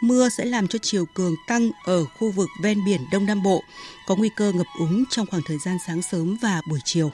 Mưa 0.02 0.30
sẽ 0.30 0.46
làm 0.46 0.68
cho 0.68 0.80
chiều 0.82 1.06
cường 1.14 1.36
tăng 1.48 1.72
ở 1.86 2.06
khu 2.06 2.32
vực 2.32 2.50
ven 2.64 2.86
biển 2.86 3.02
Đông 3.12 3.26
Nam 3.26 3.44
Bộ, 3.44 3.64
có 4.08 4.16
nguy 4.16 4.30
cơ 4.36 4.52
ngập 4.52 4.68
úng 4.80 5.04
trong 5.10 5.26
khoảng 5.26 5.44
thời 5.46 5.58
gian 5.66 5.78
sáng 5.88 6.02
sớm 6.02 6.38
và 6.42 6.62
buổi 6.70 6.80
chiều. 6.84 7.12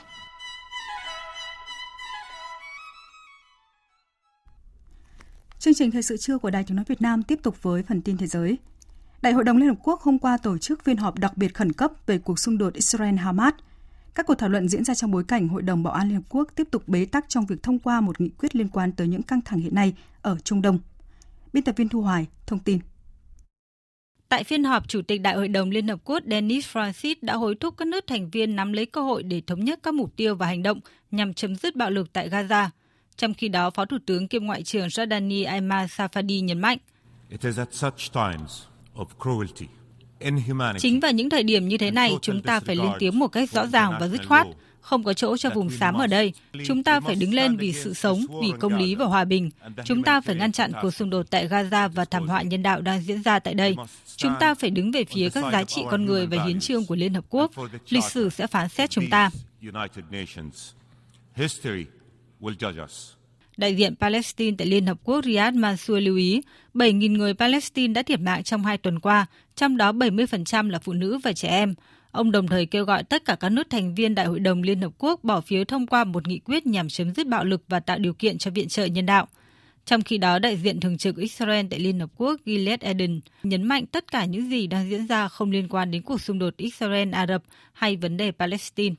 Chương 5.60 5.74
trình 5.74 5.90
thời 5.90 6.02
sự 6.02 6.16
trưa 6.16 6.38
của 6.38 6.50
Đài 6.50 6.64
Tiếng 6.64 6.76
nói 6.76 6.84
Việt 6.88 7.02
Nam 7.02 7.22
tiếp 7.22 7.38
tục 7.42 7.62
với 7.62 7.82
phần 7.82 8.02
tin 8.02 8.16
thế 8.16 8.26
giới. 8.26 8.58
Đại 9.22 9.32
hội 9.32 9.44
đồng 9.44 9.56
Liên 9.56 9.68
Hợp 9.68 9.78
Quốc 9.82 10.00
hôm 10.00 10.18
qua 10.18 10.36
tổ 10.36 10.58
chức 10.58 10.84
phiên 10.84 10.96
họp 10.96 11.18
đặc 11.18 11.36
biệt 11.36 11.54
khẩn 11.54 11.72
cấp 11.72 11.92
về 12.06 12.18
cuộc 12.18 12.38
xung 12.38 12.58
đột 12.58 12.74
Israel-Hamas. 12.74 13.52
Các 14.14 14.26
cuộc 14.26 14.34
thảo 14.34 14.48
luận 14.48 14.68
diễn 14.68 14.84
ra 14.84 14.94
trong 14.94 15.10
bối 15.10 15.24
cảnh 15.24 15.48
Hội 15.48 15.62
đồng 15.62 15.82
Bảo 15.82 15.94
an 15.94 16.08
Liên 16.08 16.16
Hợp 16.16 16.22
Quốc 16.28 16.48
tiếp 16.54 16.68
tục 16.70 16.88
bế 16.88 17.04
tắc 17.04 17.28
trong 17.28 17.46
việc 17.46 17.62
thông 17.62 17.78
qua 17.78 18.00
một 18.00 18.20
nghị 18.20 18.28
quyết 18.28 18.56
liên 18.56 18.68
quan 18.68 18.92
tới 18.92 19.08
những 19.08 19.22
căng 19.22 19.40
thẳng 19.40 19.60
hiện 19.60 19.74
nay 19.74 19.94
ở 20.22 20.36
Trung 20.44 20.62
Đông. 20.62 20.78
Biên 21.52 21.64
tập 21.64 21.74
viên 21.76 21.88
Thu 21.88 22.02
Hoài 22.02 22.26
thông 22.46 22.58
tin. 22.58 22.78
Tại 24.28 24.44
phiên 24.44 24.64
họp, 24.64 24.88
Chủ 24.88 25.02
tịch 25.02 25.20
Đại 25.20 25.36
hội 25.36 25.48
đồng 25.48 25.70
Liên 25.70 25.88
Hợp 25.88 26.00
Quốc 26.04 26.22
Denis 26.30 26.76
Francis 26.76 27.14
đã 27.22 27.36
hối 27.36 27.54
thúc 27.54 27.74
các 27.76 27.88
nước 27.88 28.04
thành 28.06 28.30
viên 28.30 28.56
nắm 28.56 28.72
lấy 28.72 28.86
cơ 28.86 29.02
hội 29.02 29.22
để 29.22 29.42
thống 29.46 29.64
nhất 29.64 29.80
các 29.82 29.94
mục 29.94 30.16
tiêu 30.16 30.34
và 30.34 30.46
hành 30.46 30.62
động 30.62 30.80
nhằm 31.10 31.34
chấm 31.34 31.56
dứt 31.56 31.76
bạo 31.76 31.90
lực 31.90 32.12
tại 32.12 32.30
Gaza. 32.30 32.68
Trong 33.16 33.34
khi 33.34 33.48
đó, 33.48 33.70
Phó 33.70 33.84
Thủ 33.84 33.98
tướng 34.06 34.28
kiêm 34.28 34.44
Ngoại 34.44 34.62
trưởng 34.62 34.88
Jordani 34.88 35.48
Ayman 35.48 35.86
Safadi 35.86 36.44
nhấn 36.44 36.60
mạnh. 36.60 36.78
Chính 40.78 41.00
vào 41.00 41.12
những 41.12 41.30
thời 41.30 41.42
điểm 41.42 41.68
như 41.68 41.78
thế 41.78 41.90
này, 41.90 42.12
chúng 42.22 42.42
ta 42.42 42.60
phải 42.60 42.76
lên 42.76 42.90
tiếng 42.98 43.18
một 43.18 43.28
cách 43.28 43.50
rõ 43.50 43.66
ràng 43.66 43.92
và 44.00 44.08
dứt 44.08 44.26
khoát. 44.28 44.46
Không 44.80 45.04
có 45.04 45.12
chỗ 45.12 45.36
cho 45.36 45.50
vùng 45.50 45.70
xám 45.70 45.94
ở 45.94 46.06
đây. 46.06 46.32
Chúng 46.66 46.82
ta 46.82 47.00
phải 47.00 47.14
đứng 47.14 47.34
lên 47.34 47.56
vì 47.56 47.72
sự 47.72 47.94
sống, 47.94 48.20
vì 48.42 48.52
công 48.60 48.76
lý 48.76 48.94
và 48.94 49.04
hòa 49.04 49.24
bình. 49.24 49.50
Chúng 49.84 50.02
ta 50.02 50.20
phải 50.20 50.34
ngăn 50.34 50.52
chặn 50.52 50.72
cuộc 50.82 50.90
xung 50.90 51.10
đột 51.10 51.30
tại 51.30 51.48
Gaza 51.48 51.88
và 51.88 52.04
thảm 52.04 52.28
họa 52.28 52.42
nhân 52.42 52.62
đạo 52.62 52.80
đang 52.80 53.02
diễn 53.02 53.22
ra 53.22 53.38
tại 53.38 53.54
đây. 53.54 53.76
Chúng 54.16 54.32
ta 54.40 54.54
phải 54.54 54.70
đứng 54.70 54.90
về 54.90 55.04
phía 55.04 55.30
các 55.30 55.44
giá 55.52 55.64
trị 55.64 55.82
con 55.90 56.04
người 56.04 56.26
và 56.26 56.44
hiến 56.44 56.60
trương 56.60 56.86
của 56.86 56.94
Liên 56.94 57.14
Hợp 57.14 57.24
Quốc. 57.30 57.50
Lịch 57.88 58.04
sử 58.04 58.30
sẽ 58.30 58.46
phán 58.46 58.68
xét 58.68 58.90
chúng 58.90 59.10
ta. 59.10 59.30
Đại 63.56 63.74
diện 63.76 63.96
Palestine 63.96 64.56
tại 64.58 64.66
Liên 64.66 64.86
Hợp 64.86 64.98
Quốc 65.04 65.24
Riyad 65.24 65.54
Mansour 65.54 66.02
lưu 66.02 66.16
ý, 66.16 66.40
7.000 66.74 67.12
người 67.12 67.34
Palestine 67.34 67.92
đã 67.92 68.02
thiệt 68.02 68.20
mạng 68.20 68.42
trong 68.42 68.64
hai 68.64 68.78
tuần 68.78 68.98
qua, 68.98 69.26
trong 69.56 69.76
đó 69.76 69.92
70% 69.92 70.70
là 70.70 70.78
phụ 70.78 70.92
nữ 70.92 71.18
và 71.18 71.32
trẻ 71.32 71.48
em. 71.48 71.74
Ông 72.10 72.30
đồng 72.30 72.48
thời 72.48 72.66
kêu 72.66 72.84
gọi 72.84 73.04
tất 73.04 73.24
cả 73.24 73.36
các 73.40 73.48
nước 73.48 73.70
thành 73.70 73.94
viên 73.94 74.14
Đại 74.14 74.26
hội 74.26 74.40
đồng 74.40 74.62
Liên 74.62 74.80
Hợp 74.80 74.92
Quốc 74.98 75.24
bỏ 75.24 75.40
phiếu 75.40 75.64
thông 75.64 75.86
qua 75.86 76.04
một 76.04 76.28
nghị 76.28 76.38
quyết 76.38 76.66
nhằm 76.66 76.88
chấm 76.88 77.14
dứt 77.14 77.26
bạo 77.26 77.44
lực 77.44 77.62
và 77.68 77.80
tạo 77.80 77.98
điều 77.98 78.14
kiện 78.14 78.38
cho 78.38 78.50
viện 78.50 78.68
trợ 78.68 78.84
nhân 78.84 79.06
đạo. 79.06 79.28
Trong 79.84 80.02
khi 80.02 80.18
đó, 80.18 80.38
đại 80.38 80.56
diện 80.56 80.80
thường 80.80 80.98
trực 80.98 81.16
Israel 81.16 81.66
tại 81.70 81.80
Liên 81.80 82.00
Hợp 82.00 82.10
Quốc 82.16 82.40
Gilad 82.46 82.80
Eden 82.80 83.20
nhấn 83.42 83.62
mạnh 83.62 83.86
tất 83.86 84.12
cả 84.12 84.24
những 84.24 84.50
gì 84.50 84.66
đang 84.66 84.90
diễn 84.90 85.06
ra 85.06 85.28
không 85.28 85.50
liên 85.50 85.68
quan 85.68 85.90
đến 85.90 86.02
cuộc 86.02 86.20
xung 86.20 86.38
đột 86.38 86.54
Israel-Ả 86.56 87.26
Rập 87.26 87.42
hay 87.72 87.96
vấn 87.96 88.16
đề 88.16 88.30
Palestine. 88.30 88.94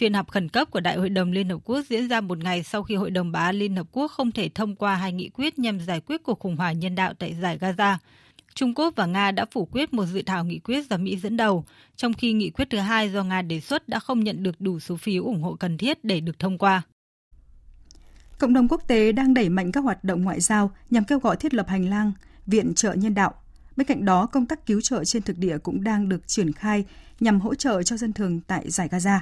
Phiên 0.00 0.14
họp 0.14 0.30
khẩn 0.30 0.48
cấp 0.48 0.70
của 0.70 0.80
Đại 0.80 0.96
hội 0.96 1.08
đồng 1.08 1.32
Liên 1.32 1.48
Hợp 1.48 1.58
Quốc 1.64 1.86
diễn 1.88 2.08
ra 2.08 2.20
một 2.20 2.38
ngày 2.38 2.62
sau 2.62 2.82
khi 2.82 2.94
Hội 2.94 3.10
đồng 3.10 3.32
Bảo 3.32 3.42
an 3.42 3.56
Liên 3.56 3.76
Hợp 3.76 3.86
Quốc 3.92 4.10
không 4.10 4.32
thể 4.32 4.48
thông 4.48 4.76
qua 4.76 4.94
hai 4.94 5.12
nghị 5.12 5.28
quyết 5.28 5.58
nhằm 5.58 5.80
giải 5.80 6.00
quyết 6.00 6.22
cuộc 6.22 6.38
khủng 6.38 6.56
hoảng 6.56 6.80
nhân 6.80 6.94
đạo 6.94 7.14
tại 7.14 7.36
giải 7.42 7.58
Gaza. 7.58 7.96
Trung 8.54 8.74
Quốc 8.74 8.94
và 8.96 9.06
Nga 9.06 9.30
đã 9.30 9.46
phủ 9.50 9.68
quyết 9.72 9.94
một 9.94 10.04
dự 10.04 10.22
thảo 10.22 10.44
nghị 10.44 10.58
quyết 10.58 10.86
do 10.90 10.96
Mỹ 10.96 11.16
dẫn 11.16 11.36
đầu, 11.36 11.64
trong 11.96 12.12
khi 12.12 12.32
nghị 12.32 12.50
quyết 12.50 12.70
thứ 12.70 12.78
hai 12.78 13.12
do 13.12 13.24
Nga 13.24 13.42
đề 13.42 13.60
xuất 13.60 13.88
đã 13.88 13.98
không 13.98 14.24
nhận 14.24 14.42
được 14.42 14.60
đủ 14.60 14.80
số 14.80 14.96
phiếu 14.96 15.24
ủng 15.24 15.42
hộ 15.42 15.54
cần 15.54 15.78
thiết 15.78 16.04
để 16.04 16.20
được 16.20 16.38
thông 16.38 16.58
qua. 16.58 16.82
Cộng 18.38 18.52
đồng 18.52 18.68
quốc 18.68 18.82
tế 18.88 19.12
đang 19.12 19.34
đẩy 19.34 19.48
mạnh 19.48 19.72
các 19.72 19.80
hoạt 19.80 20.04
động 20.04 20.22
ngoại 20.22 20.40
giao 20.40 20.70
nhằm 20.90 21.04
kêu 21.04 21.18
gọi 21.18 21.36
thiết 21.36 21.54
lập 21.54 21.68
hành 21.68 21.90
lang 21.90 22.12
viện 22.46 22.74
trợ 22.74 22.92
nhân 22.92 23.14
đạo. 23.14 23.34
Bên 23.76 23.86
cạnh 23.86 24.04
đó, 24.04 24.26
công 24.26 24.46
tác 24.46 24.66
cứu 24.66 24.80
trợ 24.80 25.04
trên 25.04 25.22
thực 25.22 25.38
địa 25.38 25.58
cũng 25.58 25.84
đang 25.84 26.08
được 26.08 26.28
triển 26.28 26.52
khai 26.52 26.84
nhằm 27.20 27.40
hỗ 27.40 27.54
trợ 27.54 27.82
cho 27.82 27.96
dân 27.96 28.12
thường 28.12 28.40
tại 28.40 28.70
giải 28.70 28.88
Gaza. 28.88 29.18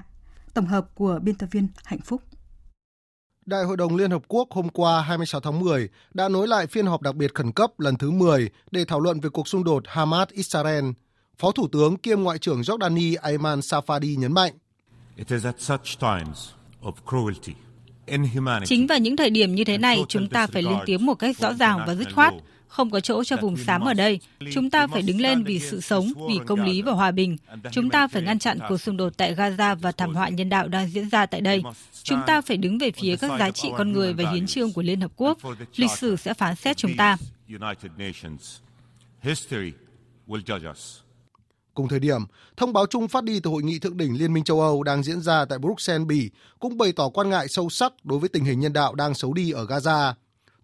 Tổng 0.59 0.67
hợp 0.67 0.95
của 0.95 1.19
biên 1.23 1.35
tập 1.35 1.49
viên 1.53 1.69
Hạnh 1.85 2.01
Phúc. 2.01 2.23
Đại 3.47 3.65
hội 3.65 3.77
đồng 3.77 3.97
Liên 3.97 4.11
Hợp 4.11 4.23
Quốc 4.29 4.51
hôm 4.51 4.69
qua 4.69 5.03
26 5.03 5.41
tháng 5.41 5.61
10 5.61 5.89
đã 6.15 6.29
nối 6.29 6.49
lại 6.49 6.67
phiên 6.67 6.87
họp 6.87 7.03
đặc 7.03 7.15
biệt 7.15 7.35
khẩn 7.35 7.53
cấp 7.53 7.81
lần 7.81 7.97
thứ 7.97 8.11
10 8.11 8.51
để 8.71 8.85
thảo 8.85 9.01
luận 9.01 9.21
về 9.21 9.31
cuộc 9.31 9.49
xung 9.49 9.65
đột 9.65 9.85
Hamas-Israel. 9.87 10.93
Phó 11.39 11.51
Thủ 11.53 11.69
tướng 11.73 11.97
kiêm 11.97 12.21
Ngoại 12.21 12.39
trưởng 12.39 12.61
Jordani 12.61 13.17
Ayman 13.23 13.61
Safadi 13.61 14.19
nhấn 14.19 14.33
mạnh. 14.33 14.53
Chính 18.65 18.87
vào 18.87 18.99
những 18.99 19.17
thời 19.17 19.31
điểm 19.31 19.55
như 19.55 19.65
thế 19.65 19.79
này, 19.79 20.05
chúng 20.09 20.29
ta 20.29 20.47
phải 20.47 20.63
lên 20.63 20.79
tiếng 20.87 21.07
một 21.07 21.15
cách 21.15 21.39
rõ 21.39 21.55
ràng 21.55 21.79
và 21.87 21.95
dứt 21.95 22.15
khoát 22.15 22.35
không 22.69 22.91
có 22.91 23.01
chỗ 23.01 23.25
cho 23.25 23.37
vùng 23.37 23.57
xám 23.57 23.83
ở 23.83 23.95
đây. 23.95 24.21
Chúng 24.53 24.71
ta 24.71 24.87
phải 24.87 25.03
đứng 25.03 25.21
lên 25.21 25.45
vì 25.45 25.61
sự 25.61 25.81
sống, 25.81 26.13
vì 26.29 26.39
công 26.47 26.63
lý 26.63 26.83
và 26.83 26.93
hòa 26.93 27.11
bình. 27.11 27.37
Chúng 27.73 27.91
ta 27.91 28.09
phải 28.09 28.23
ngăn 28.23 28.39
chặn 28.39 28.59
cuộc 28.69 28.77
xung 28.77 28.97
đột 28.97 29.13
tại 29.17 29.35
Gaza 29.35 29.77
và 29.77 29.93
thảm 29.93 30.15
họa 30.15 30.29
nhân 30.29 30.49
đạo 30.49 30.69
đang 30.69 30.89
diễn 30.91 31.09
ra 31.09 31.27
tại 31.27 31.41
đây. 31.41 31.63
Chúng 32.03 32.21
ta 32.27 32.41
phải 32.41 32.57
đứng 32.57 32.79
về 32.79 32.91
phía 32.91 33.17
các 33.17 33.39
giá 33.39 33.51
trị 33.51 33.69
con 33.79 33.93
người 33.93 34.13
và 34.13 34.31
hiến 34.31 34.47
trương 34.47 34.73
của 34.73 34.83
Liên 34.83 35.01
Hợp 35.01 35.13
Quốc. 35.17 35.39
Lịch 35.77 35.91
sử 35.91 36.17
sẽ 36.17 36.35
phán 36.35 36.57
xét 36.57 36.77
chúng 36.77 36.97
ta. 36.97 37.17
Cùng 41.75 41.89
thời 41.89 42.01
điểm, 42.01 42.21
thông 42.57 42.73
báo 42.73 42.87
chung 42.87 43.09
phát 43.09 43.25
đi 43.25 43.41
từ 43.41 43.51
Hội 43.51 43.63
nghị 43.63 43.79
Thượng 43.79 43.97
đỉnh 43.97 44.19
Liên 44.19 44.33
minh 44.33 44.45
châu 44.45 44.61
Âu 44.61 44.83
đang 44.83 45.03
diễn 45.03 45.21
ra 45.21 45.45
tại 45.45 45.59
Bruxelles, 45.59 46.07
Bỉ 46.07 46.31
cũng 46.59 46.79
bày 46.79 46.93
tỏ 46.93 47.09
quan 47.09 47.31
ngại 47.31 47.49
sâu 47.49 47.71
sắc 47.71 47.93
đối 48.05 48.19
với 48.19 48.29
tình 48.29 48.45
hình 48.45 48.61
nhân 48.61 48.73
đạo 48.73 48.95
đang 48.95 49.15
xấu 49.15 49.33
đi 49.33 49.51
ở 49.51 49.67
Gaza 49.67 50.13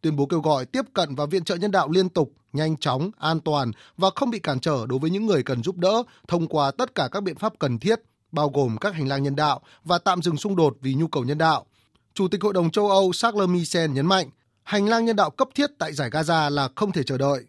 tuyên 0.04 0.16
bố 0.16 0.26
kêu 0.26 0.40
gọi 0.40 0.66
tiếp 0.66 0.84
cận 0.94 1.14
và 1.14 1.26
viện 1.26 1.44
trợ 1.44 1.54
nhân 1.54 1.70
đạo 1.70 1.88
liên 1.90 2.08
tục, 2.08 2.32
nhanh 2.52 2.76
chóng, 2.76 3.10
an 3.18 3.40
toàn 3.40 3.70
và 3.96 4.10
không 4.14 4.30
bị 4.30 4.38
cản 4.38 4.60
trở 4.60 4.86
đối 4.86 4.98
với 4.98 5.10
những 5.10 5.26
người 5.26 5.42
cần 5.42 5.62
giúp 5.62 5.76
đỡ 5.76 6.02
thông 6.28 6.46
qua 6.46 6.70
tất 6.70 6.94
cả 6.94 7.08
các 7.12 7.22
biện 7.22 7.36
pháp 7.36 7.52
cần 7.58 7.78
thiết, 7.78 8.00
bao 8.32 8.48
gồm 8.48 8.76
các 8.80 8.94
hành 8.94 9.08
lang 9.08 9.22
nhân 9.22 9.36
đạo 9.36 9.60
và 9.84 9.98
tạm 9.98 10.22
dừng 10.22 10.36
xung 10.36 10.56
đột 10.56 10.76
vì 10.80 10.94
nhu 10.94 11.08
cầu 11.08 11.24
nhân 11.24 11.38
đạo. 11.38 11.66
Chủ 12.14 12.28
tịch 12.28 12.42
Hội 12.42 12.52
đồng 12.52 12.70
châu 12.70 12.90
Âu 12.90 13.12
Charles 13.12 13.48
Michel 13.48 13.90
nhấn 13.90 14.06
mạnh, 14.06 14.30
hành 14.62 14.88
lang 14.88 15.04
nhân 15.04 15.16
đạo 15.16 15.30
cấp 15.30 15.48
thiết 15.54 15.70
tại 15.78 15.92
giải 15.92 16.10
Gaza 16.10 16.50
là 16.50 16.68
không 16.76 16.92
thể 16.92 17.02
chờ 17.02 17.18
đợi. 17.18 17.44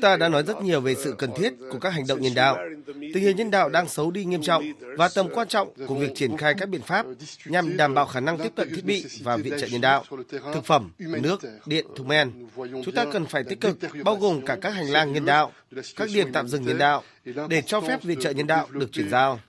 Ta 0.00 0.16
đã 0.16 0.28
nói 0.28 0.42
rất 0.42 0.62
nhiều 0.62 0.80
về 0.80 0.94
sự 0.94 1.14
cần 1.18 1.30
thiết 1.36 1.52
của 1.70 1.78
các 1.78 1.90
hành 1.90 2.06
động 2.08 2.20
nhân 2.20 2.34
đạo. 2.34 2.58
Tình 2.86 3.24
hình 3.24 3.36
nhân 3.36 3.50
đạo 3.50 3.68
đang 3.68 3.88
xấu 3.88 4.10
đi 4.10 4.24
nghiêm 4.24 4.42
trọng 4.42 4.64
và 4.96 5.08
tầm 5.14 5.28
quan 5.34 5.48
trọng 5.48 5.68
của 5.86 5.94
việc 5.94 6.12
triển 6.14 6.36
khai 6.36 6.54
các 6.58 6.68
biện 6.68 6.82
pháp 6.82 7.06
nhằm 7.44 7.76
đảm 7.76 7.94
bảo 7.94 8.06
khả 8.06 8.20
năng 8.20 8.38
tiếp 8.38 8.52
cận 8.56 8.74
thiết 8.74 8.84
bị 8.84 9.04
và 9.22 9.36
viện 9.36 9.54
trợ 9.60 9.66
nhân 9.66 9.80
đạo, 9.80 10.04
thực 10.54 10.64
phẩm, 10.64 10.90
nước, 10.98 11.40
điện, 11.66 11.86
thuốc 11.96 12.06
men. 12.06 12.32
Chúng 12.56 12.94
ta 12.94 13.04
cần 13.12 13.26
phải 13.26 13.44
tích 13.44 13.60
cực, 13.60 13.78
bao 14.04 14.16
gồm 14.16 14.46
cả 14.46 14.56
các 14.60 14.70
hành 14.70 14.90
lang 14.90 15.12
nhân 15.12 15.24
đạo, 15.24 15.52
các 15.96 16.08
điểm 16.14 16.32
tạm 16.32 16.48
dừng 16.48 16.66
nhân 16.66 16.78
đạo, 16.78 17.02
để 17.48 17.62
cho 17.66 17.80
phép 17.80 18.02
viện 18.02 18.20
trợ 18.20 18.30
nhân 18.30 18.46
đạo 18.46 18.68
được 18.70 18.92
chuyển 18.92 19.10
giao. 19.10 19.40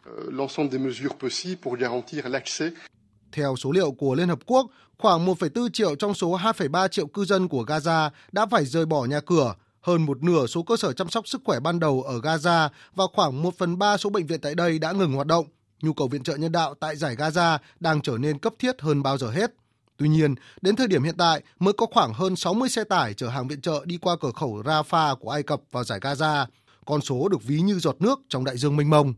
Theo 3.33 3.55
số 3.55 3.71
liệu 3.71 3.91
của 3.91 4.15
Liên 4.15 4.29
Hợp 4.29 4.39
Quốc, 4.45 4.67
khoảng 4.97 5.25
1,4 5.25 5.69
triệu 5.69 5.95
trong 5.95 6.13
số 6.13 6.37
2,3 6.37 6.87
triệu 6.87 7.07
cư 7.07 7.25
dân 7.25 7.47
của 7.47 7.63
Gaza 7.63 8.09
đã 8.31 8.45
phải 8.45 8.65
rời 8.65 8.85
bỏ 8.85 9.05
nhà 9.05 9.19
cửa, 9.19 9.55
hơn 9.81 10.05
một 10.05 10.23
nửa 10.23 10.45
số 10.45 10.63
cơ 10.63 10.77
sở 10.77 10.93
chăm 10.93 11.09
sóc 11.09 11.27
sức 11.27 11.41
khỏe 11.45 11.59
ban 11.59 11.79
đầu 11.79 12.03
ở 12.03 12.19
Gaza 12.19 12.69
và 12.95 13.03
khoảng 13.13 13.41
1 13.41 13.57
phần 13.57 13.77
3 13.77 13.97
số 13.97 14.09
bệnh 14.09 14.27
viện 14.27 14.41
tại 14.41 14.55
đây 14.55 14.79
đã 14.79 14.91
ngừng 14.91 15.13
hoạt 15.13 15.27
động. 15.27 15.45
Nhu 15.81 15.93
cầu 15.93 16.07
viện 16.07 16.23
trợ 16.23 16.35
nhân 16.35 16.51
đạo 16.51 16.73
tại 16.79 16.95
giải 16.95 17.15
Gaza 17.15 17.57
đang 17.79 18.01
trở 18.01 18.17
nên 18.17 18.39
cấp 18.39 18.53
thiết 18.59 18.81
hơn 18.81 19.03
bao 19.03 19.17
giờ 19.17 19.29
hết. 19.29 19.51
Tuy 19.97 20.09
nhiên, 20.09 20.35
đến 20.61 20.75
thời 20.75 20.87
điểm 20.87 21.03
hiện 21.03 21.17
tại 21.17 21.41
mới 21.59 21.73
có 21.73 21.85
khoảng 21.91 22.13
hơn 22.13 22.35
60 22.35 22.69
xe 22.69 22.83
tải 22.83 23.13
chở 23.13 23.27
hàng 23.27 23.47
viện 23.47 23.61
trợ 23.61 23.81
đi 23.85 23.97
qua 23.97 24.15
cửa 24.21 24.31
khẩu 24.31 24.61
Rafah 24.61 25.15
của 25.15 25.29
Ai 25.29 25.43
Cập 25.43 25.61
vào 25.71 25.83
giải 25.83 25.99
Gaza. 25.99 26.45
Con 26.85 27.01
số 27.01 27.27
được 27.27 27.43
ví 27.43 27.61
như 27.61 27.79
giọt 27.79 27.95
nước 27.99 28.19
trong 28.29 28.43
đại 28.43 28.57
dương 28.57 28.77
mênh 28.77 28.89
mông. 28.89 29.13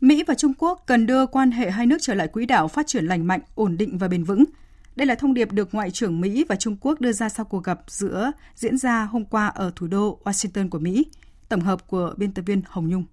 Mỹ 0.00 0.22
và 0.26 0.34
Trung 0.34 0.52
Quốc 0.58 0.82
cần 0.86 1.06
đưa 1.06 1.26
quan 1.26 1.50
hệ 1.50 1.70
hai 1.70 1.86
nước 1.86 1.96
trở 2.00 2.14
lại 2.14 2.28
quỹ 2.28 2.46
đạo 2.46 2.68
phát 2.68 2.86
triển 2.86 3.06
lành 3.06 3.26
mạnh, 3.26 3.40
ổn 3.54 3.76
định 3.76 3.98
và 3.98 4.08
bền 4.08 4.24
vững. 4.24 4.44
Đây 4.96 5.06
là 5.06 5.14
thông 5.14 5.34
điệp 5.34 5.52
được 5.52 5.74
Ngoại 5.74 5.90
trưởng 5.90 6.20
Mỹ 6.20 6.44
và 6.48 6.56
Trung 6.56 6.76
Quốc 6.80 7.00
đưa 7.00 7.12
ra 7.12 7.28
sau 7.28 7.44
cuộc 7.44 7.64
gặp 7.64 7.80
giữa 7.86 8.32
diễn 8.54 8.78
ra 8.78 9.02
hôm 9.04 9.24
qua 9.24 9.46
ở 9.46 9.72
thủ 9.76 9.86
đô 9.86 10.20
Washington 10.24 10.68
của 10.68 10.78
Mỹ. 10.78 11.04
Tổng 11.48 11.60
hợp 11.60 11.86
của 11.86 12.14
biên 12.16 12.32
tập 12.32 12.42
viên 12.46 12.62
Hồng 12.66 12.88
Nhung. 12.88 13.04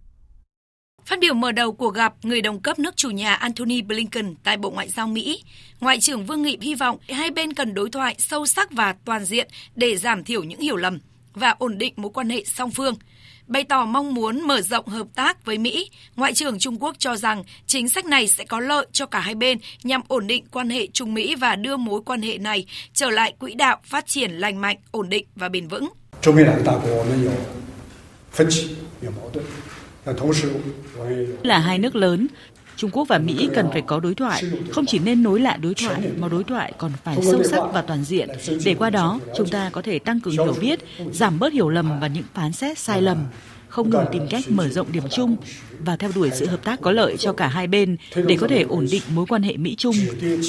Phát 1.06 1.20
biểu 1.20 1.34
mở 1.34 1.52
đầu 1.52 1.72
cuộc 1.72 1.96
gặp, 1.96 2.14
người 2.24 2.42
đồng 2.42 2.60
cấp 2.60 2.80
nước 2.80 2.96
chủ 2.96 3.10
nhà 3.10 3.34
Antony 3.34 3.82
Blinken 3.82 4.36
tại 4.44 4.58
Bộ 4.58 4.72
Ngoại 4.72 4.90
giao 4.90 5.08
Mỹ, 5.08 5.44
Ngoại 5.80 6.00
trưởng 6.00 6.26
Vương 6.26 6.42
Nghị 6.42 6.58
hy 6.62 6.76
vọng 6.76 6.98
hai 7.10 7.32
bên 7.32 7.54
cần 7.54 7.74
đối 7.74 7.90
thoại 7.90 8.16
sâu 8.20 8.46
sắc 8.46 8.72
và 8.72 8.96
toàn 9.06 9.26
diện 9.26 9.48
để 9.76 9.98
giảm 9.98 10.24
thiểu 10.24 10.44
những 10.44 10.60
hiểu 10.60 10.76
lầm 10.76 11.00
và 11.34 11.50
ổn 11.50 11.78
định 11.78 11.94
mối 11.98 12.12
quan 12.14 12.30
hệ 12.30 12.44
song 12.46 12.72
phương– 12.72 12.96
bày 13.48 13.64
tỏ 13.64 13.86
mong 13.86 14.14
muốn 14.14 14.42
mở 14.42 14.62
rộng 14.62 14.88
hợp 14.88 15.08
tác 15.16 15.46
với 15.46 15.58
Mỹ, 15.58 15.90
Ngoại 16.16 16.34
trưởng 16.34 16.60
Trung 16.60 16.84
Quốc 16.84 16.96
cho 17.00 17.16
rằng 17.16 17.44
chính 17.66 17.90
sách 17.90 18.06
này 18.06 18.28
sẽ 18.28 18.44
có 18.44 18.60
lợi 18.60 18.86
cho 18.92 19.06
cả 19.06 19.20
hai 19.20 19.36
bên 19.36 19.58
nhằm 19.84 20.02
ổn 20.08 20.28
định 20.28 20.46
quan 20.52 20.70
hệ 20.70 20.88
Trung 20.88 21.14
Mỹ 21.14 21.36
và 21.36 21.56
đưa 21.56 21.78
mối 21.78 22.02
quan 22.06 22.22
hệ 22.22 22.38
này 22.38 22.66
trở 22.94 23.10
lại 23.10 23.34
quỹ 23.40 23.54
đạo 23.54 23.78
phát 23.84 24.08
triển 24.08 24.32
lành 24.32 24.62
mạnh, 24.62 24.78
ổn 24.92 25.10
định 25.10 25.26
và 25.36 25.50
bền 25.50 25.68
vững. 25.68 25.90
Là 31.44 31.60
hai 31.60 31.80
nước 31.80 31.96
lớn, 31.96 32.28
Trung 32.78 32.92
Quốc 32.92 33.08
và 33.08 33.18
Mỹ 33.18 33.50
cần 33.56 33.70
phải 33.72 33.82
có 33.82 34.00
đối 34.00 34.16
thoại, 34.16 34.44
không 34.72 34.86
chỉ 34.86 35.00
nên 35.00 35.24
nối 35.24 35.40
lại 35.40 35.58
đối 35.58 35.74
thoại 35.74 36.02
mà 36.18 36.28
đối 36.28 36.44
thoại 36.44 36.74
còn 36.78 36.92
phải 37.04 37.18
sâu 37.22 37.44
sắc 37.44 37.62
và 37.74 37.82
toàn 37.82 38.04
diện 38.04 38.30
để 38.66 38.76
qua 38.76 38.90
đó 38.90 39.20
chúng 39.38 39.50
ta 39.50 39.70
có 39.74 39.82
thể 39.82 40.00
tăng 40.00 40.20
cường 40.20 40.34
hiểu 40.34 40.56
biết, 40.62 40.80
giảm 41.12 41.40
bớt 41.40 41.54
hiểu 41.54 41.70
lầm 41.70 42.00
và 42.00 42.08
những 42.08 42.24
phán 42.34 42.52
xét 42.52 42.80
sai 42.80 43.02
lầm 43.02 43.18
không 43.68 43.90
ngừng 43.90 44.06
tìm 44.12 44.28
cách 44.30 44.44
mở 44.50 44.70
rộng 44.70 44.92
điểm 44.92 45.04
chung 45.12 45.36
và 45.80 45.96
theo 45.96 46.12
đuổi 46.16 46.30
sự 46.34 46.46
hợp 46.46 46.64
tác 46.64 46.82
có 46.82 46.92
lợi 46.92 47.18
cho 47.18 47.34
cả 47.34 47.48
hai 47.48 47.68
bên 47.68 47.98
để 48.16 48.38
có 48.40 48.48
thể 48.48 48.62
ổn 48.62 48.88
định 48.92 49.02
mối 49.14 49.26
quan 49.30 49.44
hệ 49.44 49.58
Mỹ 49.58 49.76
Trung, 49.76 49.96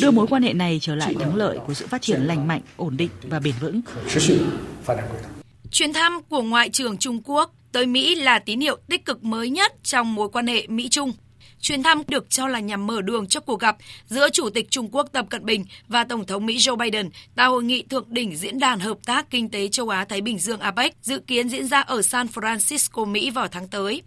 đưa 0.01 0.11
mối 0.11 0.27
quan 0.27 0.43
hệ 0.43 0.53
này 0.53 0.79
trở 0.83 0.95
lại 0.95 1.15
thắng 1.21 1.37
lợi 1.37 1.59
của 1.67 1.75
sự 1.75 1.87
phát 1.87 2.03
triển 2.03 2.21
lành 2.21 2.49
mạnh, 2.49 2.61
ổn 2.77 2.97
định 2.97 3.11
và 3.23 3.41
bền 3.41 3.55
vững. 3.61 3.81
Chuyến 5.71 5.93
thăm 5.93 6.21
của 6.29 6.43
Ngoại 6.43 6.71
trưởng 6.71 6.97
Trung 6.97 7.21
Quốc 7.25 7.55
tới 7.73 7.87
Mỹ 7.87 8.15
là 8.15 8.39
tín 8.39 8.61
hiệu 8.61 8.77
tích 8.89 9.05
cực 9.05 9.25
mới 9.25 9.51
nhất 9.51 9.73
trong 9.83 10.15
mối 10.15 10.29
quan 10.29 10.47
hệ 10.47 10.67
Mỹ-Trung. 10.67 11.13
Chuyến 11.61 11.83
thăm 11.83 12.03
được 12.09 12.31
cho 12.31 12.49
là 12.49 12.61
nhằm 12.61 12.87
mở 12.87 13.03
đường 13.03 13.27
cho 13.27 13.41
cuộc 13.41 13.61
gặp 13.61 13.77
giữa 14.07 14.29
Chủ 14.33 14.51
tịch 14.51 14.71
Trung 14.71 14.89
Quốc 14.93 15.09
Tập 15.13 15.27
Cận 15.31 15.45
Bình 15.45 15.65
và 15.89 16.05
Tổng 16.05 16.27
thống 16.27 16.47
Mỹ 16.47 16.57
Joe 16.57 16.77
Biden 16.77 17.11
tại 17.35 17.47
hội 17.47 17.65
nghị 17.65 17.83
thượng 17.83 18.07
đỉnh 18.09 18.37
Diễn 18.37 18.59
đàn 18.59 18.81
Hợp 18.81 18.99
tác 19.07 19.31
Kinh 19.31 19.49
tế 19.49 19.69
Châu 19.69 19.89
Á-Thái 19.89 20.21
Bình 20.21 20.39
Dương 20.39 20.61
APEC 20.61 20.97
dự 21.03 21.19
kiến 21.19 21.49
diễn 21.49 21.67
ra 21.67 21.81
ở 21.81 22.03
San 22.03 22.27
Francisco, 22.27 23.07
Mỹ 23.07 23.31
vào 23.31 23.49
tháng 23.49 23.69
tới. 23.69 24.03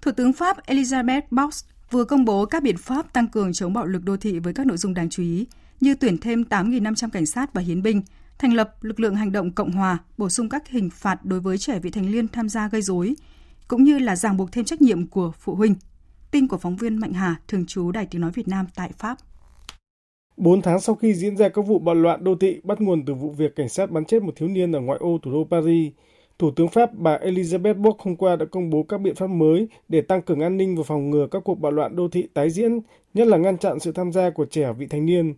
Thủ 0.00 0.12
tướng 0.12 0.32
Pháp 0.32 0.66
Elizabeth 0.66 1.22
Box 1.30 1.64
vừa 1.90 2.04
công 2.04 2.24
bố 2.24 2.46
các 2.46 2.62
biện 2.62 2.76
pháp 2.76 3.12
tăng 3.12 3.28
cường 3.28 3.52
chống 3.52 3.72
bạo 3.72 3.86
lực 3.86 4.04
đô 4.04 4.16
thị 4.16 4.38
với 4.38 4.54
các 4.54 4.66
nội 4.66 4.76
dung 4.76 4.94
đáng 4.94 5.10
chú 5.10 5.22
ý 5.22 5.46
như 5.80 5.94
tuyển 5.94 6.18
thêm 6.18 6.42
8.500 6.42 7.10
cảnh 7.10 7.26
sát 7.26 7.54
và 7.54 7.62
hiến 7.62 7.82
binh, 7.82 8.02
thành 8.38 8.54
lập 8.54 8.84
lực 8.84 9.00
lượng 9.00 9.16
hành 9.16 9.32
động 9.32 9.52
Cộng 9.52 9.70
hòa, 9.70 9.98
bổ 10.18 10.28
sung 10.28 10.48
các 10.48 10.68
hình 10.68 10.90
phạt 10.90 11.24
đối 11.24 11.40
với 11.40 11.58
trẻ 11.58 11.78
vị 11.78 11.90
thành 11.90 12.10
niên 12.10 12.28
tham 12.28 12.48
gia 12.48 12.68
gây 12.68 12.82
rối, 12.82 13.14
cũng 13.68 13.84
như 13.84 13.98
là 13.98 14.16
ràng 14.16 14.36
buộc 14.36 14.52
thêm 14.52 14.64
trách 14.64 14.82
nhiệm 14.82 15.06
của 15.06 15.32
phụ 15.38 15.54
huynh. 15.54 15.74
Tin 16.30 16.48
của 16.48 16.58
phóng 16.58 16.76
viên 16.76 16.96
Mạnh 16.96 17.12
Hà, 17.12 17.36
thường 17.48 17.66
trú 17.66 17.92
Đài 17.92 18.06
Tiếng 18.06 18.20
Nói 18.20 18.30
Việt 18.34 18.48
Nam 18.48 18.66
tại 18.74 18.90
Pháp. 18.98 19.18
4 20.36 20.62
tháng 20.62 20.80
sau 20.80 20.94
khi 20.94 21.14
diễn 21.14 21.36
ra 21.36 21.48
các 21.48 21.62
vụ 21.62 21.78
bạo 21.78 21.94
loạn 21.94 22.24
đô 22.24 22.34
thị 22.34 22.60
bắt 22.64 22.80
nguồn 22.80 23.04
từ 23.04 23.14
vụ 23.14 23.30
việc 23.30 23.56
cảnh 23.56 23.68
sát 23.68 23.90
bắn 23.90 24.04
chết 24.04 24.22
một 24.22 24.32
thiếu 24.36 24.48
niên 24.48 24.72
ở 24.72 24.80
ngoại 24.80 24.98
ô 24.98 25.18
thủ 25.22 25.32
đô 25.32 25.44
Paris, 25.50 25.92
Thủ 26.38 26.50
tướng 26.50 26.68
Pháp 26.68 26.90
bà 26.94 27.18
Elizabeth 27.18 27.74
Bock 27.74 28.00
hôm 28.00 28.16
qua 28.16 28.36
đã 28.36 28.46
công 28.46 28.70
bố 28.70 28.82
các 28.82 28.98
biện 28.98 29.14
pháp 29.14 29.26
mới 29.26 29.68
để 29.88 30.00
tăng 30.00 30.22
cường 30.22 30.40
an 30.40 30.56
ninh 30.56 30.76
và 30.76 30.82
phòng 30.82 31.10
ngừa 31.10 31.26
các 31.30 31.44
cuộc 31.44 31.54
bạo 31.54 31.72
loạn 31.72 31.96
đô 31.96 32.08
thị 32.08 32.28
tái 32.34 32.50
diễn, 32.50 32.80
nhất 33.14 33.26
là 33.26 33.36
ngăn 33.36 33.58
chặn 33.58 33.80
sự 33.80 33.92
tham 33.92 34.12
gia 34.12 34.30
của 34.30 34.44
trẻ 34.44 34.72
vị 34.72 34.86
thành 34.86 35.06
niên. 35.06 35.34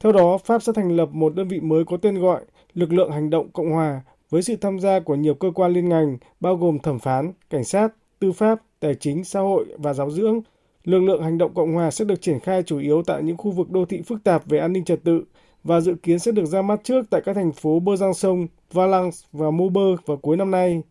Theo 0.00 0.12
đó, 0.12 0.38
Pháp 0.38 0.62
sẽ 0.62 0.72
thành 0.72 0.96
lập 0.96 1.08
một 1.12 1.34
đơn 1.34 1.48
vị 1.48 1.60
mới 1.60 1.84
có 1.84 1.96
tên 1.96 2.20
gọi 2.20 2.44
Lực 2.74 2.92
lượng 2.92 3.12
Hành 3.12 3.30
động 3.30 3.50
Cộng 3.52 3.70
hòa 3.70 4.02
với 4.30 4.42
sự 4.42 4.56
tham 4.56 4.80
gia 4.80 5.00
của 5.00 5.14
nhiều 5.14 5.34
cơ 5.34 5.50
quan 5.54 5.72
liên 5.72 5.88
ngành 5.88 6.18
bao 6.40 6.56
gồm 6.56 6.78
thẩm 6.78 6.98
phán, 6.98 7.32
cảnh 7.50 7.64
sát, 7.64 7.88
tư 8.18 8.32
pháp, 8.32 8.60
tài 8.80 8.94
chính, 8.94 9.24
xã 9.24 9.40
hội 9.40 9.64
và 9.78 9.94
giáo 9.94 10.10
dưỡng. 10.10 10.40
Lực 10.84 11.00
lượng 11.00 11.22
hành 11.22 11.38
động 11.38 11.54
Cộng 11.54 11.74
hòa 11.74 11.90
sẽ 11.90 12.04
được 12.04 12.22
triển 12.22 12.40
khai 12.40 12.62
chủ 12.62 12.78
yếu 12.78 13.02
tại 13.02 13.22
những 13.22 13.36
khu 13.36 13.50
vực 13.50 13.70
đô 13.70 13.84
thị 13.84 14.02
phức 14.02 14.24
tạp 14.24 14.46
về 14.46 14.58
an 14.58 14.72
ninh 14.72 14.84
trật 14.84 15.04
tự 15.04 15.24
và 15.64 15.80
dự 15.80 15.94
kiến 15.94 16.18
sẽ 16.18 16.32
được 16.32 16.46
ra 16.46 16.62
mắt 16.62 16.80
trước 16.84 17.06
tại 17.10 17.20
các 17.24 17.32
thành 17.32 17.52
phố 17.52 17.80
Besançon, 17.80 18.46
Valence 18.72 19.16
và 19.32 19.50
Maubeuge 19.50 20.02
vào 20.06 20.16
cuối 20.16 20.36
năm 20.36 20.50
nay. 20.50 20.82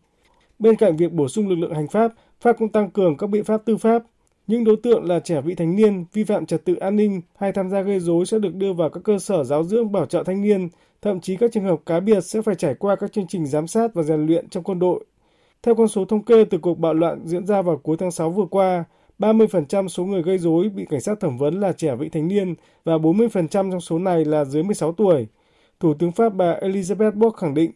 Bên 0.58 0.76
cạnh 0.76 0.96
việc 0.96 1.12
bổ 1.12 1.28
sung 1.28 1.48
lực 1.48 1.56
lượng 1.56 1.74
hành 1.74 1.88
pháp, 1.88 2.12
Pháp 2.40 2.56
cũng 2.58 2.68
tăng 2.68 2.90
cường 2.90 3.16
các 3.16 3.30
biện 3.30 3.44
pháp 3.44 3.64
tư 3.64 3.76
pháp. 3.76 4.02
Những 4.46 4.64
đối 4.64 4.76
tượng 4.76 5.04
là 5.04 5.20
trẻ 5.20 5.40
vị 5.40 5.54
thành 5.54 5.76
niên, 5.76 6.04
vi 6.12 6.24
phạm 6.24 6.46
trật 6.46 6.64
tự 6.64 6.74
an 6.74 6.96
ninh 6.96 7.20
hay 7.36 7.52
tham 7.52 7.70
gia 7.70 7.80
gây 7.82 8.00
rối 8.00 8.26
sẽ 8.26 8.38
được 8.38 8.54
đưa 8.54 8.72
vào 8.72 8.90
các 8.90 9.00
cơ 9.04 9.18
sở 9.18 9.44
giáo 9.44 9.64
dưỡng 9.64 9.92
bảo 9.92 10.06
trợ 10.06 10.22
thanh 10.22 10.42
niên, 10.42 10.68
thậm 11.02 11.20
chí 11.20 11.36
các 11.36 11.50
trường 11.52 11.64
hợp 11.64 11.80
cá 11.86 12.00
biệt 12.00 12.20
sẽ 12.20 12.42
phải 12.42 12.54
trải 12.54 12.74
qua 12.74 12.96
các 12.96 13.12
chương 13.12 13.26
trình 13.26 13.46
giám 13.46 13.66
sát 13.66 13.94
và 13.94 14.02
rèn 14.02 14.26
luyện 14.26 14.48
trong 14.48 14.62
quân 14.62 14.78
đội. 14.78 15.04
Theo 15.62 15.74
con 15.74 15.88
số 15.88 16.04
thống 16.04 16.24
kê 16.24 16.44
từ 16.44 16.58
cuộc 16.58 16.78
bạo 16.78 16.94
loạn 16.94 17.20
diễn 17.24 17.46
ra 17.46 17.62
vào 17.62 17.76
cuối 17.76 17.96
tháng 18.00 18.10
6 18.10 18.30
vừa 18.30 18.46
qua, 18.50 18.84
30% 19.18 19.88
số 19.88 20.04
người 20.04 20.22
gây 20.22 20.38
rối 20.38 20.68
bị 20.68 20.86
cảnh 20.90 21.00
sát 21.00 21.20
thẩm 21.20 21.38
vấn 21.38 21.60
là 21.60 21.72
trẻ 21.72 21.94
vị 21.96 22.08
thành 22.08 22.28
niên 22.28 22.54
và 22.84 22.92
40% 22.92 23.46
trong 23.50 23.80
số 23.80 23.98
này 23.98 24.24
là 24.24 24.44
dưới 24.44 24.62
16 24.62 24.92
tuổi. 24.92 25.26
Thủ 25.80 25.94
tướng 25.94 26.12
Pháp 26.12 26.34
bà 26.34 26.54
Elizabeth 26.60 27.12
Borg 27.12 27.36
khẳng 27.36 27.54
định, 27.54 27.72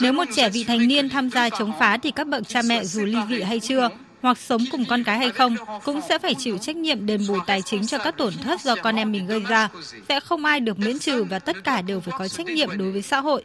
nếu 0.00 0.12
một 0.12 0.24
trẻ 0.36 0.48
vị 0.50 0.64
thành 0.64 0.88
niên 0.88 1.08
tham 1.08 1.30
gia 1.30 1.50
chống 1.50 1.72
phá 1.78 1.98
thì 2.02 2.10
các 2.10 2.26
bậc 2.26 2.48
cha 2.48 2.62
mẹ 2.68 2.84
dù 2.84 3.04
ly 3.04 3.18
dị 3.28 3.42
hay 3.42 3.60
chưa, 3.60 3.88
hoặc 4.22 4.38
sống 4.38 4.60
cùng 4.72 4.84
con 4.88 5.04
cái 5.04 5.18
hay 5.18 5.30
không, 5.30 5.56
cũng 5.84 6.00
sẽ 6.08 6.18
phải 6.18 6.34
chịu 6.34 6.58
trách 6.58 6.76
nhiệm 6.76 7.06
đền 7.06 7.20
bù 7.28 7.36
tài 7.46 7.62
chính 7.62 7.86
cho 7.86 7.98
các 7.98 8.16
tổn 8.16 8.32
thất 8.32 8.60
do 8.60 8.74
con 8.82 8.96
em 8.96 9.12
mình 9.12 9.26
gây 9.26 9.40
ra. 9.40 9.68
Sẽ 10.08 10.20
không 10.20 10.44
ai 10.44 10.60
được 10.60 10.78
miễn 10.78 10.98
trừ 10.98 11.24
và 11.24 11.38
tất 11.38 11.56
cả 11.64 11.82
đều 11.82 12.00
phải 12.00 12.14
có 12.18 12.28
trách 12.28 12.46
nhiệm 12.46 12.78
đối 12.78 12.92
với 12.92 13.02
xã 13.02 13.20
hội. 13.20 13.44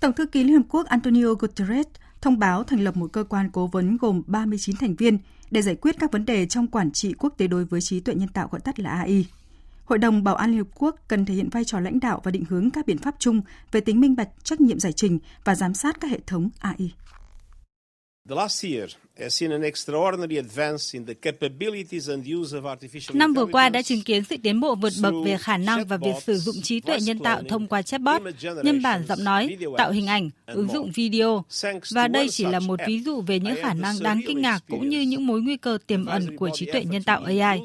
Tổng 0.00 0.12
thư 0.12 0.26
ký 0.26 0.44
Liên 0.44 0.56
Hợp 0.56 0.62
Quốc 0.68 0.86
Antonio 0.86 1.34
Guterres 1.38 1.86
thông 2.20 2.38
báo 2.38 2.64
thành 2.64 2.84
lập 2.84 2.96
một 2.96 3.12
cơ 3.12 3.24
quan 3.28 3.50
cố 3.52 3.66
vấn 3.66 3.96
gồm 3.96 4.22
39 4.26 4.76
thành 4.76 4.94
viên 4.94 5.18
để 5.50 5.62
giải 5.62 5.74
quyết 5.74 5.96
các 5.98 6.12
vấn 6.12 6.24
đề 6.24 6.46
trong 6.46 6.66
quản 6.66 6.92
trị 6.92 7.14
quốc 7.18 7.34
tế 7.36 7.46
đối 7.46 7.64
với 7.64 7.80
trí 7.80 8.00
tuệ 8.00 8.14
nhân 8.14 8.28
tạo 8.28 8.48
gọi 8.52 8.60
tắt 8.60 8.80
là 8.80 8.90
AI. 8.90 9.26
Hội 9.84 9.98
đồng 9.98 10.24
Bảo 10.24 10.34
an 10.34 10.50
Liên 10.50 10.58
Hợp 10.58 10.68
Quốc 10.74 10.96
cần 11.08 11.24
thể 11.24 11.34
hiện 11.34 11.48
vai 11.48 11.64
trò 11.64 11.80
lãnh 11.80 12.00
đạo 12.00 12.20
và 12.24 12.30
định 12.30 12.44
hướng 12.48 12.70
các 12.70 12.86
biện 12.86 12.98
pháp 12.98 13.14
chung 13.18 13.40
về 13.72 13.80
tính 13.80 14.00
minh 14.00 14.16
bạch, 14.16 14.28
trách 14.42 14.60
nhiệm 14.60 14.80
giải 14.80 14.92
trình 14.92 15.18
và 15.44 15.54
giám 15.54 15.74
sát 15.74 16.00
các 16.00 16.10
hệ 16.10 16.18
thống 16.26 16.50
AI. 16.58 16.92
Năm 23.14 23.34
vừa 23.34 23.46
qua 23.46 23.68
đã 23.68 23.82
chứng 23.82 24.02
kiến 24.02 24.24
sự 24.24 24.36
tiến 24.42 24.60
bộ 24.60 24.74
vượt 24.74 24.92
bậc 25.02 25.14
về 25.24 25.36
khả 25.38 25.56
năng 25.56 25.84
và 25.86 25.96
việc 25.96 26.22
sử 26.22 26.38
dụng 26.38 26.54
trí 26.62 26.80
tuệ 26.80 26.98
nhân 27.00 27.18
tạo 27.18 27.42
thông 27.48 27.68
qua 27.68 27.82
chatbot, 27.82 28.22
nhân 28.62 28.82
bản 28.82 29.06
giọng 29.06 29.24
nói, 29.24 29.56
tạo 29.78 29.92
hình 29.92 30.06
ảnh, 30.06 30.30
ứng 30.46 30.68
dụng 30.68 30.90
video. 30.94 31.44
Và 31.94 32.08
đây 32.08 32.28
chỉ 32.30 32.44
là 32.44 32.60
một 32.60 32.80
ví 32.86 33.02
dụ 33.02 33.20
về 33.20 33.40
những 33.40 33.56
khả 33.62 33.74
năng 33.74 34.02
đáng 34.02 34.20
kinh 34.26 34.40
ngạc 34.40 34.60
cũng 34.68 34.88
như 34.88 35.00
những 35.00 35.26
mối 35.26 35.42
nguy 35.42 35.56
cơ 35.56 35.78
tiềm 35.86 36.06
ẩn 36.06 36.36
của 36.36 36.50
trí 36.54 36.66
tuệ 36.72 36.84
nhân 36.84 37.02
tạo 37.02 37.24
AI. 37.24 37.60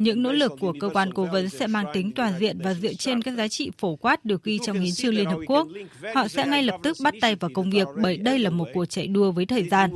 Những 0.00 0.22
nỗ 0.22 0.32
lực 0.32 0.52
của 0.60 0.72
cơ 0.80 0.90
quan 0.92 1.12
cố 1.14 1.26
vấn 1.26 1.48
sẽ 1.48 1.66
mang 1.66 1.86
tính 1.92 2.12
toàn 2.12 2.32
diện 2.40 2.58
và 2.64 2.74
dựa 2.74 2.94
trên 2.94 3.22
các 3.22 3.34
giá 3.36 3.48
trị 3.48 3.70
phổ 3.78 3.96
quát 3.96 4.24
được 4.24 4.44
ghi 4.44 4.58
trong 4.66 4.80
hiến 4.80 4.94
trương 4.94 5.14
Liên 5.14 5.30
Hợp 5.30 5.38
Quốc. 5.46 5.68
Họ 6.14 6.28
sẽ 6.28 6.46
ngay 6.46 6.62
lập 6.62 6.76
tức 6.82 6.96
bắt 7.02 7.14
tay 7.20 7.36
vào 7.36 7.50
công 7.54 7.70
việc 7.70 7.88
bởi 8.02 8.16
đây 8.16 8.38
là 8.38 8.50
một 8.50 8.68
cuộc 8.74 8.84
chạy 8.84 9.06
đua 9.06 9.32
với 9.32 9.46
thời 9.46 9.68
gian. 9.68 9.90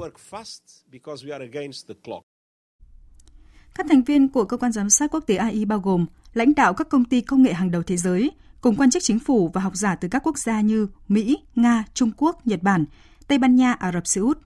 Các 3.74 3.86
thành 3.88 4.02
viên 4.02 4.28
của 4.28 4.44
cơ 4.44 4.56
quan 4.56 4.72
giám 4.72 4.90
sát 4.90 5.10
quốc 5.10 5.24
tế 5.26 5.36
AI 5.36 5.64
bao 5.64 5.78
gồm 5.78 6.06
lãnh 6.34 6.54
đạo 6.54 6.74
các 6.74 6.88
công 6.88 7.04
ty 7.04 7.20
công 7.20 7.42
nghệ 7.42 7.52
hàng 7.52 7.70
đầu 7.70 7.82
thế 7.82 7.96
giới, 7.96 8.30
cùng 8.60 8.76
quan 8.76 8.90
chức 8.90 9.02
chính 9.02 9.18
phủ 9.18 9.50
và 9.54 9.60
học 9.60 9.76
giả 9.76 9.96
từ 9.96 10.08
các 10.08 10.26
quốc 10.26 10.38
gia 10.38 10.60
như 10.60 10.88
Mỹ, 11.08 11.38
Nga, 11.54 11.84
Trung 11.94 12.10
Quốc, 12.16 12.46
Nhật 12.46 12.62
Bản, 12.62 12.84
Tây 13.28 13.38
Ban 13.38 13.56
Nha, 13.56 13.72
Ả 13.72 13.92
Rập 13.92 14.06
Xê 14.06 14.20
Út. 14.20 14.38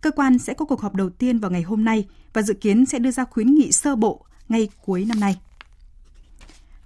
Cơ 0.00 0.10
quan 0.10 0.38
sẽ 0.38 0.54
có 0.54 0.64
cuộc 0.64 0.80
họp 0.80 0.94
đầu 0.94 1.10
tiên 1.10 1.38
vào 1.38 1.50
ngày 1.50 1.62
hôm 1.62 1.84
nay 1.84 2.06
và 2.32 2.42
dự 2.42 2.54
kiến 2.54 2.86
sẽ 2.86 2.98
đưa 2.98 3.10
ra 3.10 3.24
khuyến 3.24 3.54
nghị 3.54 3.72
sơ 3.72 3.96
bộ 3.96 4.24
ngay 4.48 4.68
cuối 4.84 5.04
năm 5.04 5.20
nay. 5.20 5.36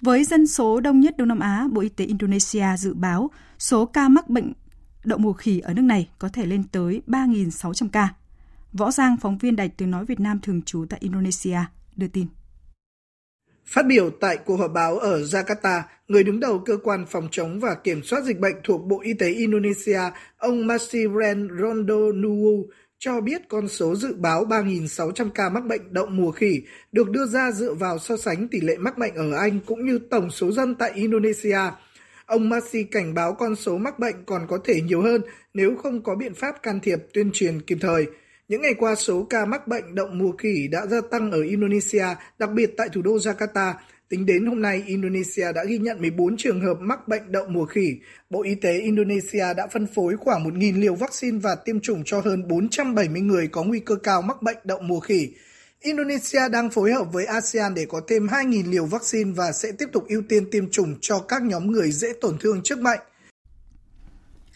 Với 0.00 0.24
dân 0.24 0.46
số 0.46 0.80
đông 0.80 1.00
nhất 1.00 1.16
Đông 1.16 1.28
Nam 1.28 1.40
Á, 1.40 1.68
Bộ 1.72 1.80
Y 1.80 1.88
tế 1.88 2.04
Indonesia 2.04 2.76
dự 2.78 2.94
báo 2.94 3.30
số 3.58 3.86
ca 3.86 4.08
mắc 4.08 4.28
bệnh 4.28 4.52
đậu 5.04 5.18
mùa 5.18 5.32
khỉ 5.32 5.60
ở 5.60 5.74
nước 5.74 5.82
này 5.82 6.08
có 6.18 6.28
thể 6.28 6.46
lên 6.46 6.64
tới 6.72 7.02
3.600 7.06 7.88
ca. 7.92 8.08
Võ 8.72 8.90
Giang, 8.90 9.16
phóng 9.16 9.38
viên 9.38 9.56
Đài 9.56 9.68
Tiếng 9.68 9.90
Nói 9.90 10.04
Việt 10.04 10.20
Nam 10.20 10.40
thường 10.42 10.62
trú 10.62 10.84
tại 10.88 10.98
Indonesia, 11.02 11.58
đưa 11.96 12.08
tin. 12.08 12.26
Phát 13.66 13.86
biểu 13.86 14.10
tại 14.20 14.38
cuộc 14.44 14.56
họp 14.56 14.72
báo 14.72 14.98
ở 14.98 15.20
Jakarta, 15.20 15.82
người 16.08 16.24
đứng 16.24 16.40
đầu 16.40 16.58
cơ 16.58 16.76
quan 16.82 17.06
phòng 17.08 17.28
chống 17.30 17.60
và 17.60 17.74
kiểm 17.84 18.02
soát 18.02 18.24
dịch 18.24 18.38
bệnh 18.38 18.54
thuộc 18.64 18.86
Bộ 18.86 19.00
Y 19.02 19.14
tế 19.14 19.28
Indonesia, 19.28 20.00
ông 20.38 20.66
Masiren 20.66 21.48
Rondo 21.60 21.94
Nuwu 21.94 22.64
cho 23.04 23.20
biết 23.20 23.42
con 23.48 23.68
số 23.68 23.94
dự 23.94 24.14
báo 24.14 24.44
3.600 24.44 25.30
ca 25.30 25.48
mắc 25.48 25.64
bệnh 25.64 25.94
đậu 25.94 26.06
mùa 26.06 26.30
khỉ 26.30 26.62
được 26.92 27.10
đưa 27.10 27.26
ra 27.26 27.52
dựa 27.52 27.74
vào 27.74 27.98
so 27.98 28.16
sánh 28.16 28.48
tỷ 28.48 28.60
lệ 28.60 28.76
mắc 28.76 28.98
bệnh 28.98 29.14
ở 29.14 29.32
Anh 29.32 29.60
cũng 29.66 29.86
như 29.86 29.98
tổng 30.10 30.30
số 30.30 30.52
dân 30.52 30.74
tại 30.74 30.90
Indonesia. 30.94 31.58
Ông 32.26 32.48
Masi 32.48 32.82
cảnh 32.82 33.14
báo 33.14 33.34
con 33.34 33.56
số 33.56 33.78
mắc 33.78 33.98
bệnh 33.98 34.24
còn 34.26 34.46
có 34.48 34.58
thể 34.64 34.80
nhiều 34.80 35.02
hơn 35.02 35.22
nếu 35.54 35.76
không 35.82 36.02
có 36.02 36.14
biện 36.14 36.34
pháp 36.34 36.62
can 36.62 36.80
thiệp 36.80 36.98
tuyên 37.12 37.30
truyền 37.32 37.62
kịp 37.62 37.78
thời. 37.80 38.06
Những 38.48 38.60
ngày 38.60 38.74
qua, 38.74 38.94
số 38.94 39.26
ca 39.30 39.44
mắc 39.44 39.68
bệnh 39.68 39.94
đậu 39.94 40.06
mùa 40.06 40.32
khỉ 40.32 40.68
đã 40.72 40.86
gia 40.86 41.00
tăng 41.00 41.30
ở 41.30 41.42
Indonesia, 41.42 42.06
đặc 42.38 42.50
biệt 42.50 42.70
tại 42.76 42.88
thủ 42.92 43.02
đô 43.02 43.16
Jakarta. 43.16 43.72
Tính 44.12 44.26
đến 44.26 44.46
hôm 44.46 44.62
nay, 44.62 44.82
Indonesia 44.86 45.52
đã 45.54 45.64
ghi 45.64 45.78
nhận 45.78 46.00
14 46.00 46.36
trường 46.36 46.60
hợp 46.60 46.74
mắc 46.80 47.08
bệnh 47.08 47.32
đậu 47.32 47.46
mùa 47.48 47.66
khỉ. 47.66 47.96
Bộ 48.30 48.42
Y 48.42 48.54
tế 48.54 48.78
Indonesia 48.78 49.54
đã 49.56 49.66
phân 49.72 49.86
phối 49.86 50.16
khoảng 50.16 50.44
1.000 50.44 50.80
liều 50.80 50.94
vaccine 50.94 51.38
và 51.38 51.54
tiêm 51.64 51.80
chủng 51.80 52.02
cho 52.04 52.20
hơn 52.20 52.48
470 52.48 53.22
người 53.22 53.48
có 53.48 53.62
nguy 53.62 53.80
cơ 53.80 53.94
cao 53.96 54.22
mắc 54.22 54.42
bệnh 54.42 54.56
đậu 54.64 54.80
mùa 54.80 55.00
khỉ. 55.00 55.28
Indonesia 55.80 56.48
đang 56.52 56.70
phối 56.70 56.92
hợp 56.92 57.12
với 57.12 57.24
ASEAN 57.24 57.74
để 57.74 57.86
có 57.88 58.00
thêm 58.08 58.26
2.000 58.26 58.70
liều 58.70 58.86
vaccine 58.86 59.30
và 59.36 59.52
sẽ 59.52 59.72
tiếp 59.78 59.86
tục 59.92 60.04
ưu 60.08 60.22
tiên 60.28 60.50
tiêm 60.50 60.70
chủng 60.70 60.94
cho 61.00 61.18
các 61.18 61.42
nhóm 61.42 61.72
người 61.72 61.92
dễ 61.92 62.08
tổn 62.20 62.36
thương 62.40 62.60
trước 62.64 62.80
bệnh. 62.80 63.00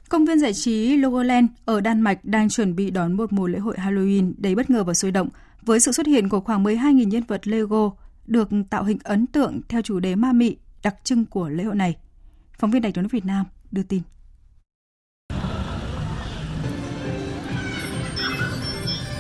Công 0.09 0.25
viên 0.27 0.41
giải 0.41 0.55
trí 0.55 0.97
Logoland 0.97 1.47
ở 1.65 1.81
Đan 1.81 2.01
Mạch 2.01 2.25
đang 2.25 2.49
chuẩn 2.49 2.77
bị 2.77 2.91
đón 2.91 3.13
một 3.13 3.33
mùa 3.33 3.47
lễ 3.47 3.59
hội 3.59 3.77
Halloween 3.77 4.33
đầy 4.39 4.55
bất 4.55 4.71
ngờ 4.71 4.85
và 4.85 4.95
sôi 4.95 5.11
động 5.11 5.29
với 5.63 5.81
sự 5.81 5.93
xuất 5.93 6.07
hiện 6.07 6.29
của 6.29 6.41
khoảng 6.41 6.65
12.000 6.65 7.09
nhân 7.09 7.23
vật 7.29 7.49
Lego 7.49 7.91
được 8.27 8.49
tạo 8.71 8.85
hình 8.85 8.99
ấn 9.05 9.27
tượng 9.27 9.61
theo 9.69 9.83
chủ 9.83 10.01
đề 10.01 10.15
ma 10.15 10.33
mị 10.33 10.57
đặc 10.83 10.97
trưng 11.05 11.25
của 11.25 11.49
lễ 11.49 11.65
hội 11.65 11.75
này. 11.75 11.97
Phóng 12.59 12.71
viên 12.71 12.83
Đài 12.83 12.93
tiếng 12.93 13.03
nói 13.03 13.09
Việt 13.13 13.25
Nam 13.25 13.47
đưa 13.73 13.83
tin. 13.83 14.03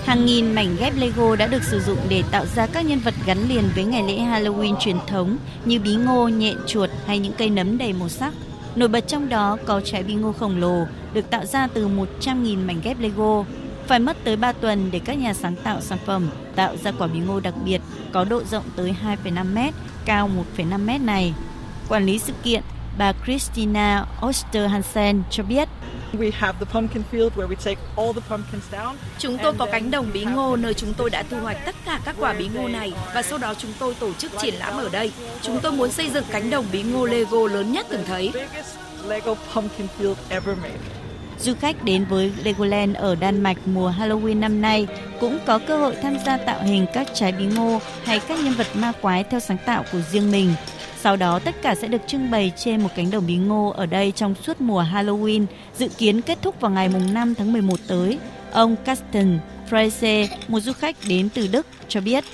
Hàng 0.04 0.26
nghìn 0.26 0.54
mảnh 0.54 0.76
ghép 0.80 0.96
Lego 0.96 1.36
đã 1.36 1.46
được 1.46 1.62
sử 1.62 1.80
dụng 1.80 1.98
để 2.08 2.22
tạo 2.30 2.46
ra 2.46 2.66
các 2.66 2.86
nhân 2.86 2.98
vật 2.98 3.14
gắn 3.26 3.38
liền 3.48 3.64
với 3.74 3.84
ngày 3.84 4.02
lễ 4.02 4.18
Halloween 4.18 4.76
truyền 4.80 4.96
thống 5.06 5.36
như 5.64 5.80
bí 5.80 5.96
ngô, 5.96 6.28
nhện, 6.28 6.56
chuột 6.66 6.90
hay 7.06 7.18
những 7.18 7.32
cây 7.38 7.50
nấm 7.50 7.78
đầy 7.78 7.92
màu 7.92 8.08
sắc. 8.08 8.34
Nổi 8.76 8.88
bật 8.88 9.08
trong 9.08 9.28
đó 9.28 9.58
có 9.66 9.80
trái 9.80 10.02
bí 10.02 10.14
ngô 10.14 10.32
khổng 10.32 10.60
lồ 10.60 10.86
được 11.14 11.30
tạo 11.30 11.46
ra 11.46 11.66
từ 11.66 11.88
100.000 11.88 12.66
mảnh 12.66 12.80
ghép 12.84 13.00
Lego. 13.00 13.44
Phải 13.86 13.98
mất 13.98 14.16
tới 14.24 14.36
3 14.36 14.52
tuần 14.52 14.90
để 14.90 15.00
các 15.04 15.14
nhà 15.14 15.34
sáng 15.34 15.56
tạo 15.56 15.80
sản 15.80 15.98
phẩm 16.06 16.28
tạo 16.56 16.76
ra 16.76 16.92
quả 16.98 17.06
bí 17.06 17.18
ngô 17.18 17.40
đặc 17.40 17.54
biệt 17.64 17.80
có 18.12 18.24
độ 18.24 18.44
rộng 18.44 18.64
tới 18.76 18.94
2,5 19.24 19.54
mét, 19.54 19.74
cao 20.04 20.30
1,5 20.56 20.84
mét 20.84 21.00
này. 21.00 21.34
Quản 21.88 22.06
lý 22.06 22.18
sự 22.18 22.32
kiện, 22.42 22.62
bà 22.98 23.12
Christina 23.24 24.06
Osterhansen 24.26 25.22
cho 25.30 25.42
biết 25.42 25.68
Chúng 29.18 29.38
tôi 29.42 29.52
có 29.58 29.66
cánh 29.72 29.90
đồng 29.90 30.06
bí 30.12 30.24
ngô 30.24 30.56
nơi 30.56 30.74
chúng 30.74 30.94
tôi 30.94 31.10
đã 31.10 31.22
thu 31.30 31.40
hoạch 31.40 31.56
tất 31.66 31.74
cả 31.84 32.00
các 32.04 32.16
quả 32.18 32.34
bí 32.38 32.48
ngô 32.54 32.68
này 32.68 32.92
và 33.14 33.22
sau 33.22 33.38
đó 33.38 33.54
chúng 33.58 33.72
tôi 33.78 33.94
tổ 33.94 34.12
chức 34.12 34.32
triển 34.38 34.54
lãm 34.54 34.76
ở 34.76 34.88
đây. 34.88 35.12
Chúng 35.42 35.60
tôi 35.62 35.72
muốn 35.72 35.90
xây 35.90 36.10
dựng 36.10 36.24
cánh 36.30 36.50
đồng 36.50 36.64
bí 36.72 36.82
ngô 36.82 37.06
Lego 37.06 37.46
lớn 37.46 37.72
nhất 37.72 37.86
từng 37.90 38.04
thấy. 38.06 38.32
Du 41.40 41.54
khách 41.54 41.84
đến 41.84 42.04
với 42.04 42.32
Legoland 42.44 42.96
ở 42.96 43.14
Đan 43.14 43.42
Mạch 43.42 43.56
mùa 43.66 43.92
Halloween 43.98 44.38
năm 44.38 44.60
nay 44.60 44.86
cũng 45.20 45.38
có 45.46 45.58
cơ 45.58 45.78
hội 45.78 45.96
tham 46.02 46.16
gia 46.26 46.36
tạo 46.36 46.62
hình 46.62 46.86
các 46.94 47.06
trái 47.14 47.32
bí 47.32 47.44
ngô 47.46 47.80
hay 48.04 48.20
các 48.28 48.38
nhân 48.44 48.52
vật 48.52 48.66
ma 48.74 48.92
quái 49.02 49.24
theo 49.24 49.40
sáng 49.40 49.58
tạo 49.66 49.84
của 49.92 49.98
riêng 50.12 50.30
mình. 50.30 50.54
Sau 51.00 51.16
đó 51.16 51.38
tất 51.38 51.54
cả 51.62 51.74
sẽ 51.74 51.88
được 51.88 52.00
trưng 52.06 52.30
bày 52.30 52.52
trên 52.56 52.82
một 52.82 52.88
cánh 52.96 53.10
đồng 53.10 53.26
bí 53.26 53.36
ngô 53.36 53.68
ở 53.76 53.86
đây 53.86 54.12
trong 54.16 54.34
suốt 54.34 54.60
mùa 54.60 54.82
Halloween, 54.82 55.46
dự 55.78 55.88
kiến 55.98 56.22
kết 56.22 56.38
thúc 56.42 56.60
vào 56.60 56.70
ngày 56.70 56.88
5 56.88 57.34
tháng 57.34 57.52
11 57.52 57.80
tới. 57.88 58.18
Ông 58.52 58.76
Carsten 58.84 59.38
Freise, 59.70 60.26
một 60.48 60.60
du 60.60 60.72
khách 60.72 60.96
đến 61.08 61.28
từ 61.34 61.46
Đức, 61.46 61.66
cho 61.88 62.00
biết. 62.00 62.24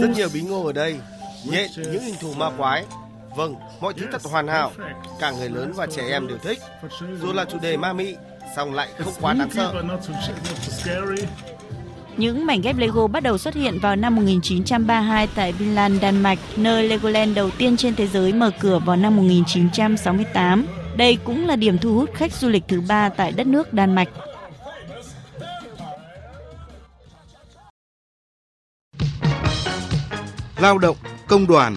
Rất 0.00 0.10
nhiều 0.16 0.28
bí 0.34 0.40
ngô 0.40 0.66
ở 0.66 0.72
đây, 0.72 0.96
nhện, 1.44 1.70
những 1.76 2.02
hình 2.02 2.14
thù 2.20 2.34
ma 2.34 2.50
quái. 2.58 2.84
Vâng, 3.36 3.54
mọi 3.80 3.94
thứ 3.94 4.06
thật 4.12 4.22
hoàn 4.24 4.48
hảo. 4.48 4.72
Cả 5.20 5.30
người 5.30 5.48
lớn 5.48 5.72
và 5.76 5.86
trẻ 5.86 6.02
em 6.10 6.28
đều 6.28 6.38
thích. 6.38 6.58
Dù 7.20 7.32
là 7.32 7.44
chủ 7.44 7.58
đề 7.62 7.76
ma 7.76 7.92
mị, 7.92 8.16
song 8.56 8.74
lại 8.74 8.88
không 8.98 9.12
quá 9.20 9.34
đáng 9.34 9.50
sợ. 9.50 9.82
Những 12.16 12.46
mảnh 12.46 12.60
ghép 12.60 12.76
Lego 12.78 13.06
bắt 13.06 13.22
đầu 13.22 13.38
xuất 13.38 13.54
hiện 13.54 13.78
vào 13.82 13.96
năm 13.96 14.16
1932 14.16 15.28
tại 15.34 15.52
Vinland, 15.52 16.02
Đan 16.02 16.22
Mạch, 16.22 16.38
nơi 16.56 16.88
Legoland 16.88 17.36
đầu 17.36 17.50
tiên 17.50 17.76
trên 17.76 17.94
thế 17.94 18.06
giới 18.06 18.32
mở 18.32 18.50
cửa 18.60 18.78
vào 18.78 18.96
năm 18.96 19.16
1968. 19.16 20.66
Đây 20.96 21.18
cũng 21.24 21.46
là 21.46 21.56
điểm 21.56 21.78
thu 21.78 21.94
hút 21.94 22.10
khách 22.14 22.32
du 22.32 22.48
lịch 22.48 22.62
thứ 22.68 22.80
ba 22.88 23.08
tại 23.08 23.32
đất 23.32 23.46
nước 23.46 23.72
Đan 23.72 23.94
Mạch. 23.94 24.08
Lao 30.58 30.78
động, 30.78 30.96
công 31.26 31.46
đoàn 31.46 31.76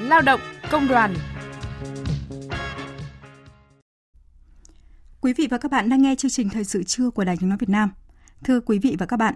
Lao 0.00 0.20
động, 0.20 0.40
công 0.72 0.88
đoàn 0.88 1.14
Quý 5.20 5.32
vị 5.32 5.48
và 5.50 5.58
các 5.58 5.70
bạn 5.70 5.88
đang 5.88 6.02
nghe 6.02 6.14
chương 6.14 6.30
trình 6.30 6.48
Thời 6.48 6.64
sự 6.64 6.82
trưa 6.82 7.10
của 7.10 7.24
Đài 7.24 7.36
Tiếng 7.36 7.48
nói 7.48 7.58
Việt 7.60 7.68
Nam. 7.68 7.90
Thưa 8.44 8.60
quý 8.60 8.78
vị 8.78 8.96
và 8.98 9.06
các 9.06 9.16
bạn, 9.16 9.34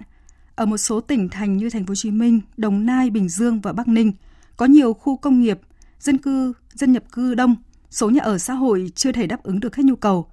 ở 0.55 0.67
một 0.67 0.77
số 0.77 1.01
tỉnh 1.01 1.29
thành 1.29 1.57
như 1.57 1.71
thành 1.71 1.85
phố 1.85 1.91
Hồ 1.91 1.95
Chí 1.95 2.11
Minh, 2.11 2.41
Đồng 2.57 2.87
Nai, 2.87 3.11
Bình 3.11 3.29
Dương 3.29 3.61
và 3.61 3.73
Bắc 3.73 3.89
Ninh 3.89 4.13
có 4.57 4.67
nhiều 4.67 4.95
khu 4.95 5.17
công 5.17 5.41
nghiệp, 5.41 5.61
dân 6.01 6.19
cư, 6.19 6.53
dân 6.73 6.93
nhập 6.93 7.05
cư 7.13 7.35
đông, 7.35 7.57
số 7.91 8.11
nhà 8.11 8.23
ở 8.23 8.39
xã 8.39 8.55
hội 8.55 8.93
chưa 8.95 9.13
thể 9.13 9.27
đáp 9.27 9.43
ứng 9.43 9.61
được 9.61 9.77
hết 9.77 9.83
nhu 9.85 9.97
cầu. 9.97 10.27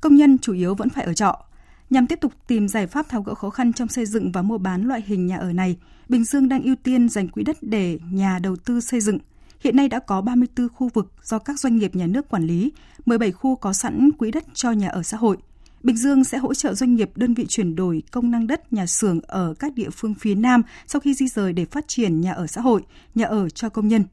Công 0.00 0.14
nhân 0.14 0.38
chủ 0.38 0.52
yếu 0.52 0.74
vẫn 0.74 0.88
phải 0.88 1.04
ở 1.04 1.14
trọ. 1.14 1.44
Nhằm 1.90 2.06
tiếp 2.06 2.18
tục 2.20 2.32
tìm 2.46 2.68
giải 2.68 2.86
pháp 2.86 3.08
tháo 3.08 3.22
gỡ 3.22 3.34
khó 3.34 3.50
khăn 3.50 3.72
trong 3.72 3.88
xây 3.88 4.06
dựng 4.06 4.32
và 4.32 4.42
mua 4.42 4.58
bán 4.58 4.82
loại 4.82 5.02
hình 5.06 5.26
nhà 5.26 5.36
ở 5.36 5.52
này, 5.52 5.78
Bình 6.08 6.24
Dương 6.24 6.48
đang 6.48 6.62
ưu 6.62 6.76
tiên 6.76 7.08
dành 7.08 7.28
quỹ 7.28 7.44
đất 7.44 7.56
để 7.62 7.98
nhà 8.10 8.38
đầu 8.38 8.56
tư 8.56 8.80
xây 8.80 9.00
dựng. 9.00 9.18
Hiện 9.60 9.76
nay 9.76 9.88
đã 9.88 9.98
có 9.98 10.20
34 10.20 10.68
khu 10.68 10.90
vực 10.94 11.12
do 11.22 11.38
các 11.38 11.60
doanh 11.60 11.76
nghiệp 11.76 11.96
nhà 11.96 12.06
nước 12.06 12.28
quản 12.28 12.42
lý, 12.42 12.72
17 13.06 13.32
khu 13.32 13.56
có 13.56 13.72
sẵn 13.72 14.10
quỹ 14.12 14.30
đất 14.30 14.44
cho 14.54 14.72
nhà 14.72 14.88
ở 14.88 15.02
xã 15.02 15.16
hội. 15.16 15.36
Bình 15.82 15.96
Dương 15.96 16.24
sẽ 16.24 16.38
hỗ 16.38 16.54
trợ 16.54 16.74
doanh 16.74 16.94
nghiệp 16.94 17.10
đơn 17.16 17.34
vị 17.34 17.46
chuyển 17.48 17.76
đổi 17.76 18.02
công 18.10 18.30
năng 18.30 18.46
đất 18.46 18.72
nhà 18.72 18.86
xưởng 18.86 19.20
ở 19.26 19.54
các 19.58 19.74
địa 19.74 19.90
phương 19.90 20.14
phía 20.14 20.34
Nam 20.34 20.62
sau 20.86 21.00
khi 21.00 21.14
di 21.14 21.28
rời 21.28 21.52
để 21.52 21.64
phát 21.64 21.84
triển 21.88 22.20
nhà 22.20 22.32
ở 22.32 22.46
xã 22.46 22.60
hội, 22.60 22.82
nhà 23.14 23.26
ở 23.26 23.48
cho 23.48 23.68
công 23.68 23.88
nhân. 23.88 24.04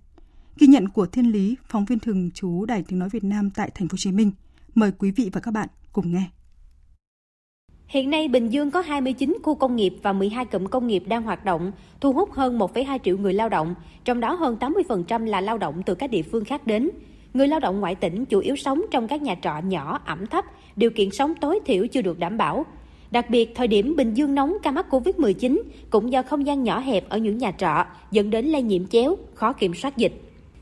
Ghi 0.58 0.68
nhận 0.68 0.89
của 0.89 1.06
Thiên 1.06 1.32
Lý, 1.32 1.56
phóng 1.70 1.86
viên 1.86 2.00
thường 2.00 2.32
trú 2.32 2.66
Đài 2.66 2.84
Tiếng 2.84 3.00
nói 3.00 3.10
Việt 3.10 3.24
Nam 3.24 3.50
tại 3.50 3.72
thành 3.76 3.88
phố 3.88 3.93
Hồ 3.93 3.98
Chí 3.98 4.12
Minh. 4.12 4.32
Mời 4.76 4.91
quý 4.98 5.12
vị 5.12 5.30
và 5.34 5.41
các 5.41 5.52
bạn 5.52 5.70
cùng 5.93 6.14
nghe. 6.14 6.30
Hiện 7.88 8.10
nay 8.10 8.28
Bình 8.28 8.50
Dương 8.50 8.72
có 8.72 8.82
29 8.82 9.38
khu 9.44 9.56
công 9.56 9.76
nghiệp 9.76 9.94
và 10.02 10.14
12 10.14 10.46
cụm 10.46 10.66
công 10.66 10.88
nghiệp 10.88 11.04
đang 11.08 11.24
hoạt 11.24 11.46
động, 11.46 11.72
thu 12.02 12.14
hút 12.14 12.32
hơn 12.32 12.60
1,2 12.60 13.00
triệu 13.04 13.18
người 13.18 13.34
lao 13.34 13.50
động, 13.50 13.76
trong 14.06 14.20
đó 14.20 14.34
hơn 14.34 14.58
80% 14.60 15.26
là 15.26 15.42
lao 15.42 15.58
động 15.58 15.82
từ 15.86 15.96
các 15.96 16.10
địa 16.10 16.22
phương 16.22 16.46
khác 16.46 16.68
đến. 16.68 16.90
Người 17.34 17.48
lao 17.48 17.60
động 17.60 17.80
ngoại 17.80 17.96
tỉnh 17.96 18.26
chủ 18.26 18.40
yếu 18.40 18.56
sống 18.56 18.82
trong 18.92 19.08
các 19.08 19.22
nhà 19.22 19.36
trọ 19.42 19.54
nhỏ, 19.68 20.00
ẩm 20.06 20.26
thấp, 20.26 20.46
điều 20.76 20.90
kiện 20.90 21.12
sống 21.12 21.34
tối 21.42 21.60
thiểu 21.66 21.88
chưa 21.88 22.02
được 22.02 22.20
đảm 22.20 22.38
bảo. 22.38 22.66
Đặc 23.12 23.30
biệt, 23.30 23.56
thời 23.56 23.68
điểm 23.68 23.96
Bình 23.96 24.14
Dương 24.14 24.36
nóng 24.36 24.58
ca 24.64 24.72
mắc 24.72 24.86
COVID-19 24.90 25.62
cũng 25.90 26.12
do 26.12 26.24
không 26.24 26.46
gian 26.46 26.64
nhỏ 26.64 26.80
hẹp 26.80 27.10
ở 27.10 27.18
những 27.18 27.38
nhà 27.38 27.52
trọ, 27.52 27.86
dẫn 28.12 28.30
đến 28.30 28.46
lây 28.46 28.62
nhiễm 28.62 28.88
chéo, 28.88 29.18
khó 29.34 29.54
kiểm 29.54 29.74
soát 29.74 29.98
dịch. 29.98 30.14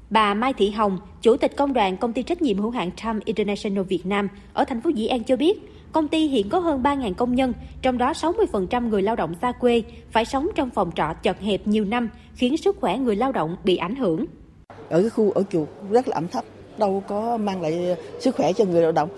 Bà 0.09 0.34
Mai 0.34 0.53
Thị 0.53 0.69
Hồng, 0.69 0.97
Chủ 1.21 1.38
tịch 1.38 1.55
Công 1.57 1.74
đoàn 1.74 1.97
Công 1.97 2.13
ty 2.13 2.24
trách 2.24 2.41
nhiệm 2.41 2.57
hữu 2.57 2.69
hạn 2.69 2.89
Time 3.03 3.19
International 3.26 3.84
Việt 3.84 4.05
Nam 4.05 4.28
ở 4.53 4.65
thành 4.65 4.82
phố 4.82 4.89
Dĩ 4.89 5.07
An 5.07 5.24
cho 5.24 5.36
biết, 5.36 5.72
công 5.93 6.07
ty 6.07 6.27
hiện 6.27 6.49
có 6.49 6.59
hơn 6.59 6.83
3.000 6.83 7.13
công 7.13 7.35
nhân, 7.35 7.53
trong 7.81 7.97
đó 7.97 8.11
60% 8.11 8.89
người 8.89 9.01
lao 9.01 9.15
động 9.15 9.33
xa 9.41 9.51
quê 9.51 9.83
phải 10.11 10.25
sống 10.25 10.47
trong 10.55 10.69
phòng 10.69 10.91
trọ 10.95 11.13
chật 11.23 11.39
hẹp 11.39 11.67
nhiều 11.67 11.85
năm, 11.85 12.09
khiến 12.35 12.57
sức 12.57 12.77
khỏe 12.81 12.97
người 12.97 13.15
lao 13.15 13.31
động 13.31 13.55
bị 13.63 13.77
ảnh 13.77 13.95
hưởng. 13.95 14.25
Ở 14.89 15.01
cái 15.01 15.09
khu 15.09 15.31
ở 15.31 15.43
chuột 15.51 15.67
rất 15.89 16.07
là 16.07 16.15
ẩm 16.15 16.27
thấp, 16.27 16.43
đâu 16.77 17.03
có 17.07 17.37
mang 17.37 17.61
lại 17.61 17.95
sức 18.19 18.35
khỏe 18.35 18.53
cho 18.53 18.65
người 18.65 18.81
lao 18.81 18.91
động 18.91 19.09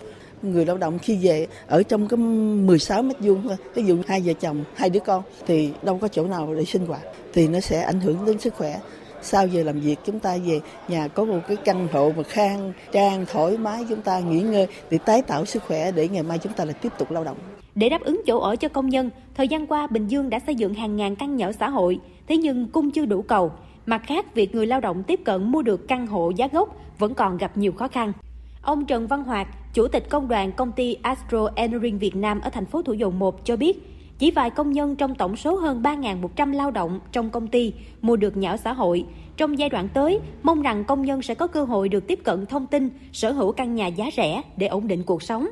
người 0.42 0.66
lao 0.66 0.78
động 0.78 1.00
khi 1.00 1.18
về 1.22 1.48
ở 1.68 1.84
trong 1.84 2.08
cái 2.08 2.18
16 2.18 3.02
mét 3.02 3.16
vuông 3.20 3.48
thôi 3.48 3.58
ví 3.74 3.84
dụ 3.86 3.98
hai 4.08 4.22
vợ 4.26 4.34
chồng 4.34 4.64
hai 4.76 4.90
đứa 4.90 5.00
con 5.00 5.24
thì 5.46 5.72
đâu 5.84 5.98
có 6.02 6.08
chỗ 6.08 6.26
nào 6.26 6.54
để 6.56 6.66
sinh 6.66 6.86
hoạt 6.86 7.02
thì 7.34 7.48
nó 7.48 7.60
sẽ 7.60 7.82
ảnh 7.82 8.00
hưởng 8.00 8.26
đến 8.26 8.40
sức 8.40 8.54
khỏe 8.54 8.80
sau 9.26 9.48
giờ 9.48 9.64
làm 9.64 9.80
việc 9.80 9.96
chúng 10.06 10.20
ta 10.20 10.38
về 10.46 10.60
nhà 10.88 11.08
có 11.08 11.26
một 11.26 11.40
cái 11.48 11.58
căn 11.58 11.88
hộ 11.92 12.14
mà 12.18 12.24
khang 12.24 12.74
trang 12.92 13.26
thoải 13.32 13.58
mái 13.58 13.86
chúng 13.90 14.02
ta 14.02 14.20
nghỉ 14.20 14.40
ngơi 14.40 14.68
để 14.90 14.98
tái 14.98 15.22
tạo 15.22 15.46
sức 15.46 15.64
khỏe 15.64 15.92
để 15.92 16.08
ngày 16.08 16.24
mai 16.24 16.38
chúng 16.38 16.54
ta 16.54 16.66
lại 16.66 16.74
tiếp 16.82 16.90
tục 16.98 17.12
lao 17.12 17.24
động 17.24 17.38
để 17.76 17.90
đáp 17.90 18.02
ứng 18.02 18.22
chỗ 18.26 18.40
ở 18.40 18.56
cho 18.56 18.70
công 18.70 18.90
nhân, 18.90 19.10
thời 19.36 19.48
gian 19.48 19.68
qua 19.68 19.88
Bình 19.88 20.08
Dương 20.08 20.30
đã 20.30 20.40
xây 20.40 20.56
dựng 20.56 20.74
hàng 20.74 20.96
ngàn 20.96 21.16
căn 21.16 21.36
nhà 21.36 21.46
ở 21.48 21.52
xã 21.52 21.70
hội, 21.70 22.00
thế 22.28 22.38
nhưng 22.38 22.68
cung 22.68 22.92
chưa 22.92 23.06
đủ 23.06 23.22
cầu. 23.22 23.52
Mặt 23.86 24.02
khác, 24.08 24.36
việc 24.36 24.56
người 24.56 24.66
lao 24.66 24.82
động 24.82 25.04
tiếp 25.04 25.20
cận 25.26 25.52
mua 25.52 25.62
được 25.62 25.88
căn 25.88 26.08
hộ 26.08 26.30
giá 26.30 26.48
gốc 26.48 26.76
vẫn 27.00 27.14
còn 27.14 27.38
gặp 27.38 27.58
nhiều 27.58 27.72
khó 27.72 27.88
khăn. 27.88 28.14
Ông 28.62 28.86
Trần 28.86 29.08
Văn 29.08 29.24
Hoạt, 29.24 29.48
Chủ 29.74 29.88
tịch 29.88 30.10
Công 30.10 30.28
đoàn 30.28 30.52
Công 30.52 30.72
ty 30.72 30.98
Astro 31.02 31.50
Engineering 31.56 32.00
Việt 32.00 32.16
Nam 32.16 32.42
ở 32.42 32.50
thành 32.50 32.66
phố 32.66 32.82
Thủ 32.82 32.94
Dầu 32.94 33.12
Một 33.12 33.46
cho 33.46 33.56
biết, 33.56 33.95
chỉ 34.20 34.32
vài 34.32 34.50
công 34.50 34.72
nhân 34.72 34.96
trong 34.96 35.16
tổng 35.16 35.36
số 35.36 35.56
hơn 35.56 35.82
3.100 35.82 36.54
lao 36.54 36.72
động 36.72 37.00
trong 37.12 37.30
công 37.30 37.48
ty 37.48 37.74
mua 38.02 38.16
được 38.16 38.38
nhà 38.38 38.52
ở 38.52 38.58
xã 38.58 38.74
hội. 38.74 39.06
Trong 39.38 39.60
giai 39.60 39.70
đoạn 39.70 39.88
tới, 39.94 40.20
mong 40.44 40.62
rằng 40.62 40.84
công 40.84 41.06
nhân 41.06 41.22
sẽ 41.22 41.36
có 41.36 41.48
cơ 41.48 41.64
hội 41.64 41.90
được 41.90 42.08
tiếp 42.08 42.20
cận 42.24 42.46
thông 42.46 42.68
tin, 42.68 42.90
sở 43.14 43.32
hữu 43.32 43.52
căn 43.52 43.76
nhà 43.76 43.88
giá 43.88 44.10
rẻ 44.18 44.42
để 44.58 44.68
ổn 44.68 44.88
định 44.88 45.04
cuộc 45.04 45.24
sống. 45.24 45.48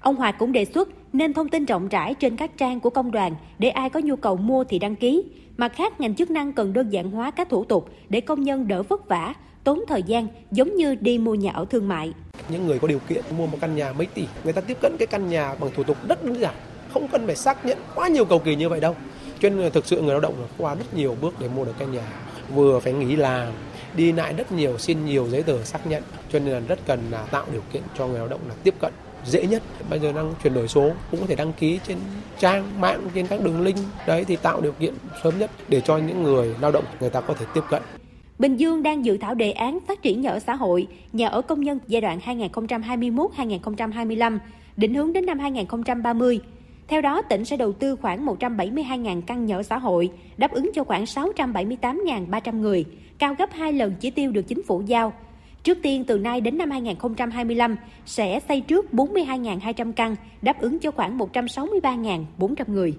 Ông 0.00 0.16
Hoạt 0.16 0.38
cũng 0.38 0.52
đề 0.52 0.64
xuất 0.64 0.88
nên 1.12 1.32
thông 1.32 1.48
tin 1.48 1.64
rộng 1.64 1.88
rãi 1.88 2.14
trên 2.14 2.36
các 2.36 2.56
trang 2.56 2.80
của 2.80 2.90
công 2.90 3.10
đoàn 3.10 3.34
để 3.58 3.68
ai 3.68 3.90
có 3.90 4.00
nhu 4.00 4.16
cầu 4.16 4.36
mua 4.36 4.64
thì 4.64 4.78
đăng 4.78 4.96
ký. 4.96 5.24
Mặt 5.56 5.72
khác, 5.74 6.00
ngành 6.00 6.14
chức 6.14 6.30
năng 6.30 6.52
cần 6.52 6.72
đơn 6.72 6.90
giản 6.90 7.10
hóa 7.10 7.30
các 7.30 7.48
thủ 7.48 7.64
tục 7.64 7.88
để 8.08 8.20
công 8.20 8.42
nhân 8.42 8.68
đỡ 8.68 8.82
vất 8.82 9.08
vả, 9.08 9.34
tốn 9.64 9.80
thời 9.88 10.02
gian 10.02 10.26
giống 10.50 10.76
như 10.76 10.94
đi 10.94 11.18
mua 11.18 11.34
nhà 11.34 11.50
ở 11.52 11.64
thương 11.64 11.88
mại. 11.88 12.12
Những 12.48 12.66
người 12.66 12.78
có 12.78 12.88
điều 12.88 12.98
kiện 13.08 13.24
mua 13.38 13.46
một 13.46 13.58
căn 13.60 13.76
nhà 13.76 13.92
mấy 13.92 14.06
tỷ, 14.06 14.26
người 14.44 14.52
ta 14.52 14.60
tiếp 14.60 14.76
cận 14.80 14.96
cái 14.98 15.06
căn 15.06 15.28
nhà 15.28 15.54
bằng 15.60 15.70
thủ 15.76 15.82
tục 15.82 15.96
rất 16.08 16.24
đơn 16.24 16.40
giản, 16.40 16.54
không 17.00 17.10
cần 17.12 17.26
phải 17.26 17.36
xác 17.36 17.66
nhận 17.66 17.78
quá 17.94 18.08
nhiều 18.08 18.24
cầu 18.24 18.38
kỳ 18.38 18.56
như 18.56 18.68
vậy 18.68 18.80
đâu. 18.80 18.96
Cho 19.40 19.50
nên 19.50 19.72
thực 19.72 19.86
sự 19.86 20.02
người 20.02 20.10
lao 20.10 20.20
động 20.20 20.34
qua 20.58 20.74
rất 20.74 20.94
nhiều 20.94 21.16
bước 21.20 21.34
để 21.40 21.48
mua 21.48 21.64
được 21.64 21.74
căn 21.78 21.92
nhà. 21.92 22.06
Vừa 22.54 22.80
phải 22.80 22.92
nghỉ 22.92 23.16
làm, 23.16 23.52
đi 23.96 24.12
lại 24.12 24.34
rất 24.34 24.52
nhiều, 24.52 24.78
xin 24.78 25.04
nhiều 25.04 25.28
giấy 25.30 25.42
tờ 25.42 25.64
xác 25.64 25.86
nhận. 25.86 26.02
Cho 26.32 26.38
nên 26.38 26.54
là 26.54 26.60
rất 26.60 26.78
cần 26.86 27.00
là 27.10 27.22
tạo 27.22 27.46
điều 27.52 27.62
kiện 27.72 27.82
cho 27.98 28.06
người 28.06 28.18
lao 28.18 28.28
động 28.28 28.40
là 28.48 28.54
tiếp 28.62 28.74
cận 28.80 28.92
dễ 29.24 29.46
nhất 29.46 29.62
bây 29.90 30.00
giờ 30.00 30.12
đang 30.12 30.34
chuyển 30.42 30.54
đổi 30.54 30.68
số 30.68 30.90
cũng 31.10 31.20
có 31.20 31.26
thể 31.26 31.34
đăng 31.34 31.52
ký 31.52 31.80
trên 31.88 31.98
trang 32.38 32.80
mạng 32.80 33.00
trên 33.14 33.26
các 33.26 33.44
đường 33.44 33.60
link 33.60 33.78
đấy 34.06 34.24
thì 34.24 34.36
tạo 34.36 34.60
điều 34.60 34.72
kiện 34.72 34.94
sớm 35.22 35.38
nhất 35.38 35.50
để 35.68 35.80
cho 35.80 35.98
những 35.98 36.22
người 36.22 36.54
lao 36.60 36.72
động 36.72 36.84
người 37.00 37.10
ta 37.10 37.20
có 37.20 37.34
thể 37.34 37.46
tiếp 37.54 37.60
cận 37.70 37.82
Bình 38.38 38.56
Dương 38.56 38.82
đang 38.82 39.04
dự 39.04 39.16
thảo 39.16 39.34
đề 39.34 39.52
án 39.52 39.78
phát 39.88 40.02
triển 40.02 40.20
nhà 40.20 40.30
ở 40.30 40.38
xã 40.38 40.54
hội, 40.54 40.86
nhà 41.12 41.28
ở 41.28 41.42
công 41.42 41.60
nhân 41.60 41.78
giai 41.86 42.00
đoạn 42.00 42.20
2021-2025, 42.26 44.38
định 44.76 44.94
hướng 44.94 45.12
đến 45.12 45.26
năm 45.26 45.38
2030. 45.38 46.40
Theo 46.88 47.00
đó, 47.00 47.22
tỉnh 47.22 47.44
sẽ 47.44 47.56
đầu 47.56 47.72
tư 47.72 47.96
khoảng 47.96 48.26
172.000 48.26 49.20
căn 49.20 49.46
nhà 49.46 49.56
ở 49.56 49.62
xã 49.62 49.78
hội, 49.78 50.10
đáp 50.36 50.52
ứng 50.52 50.70
cho 50.74 50.84
khoảng 50.84 51.04
678.300 51.04 52.60
người, 52.60 52.84
cao 53.18 53.34
gấp 53.38 53.52
2 53.52 53.72
lần 53.72 53.94
chỉ 54.00 54.10
tiêu 54.10 54.30
được 54.30 54.42
chính 54.42 54.62
phủ 54.62 54.82
giao. 54.86 55.12
Trước 55.62 55.78
tiên, 55.82 56.04
từ 56.04 56.18
nay 56.18 56.40
đến 56.40 56.58
năm 56.58 56.70
2025, 56.70 57.76
sẽ 58.06 58.40
xây 58.48 58.60
trước 58.60 58.86
42.200 58.92 59.92
căn, 59.92 60.16
đáp 60.42 60.60
ứng 60.60 60.78
cho 60.78 60.90
khoảng 60.90 61.18
163.400 61.18 62.64
người. 62.66 62.94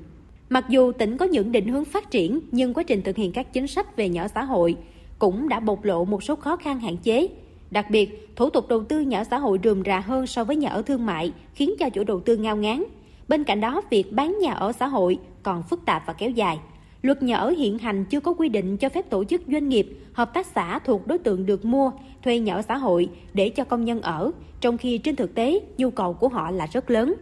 Mặc 0.49 0.65
dù 0.69 0.91
tỉnh 0.91 1.17
có 1.17 1.25
những 1.25 1.51
định 1.51 1.67
hướng 1.67 1.85
phát 1.85 2.11
triển, 2.11 2.39
nhưng 2.51 2.73
quá 2.73 2.83
trình 2.83 3.01
thực 3.01 3.15
hiện 3.15 3.31
các 3.31 3.53
chính 3.53 3.67
sách 3.67 3.95
về 3.97 4.09
nhà 4.09 4.21
ở 4.21 4.27
xã 4.27 4.43
hội 4.43 4.75
cũng 5.19 5.49
đã 5.49 5.59
bộc 5.59 5.83
lộ 5.83 6.05
một 6.05 6.23
số 6.23 6.35
khó 6.35 6.55
khăn 6.55 6.79
hạn 6.79 6.97
chế. 6.97 7.27
Đặc 7.71 7.89
biệt, 7.89 8.35
thủ 8.35 8.49
tục 8.49 8.67
đầu 8.67 8.83
tư 8.83 8.99
nhà 8.99 9.17
ở 9.17 9.23
xã 9.23 9.37
hội 9.37 9.59
rườm 9.63 9.83
rà 9.85 9.99
hơn 9.99 10.27
so 10.27 10.43
với 10.43 10.55
nhà 10.55 10.69
ở 10.69 10.81
thương 10.81 11.05
mại, 11.05 11.33
khiến 11.53 11.73
cho 11.79 11.89
chủ 11.89 12.03
đầu 12.03 12.19
tư 12.19 12.37
ngao 12.37 12.55
ngán. 12.55 12.83
Bên 13.29 13.43
cạnh 13.43 13.61
đó, 13.61 13.81
việc 13.89 14.11
bán 14.11 14.37
nhà 14.41 14.53
ở 14.53 14.71
xã 14.71 14.87
hội 14.87 15.17
còn 15.43 15.63
phức 15.63 15.85
tạp 15.85 16.03
và 16.07 16.13
kéo 16.13 16.29
dài. 16.29 16.59
Luật 17.01 17.23
nhà 17.23 17.37
ở 17.37 17.49
hiện 17.49 17.77
hành 17.77 18.05
chưa 18.05 18.19
có 18.19 18.33
quy 18.33 18.49
định 18.49 18.77
cho 18.77 18.89
phép 18.89 19.09
tổ 19.09 19.23
chức 19.23 19.41
doanh 19.47 19.69
nghiệp, 19.69 19.87
hợp 20.13 20.33
tác 20.33 20.47
xã 20.55 20.79
thuộc 20.79 21.07
đối 21.07 21.17
tượng 21.17 21.45
được 21.45 21.65
mua, 21.65 21.91
thuê 22.23 22.39
nhà 22.39 22.55
ở 22.55 22.61
xã 22.61 22.77
hội 22.77 23.09
để 23.33 23.49
cho 23.49 23.63
công 23.63 23.85
nhân 23.85 24.01
ở, 24.01 24.31
trong 24.61 24.77
khi 24.77 24.97
trên 24.97 25.15
thực 25.15 25.35
tế 25.35 25.59
nhu 25.77 25.89
cầu 25.89 26.13
của 26.13 26.27
họ 26.27 26.51
là 26.51 26.65
rất 26.65 26.91
lớn. 26.91 27.13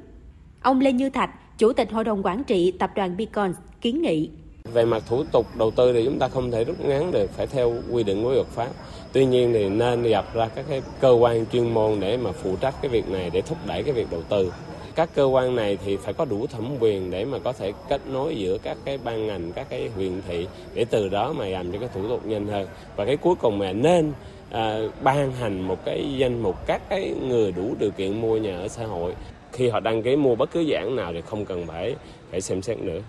Ông 0.61 0.79
Lê 0.81 0.91
Như 0.91 1.09
Thạch, 1.09 1.57
Chủ 1.57 1.73
tịch 1.73 1.91
Hội 1.91 2.03
đồng 2.03 2.25
Quản 2.25 2.43
trị 2.43 2.71
Tập 2.71 2.91
đoàn 2.95 3.17
Beacon 3.17 3.53
kiến 3.81 4.01
nghị. 4.01 4.29
Về 4.73 4.85
mặt 4.85 5.03
thủ 5.07 5.23
tục 5.31 5.45
đầu 5.57 5.71
tư 5.71 5.93
thì 5.93 6.05
chúng 6.05 6.19
ta 6.19 6.27
không 6.27 6.51
thể 6.51 6.63
rút 6.63 6.85
ngắn 6.85 7.11
được 7.11 7.31
phải 7.31 7.47
theo 7.47 7.73
quy 7.91 8.03
định 8.03 8.23
của 8.23 8.31
luật 8.31 8.47
pháp. 8.47 8.69
Tuy 9.13 9.25
nhiên 9.25 9.53
thì 9.53 9.69
nên 9.69 10.03
gặp 10.03 10.25
ra 10.33 10.47
các 10.55 10.65
cái 10.69 10.81
cơ 10.99 11.11
quan 11.11 11.45
chuyên 11.45 11.73
môn 11.73 11.99
để 11.99 12.17
mà 12.17 12.31
phụ 12.31 12.55
trách 12.55 12.75
cái 12.81 12.89
việc 12.89 13.09
này 13.09 13.29
để 13.33 13.41
thúc 13.41 13.57
đẩy 13.67 13.83
cái 13.83 13.93
việc 13.93 14.07
đầu 14.11 14.21
tư 14.29 14.51
các 14.97 15.09
cơ 15.15 15.25
quan 15.25 15.55
này 15.55 15.77
thì 15.85 15.97
phải 15.97 16.13
có 16.13 16.25
đủ 16.25 16.47
thẩm 16.47 16.71
quyền 16.79 17.11
để 17.11 17.25
mà 17.25 17.39
có 17.39 17.53
thể 17.53 17.73
kết 17.89 18.01
nối 18.11 18.35
giữa 18.35 18.57
các 18.57 18.77
cái 18.85 18.97
ban 19.03 19.27
ngành 19.27 19.51
các 19.51 19.67
cái 19.69 19.89
huyện 19.95 20.21
thị 20.27 20.47
để 20.73 20.85
từ 20.85 21.09
đó 21.09 21.33
mà 21.33 21.45
làm 21.45 21.71
cho 21.71 21.79
cái 21.79 21.89
thủ 21.93 22.07
tục 22.09 22.25
nhanh 22.25 22.47
hơn 22.47 22.67
và 22.95 23.05
cái 23.05 23.17
cuối 23.17 23.35
cùng 23.35 23.57
mà 23.57 23.71
nên 23.71 24.11
à, 24.51 24.77
ban 25.03 25.31
hành 25.31 25.61
một 25.61 25.85
cái 25.85 26.15
danh 26.17 26.43
mục 26.43 26.55
các 26.67 26.81
cái 26.89 27.13
người 27.27 27.51
đủ 27.51 27.75
điều 27.79 27.91
kiện 27.91 28.21
mua 28.21 28.37
nhà 28.37 28.57
ở 28.57 28.67
xã 28.67 28.85
hội 28.85 29.13
khi 29.51 29.69
họ 29.69 29.79
đăng 29.79 30.03
ký 30.03 30.15
mua 30.15 30.35
bất 30.35 30.51
cứ 30.51 30.59
dự 30.59 30.75
án 30.75 30.95
nào 30.95 31.13
thì 31.13 31.21
không 31.21 31.45
cần 31.45 31.67
phải 31.67 31.95
phải 32.31 32.41
xem 32.41 32.61
xét 32.61 32.79
nữa. 32.79 32.99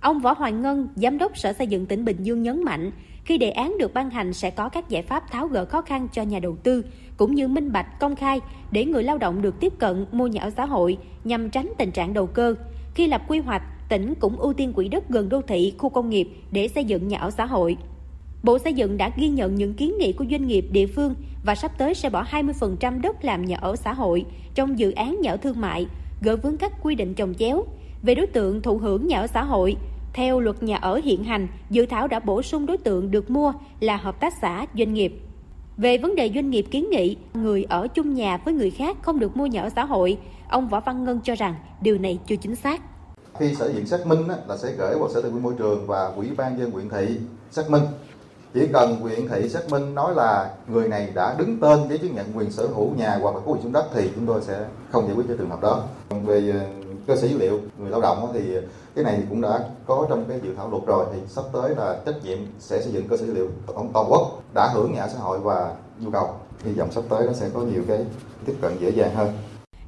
Ông 0.00 0.20
Võ 0.20 0.32
Hoài 0.32 0.52
Ngân, 0.52 0.88
Giám 0.96 1.18
đốc 1.18 1.38
Sở 1.38 1.52
Xây 1.52 1.66
dựng 1.66 1.86
tỉnh 1.86 2.04
Bình 2.04 2.16
Dương 2.20 2.42
nhấn 2.42 2.64
mạnh, 2.64 2.90
khi 3.24 3.38
đề 3.38 3.50
án 3.50 3.78
được 3.78 3.94
ban 3.94 4.10
hành 4.10 4.32
sẽ 4.32 4.50
có 4.50 4.68
các 4.68 4.88
giải 4.88 5.02
pháp 5.02 5.30
tháo 5.30 5.46
gỡ 5.46 5.64
khó 5.64 5.82
khăn 5.82 6.08
cho 6.12 6.22
nhà 6.22 6.38
đầu 6.38 6.56
tư, 6.62 6.84
cũng 7.16 7.34
như 7.34 7.48
minh 7.48 7.72
bạch, 7.72 8.00
công 8.00 8.16
khai 8.16 8.40
để 8.70 8.84
người 8.84 9.02
lao 9.02 9.18
động 9.18 9.42
được 9.42 9.60
tiếp 9.60 9.72
cận 9.78 10.06
mua 10.12 10.26
nhà 10.26 10.42
ở 10.42 10.50
xã 10.50 10.64
hội 10.66 10.98
nhằm 11.24 11.50
tránh 11.50 11.72
tình 11.78 11.90
trạng 11.90 12.14
đầu 12.14 12.26
cơ. 12.26 12.54
Khi 12.94 13.06
lập 13.06 13.22
quy 13.28 13.38
hoạch, 13.38 13.62
tỉnh 13.88 14.14
cũng 14.14 14.36
ưu 14.36 14.52
tiên 14.52 14.72
quỹ 14.72 14.88
đất 14.88 15.08
gần 15.08 15.28
đô 15.28 15.42
thị, 15.42 15.74
khu 15.78 15.88
công 15.88 16.10
nghiệp 16.10 16.28
để 16.50 16.68
xây 16.68 16.84
dựng 16.84 17.08
nhà 17.08 17.18
ở 17.18 17.30
xã 17.30 17.46
hội. 17.46 17.76
Bộ 18.42 18.58
Xây 18.58 18.72
dựng 18.72 18.96
đã 18.96 19.10
ghi 19.16 19.28
nhận 19.28 19.54
những 19.54 19.74
kiến 19.74 19.94
nghị 19.98 20.12
của 20.12 20.24
doanh 20.30 20.46
nghiệp 20.46 20.66
địa 20.72 20.86
phương 20.86 21.14
và 21.44 21.54
sắp 21.54 21.78
tới 21.78 21.94
sẽ 21.94 22.10
bỏ 22.10 22.24
20% 22.30 23.00
đất 23.00 23.24
làm 23.24 23.44
nhà 23.44 23.56
ở 23.56 23.76
xã 23.76 23.92
hội 23.92 24.24
trong 24.54 24.78
dự 24.78 24.90
án 24.90 25.20
nhà 25.20 25.30
ở 25.30 25.36
thương 25.36 25.60
mại, 25.60 25.86
gỡ 26.22 26.36
vướng 26.36 26.56
các 26.56 26.72
quy 26.82 26.94
định 26.94 27.14
chồng 27.14 27.34
chéo. 27.38 27.64
Về 28.02 28.14
đối 28.14 28.26
tượng 28.26 28.62
thụ 28.62 28.78
hưởng 28.78 29.06
nhà 29.06 29.20
ở 29.20 29.26
xã 29.26 29.44
hội, 29.44 29.76
theo 30.14 30.40
luật 30.40 30.62
nhà 30.62 30.76
ở 30.76 31.00
hiện 31.04 31.24
hành, 31.24 31.48
dự 31.70 31.86
thảo 31.86 32.08
đã 32.08 32.18
bổ 32.20 32.42
sung 32.42 32.66
đối 32.66 32.76
tượng 32.76 33.10
được 33.10 33.30
mua 33.30 33.52
là 33.80 33.96
hợp 33.96 34.20
tác 34.20 34.32
xã, 34.42 34.66
doanh 34.78 34.94
nghiệp. 34.94 35.20
Về 35.76 35.98
vấn 35.98 36.14
đề 36.14 36.30
doanh 36.34 36.50
nghiệp 36.50 36.66
kiến 36.70 36.90
nghị 36.90 37.16
người 37.34 37.64
ở 37.64 37.88
chung 37.88 38.14
nhà 38.14 38.36
với 38.44 38.54
người 38.54 38.70
khác 38.70 38.96
không 39.02 39.18
được 39.18 39.36
mua 39.36 39.46
nhà 39.46 39.62
ở 39.62 39.68
xã 39.76 39.84
hội, 39.84 40.18
ông 40.48 40.68
Võ 40.68 40.80
Văn 40.80 41.04
Ngân 41.04 41.20
cho 41.24 41.34
rằng 41.34 41.54
điều 41.80 41.98
này 41.98 42.18
chưa 42.26 42.36
chính 42.36 42.56
xác. 42.56 42.82
Khi 43.38 43.54
sở 43.54 43.72
diện 43.72 43.86
xác 43.86 44.06
minh 44.06 44.28
là 44.48 44.56
sẽ 44.56 44.68
gửi 44.78 44.98
vào 44.98 45.08
sở 45.14 45.22
tài 45.22 45.30
nguyên 45.30 45.42
môi 45.42 45.54
trường 45.58 45.86
và 45.86 46.12
ủy 46.16 46.30
ban 46.36 46.58
dân 46.58 46.70
huyện 46.70 46.88
thị 46.88 47.18
xác 47.50 47.70
minh 47.70 47.82
chỉ 48.54 48.66
cần 48.72 49.00
huyện 49.00 49.28
thị 49.28 49.48
xác 49.48 49.70
minh 49.70 49.94
nói 49.94 50.14
là 50.14 50.50
người 50.68 50.88
này 50.88 51.08
đã 51.14 51.34
đứng 51.38 51.60
tên 51.60 51.78
giấy 51.88 51.98
chứng 51.98 52.14
nhận 52.14 52.26
quyền 52.34 52.50
sở 52.50 52.66
hữu 52.66 52.90
nhà 52.96 53.18
hoặc 53.22 53.34
là 53.34 53.40
có 53.40 53.52
quyền 53.52 53.62
sử 53.62 53.68
đất 53.72 53.84
thì 53.94 54.10
chúng 54.14 54.26
tôi 54.26 54.40
sẽ 54.42 54.64
không 54.92 55.06
giải 55.06 55.16
quyết 55.16 55.24
cho 55.28 55.34
trường 55.38 55.50
hợp 55.50 55.62
đó 55.62 55.82
về 56.24 56.52
ờ, 56.52 56.60
cơ 57.06 57.16
sở 57.16 57.28
dữ 57.28 57.38
liệu 57.38 57.60
người 57.78 57.90
lao 57.90 58.00
động 58.00 58.30
thì 58.34 58.40
cái 58.94 59.04
này 59.04 59.22
cũng 59.30 59.40
đã 59.40 59.68
có 59.86 60.06
trong 60.08 60.24
cái 60.28 60.40
dự 60.42 60.54
thảo 60.56 60.70
luật 60.70 60.82
rồi 60.86 61.06
thì 61.12 61.20
sắp 61.28 61.44
tới 61.52 61.74
là 61.76 62.00
trách 62.06 62.24
nhiệm 62.24 62.38
sẽ 62.58 62.82
xây 62.82 62.92
dựng 62.92 63.08
cơ 63.08 63.16
sở 63.16 63.26
dữ 63.26 63.34
liệu 63.34 63.50
toàn 63.92 64.06
quốc 64.10 64.42
đã 64.54 64.68
hưởng 64.74 64.92
nhà 64.94 65.08
xã 65.08 65.18
hội 65.18 65.38
và 65.38 65.74
nhu 66.00 66.10
cầu 66.10 66.28
hy 66.64 66.72
vọng 66.72 66.92
sắp 66.92 67.04
tới 67.08 67.26
nó 67.26 67.32
sẽ 67.32 67.50
có 67.54 67.60
nhiều 67.60 67.82
cái 67.88 67.98
tiếp 68.46 68.54
cận 68.60 68.72
dễ 68.80 68.90
dàng 68.90 69.14
hơn 69.14 69.32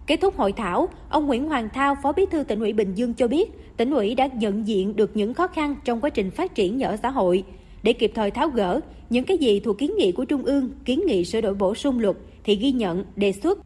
Kết 0.06 0.16
thúc 0.22 0.36
hội 0.36 0.52
thảo, 0.52 0.88
ông 1.08 1.26
Nguyễn 1.26 1.48
Hoàng 1.48 1.68
Thao, 1.74 1.96
Phó 2.02 2.12
Bí 2.12 2.26
thư 2.30 2.42
tỉnh 2.42 2.60
ủy 2.60 2.72
Bình 2.72 2.94
Dương 2.94 3.14
cho 3.14 3.28
biết, 3.28 3.76
tỉnh 3.76 3.90
ủy 3.90 4.14
đã 4.14 4.26
nhận 4.26 4.66
diện 4.66 4.96
được 4.96 5.10
những 5.16 5.34
khó 5.34 5.46
khăn 5.46 5.74
trong 5.84 6.00
quá 6.00 6.10
trình 6.10 6.30
phát 6.30 6.54
triển 6.54 6.78
nhà 6.78 6.88
ở 6.88 6.96
xã 7.02 7.10
hội 7.10 7.44
để 7.82 7.92
kịp 7.92 8.12
thời 8.14 8.30
tháo 8.30 8.48
gỡ 8.48 8.80
những 9.10 9.24
cái 9.24 9.38
gì 9.38 9.60
thuộc 9.60 9.78
kiến 9.78 9.92
nghị 9.96 10.12
của 10.12 10.24
Trung 10.24 10.44
ương, 10.44 10.70
kiến 10.84 11.02
nghị 11.06 11.24
sửa 11.24 11.40
đổi 11.40 11.54
bổ 11.54 11.74
sung 11.74 12.00
luật 12.00 12.16
thì 12.44 12.56
ghi 12.56 12.72
nhận, 12.72 13.04
đề 13.16 13.32
xuất. 13.32 13.58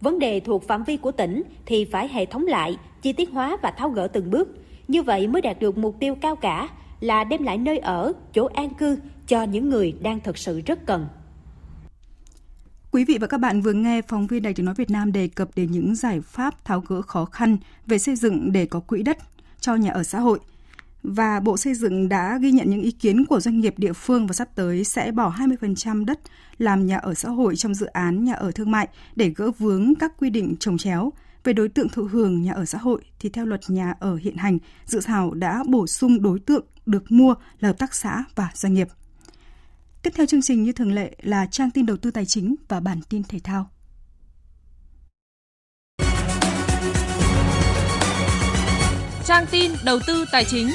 Vấn 0.00 0.18
đề 0.18 0.40
thuộc 0.40 0.68
phạm 0.68 0.84
vi 0.84 0.96
của 0.96 1.12
tỉnh 1.12 1.42
thì 1.66 1.84
phải 1.84 2.08
hệ 2.08 2.26
thống 2.26 2.46
lại, 2.46 2.76
chi 3.02 3.12
tiết 3.12 3.30
hóa 3.30 3.56
và 3.62 3.70
tháo 3.70 3.88
gỡ 3.88 4.06
từng 4.06 4.30
bước. 4.30 4.48
Như 4.88 5.02
vậy 5.02 5.28
mới 5.28 5.42
đạt 5.42 5.60
được 5.60 5.78
mục 5.78 5.96
tiêu 6.00 6.14
cao 6.14 6.36
cả 6.36 6.68
là 7.00 7.24
đem 7.24 7.42
lại 7.42 7.58
nơi 7.58 7.78
ở, 7.78 8.12
chỗ 8.34 8.46
an 8.46 8.74
cư 8.74 8.98
cho 9.26 9.42
những 9.42 9.70
người 9.70 9.92
đang 10.02 10.20
thực 10.20 10.38
sự 10.38 10.60
rất 10.66 10.86
cần. 10.86 11.06
Quý 12.90 13.04
vị 13.04 13.18
và 13.20 13.26
các 13.26 13.38
bạn 13.38 13.60
vừa 13.60 13.72
nghe 13.72 14.02
phóng 14.02 14.26
viên 14.26 14.42
Đài 14.42 14.54
tiếng 14.54 14.66
nói 14.66 14.74
Việt 14.74 14.90
Nam 14.90 15.12
đề 15.12 15.28
cập 15.28 15.48
đến 15.56 15.70
những 15.70 15.94
giải 15.94 16.20
pháp 16.20 16.64
tháo 16.64 16.80
gỡ 16.80 17.02
khó 17.02 17.24
khăn 17.24 17.56
về 17.86 17.98
xây 17.98 18.16
dựng 18.16 18.52
để 18.52 18.66
có 18.66 18.80
quỹ 18.80 19.02
đất 19.02 19.18
cho 19.60 19.74
nhà 19.74 19.90
ở 19.90 20.02
xã 20.02 20.20
hội– 20.20 20.38
và 21.04 21.40
Bộ 21.40 21.56
Xây 21.56 21.74
dựng 21.74 22.08
đã 22.08 22.38
ghi 22.38 22.52
nhận 22.52 22.70
những 22.70 22.82
ý 22.82 22.90
kiến 22.90 23.26
của 23.26 23.40
doanh 23.40 23.60
nghiệp 23.60 23.74
địa 23.76 23.92
phương 23.92 24.26
và 24.26 24.32
sắp 24.32 24.48
tới 24.54 24.84
sẽ 24.84 25.12
bỏ 25.12 25.34
20% 25.38 26.04
đất 26.04 26.20
làm 26.58 26.86
nhà 26.86 26.96
ở 26.96 27.14
xã 27.14 27.28
hội 27.28 27.56
trong 27.56 27.74
dự 27.74 27.86
án 27.86 28.24
nhà 28.24 28.34
ở 28.34 28.52
thương 28.52 28.70
mại 28.70 28.88
để 29.16 29.32
gỡ 29.36 29.50
vướng 29.58 29.94
các 29.94 30.12
quy 30.18 30.30
định 30.30 30.56
trồng 30.60 30.78
chéo. 30.78 31.12
Về 31.44 31.52
đối 31.52 31.68
tượng 31.68 31.88
thụ 31.88 32.04
hưởng 32.04 32.42
nhà 32.42 32.52
ở 32.52 32.64
xã 32.64 32.78
hội 32.78 33.02
thì 33.18 33.28
theo 33.28 33.46
luật 33.46 33.60
nhà 33.68 33.94
ở 34.00 34.16
hiện 34.16 34.36
hành, 34.36 34.58
dự 34.84 35.00
thảo 35.04 35.34
đã 35.34 35.64
bổ 35.68 35.86
sung 35.86 36.22
đối 36.22 36.38
tượng 36.38 36.66
được 36.86 37.12
mua 37.12 37.34
là 37.60 37.68
hợp 37.68 37.78
tác 37.78 37.94
xã 37.94 38.24
và 38.34 38.50
doanh 38.54 38.74
nghiệp. 38.74 38.88
Tiếp 40.02 40.10
theo 40.14 40.26
chương 40.26 40.42
trình 40.42 40.62
như 40.62 40.72
thường 40.72 40.92
lệ 40.92 41.16
là 41.22 41.46
trang 41.46 41.70
tin 41.70 41.86
đầu 41.86 41.96
tư 41.96 42.10
tài 42.10 42.26
chính 42.26 42.54
và 42.68 42.80
bản 42.80 43.00
tin 43.08 43.22
thể 43.22 43.38
thao. 43.44 43.70
trang 49.24 49.44
tin 49.50 49.72
đầu 49.84 49.98
tư 50.06 50.24
tài 50.32 50.44
chính. 50.44 50.70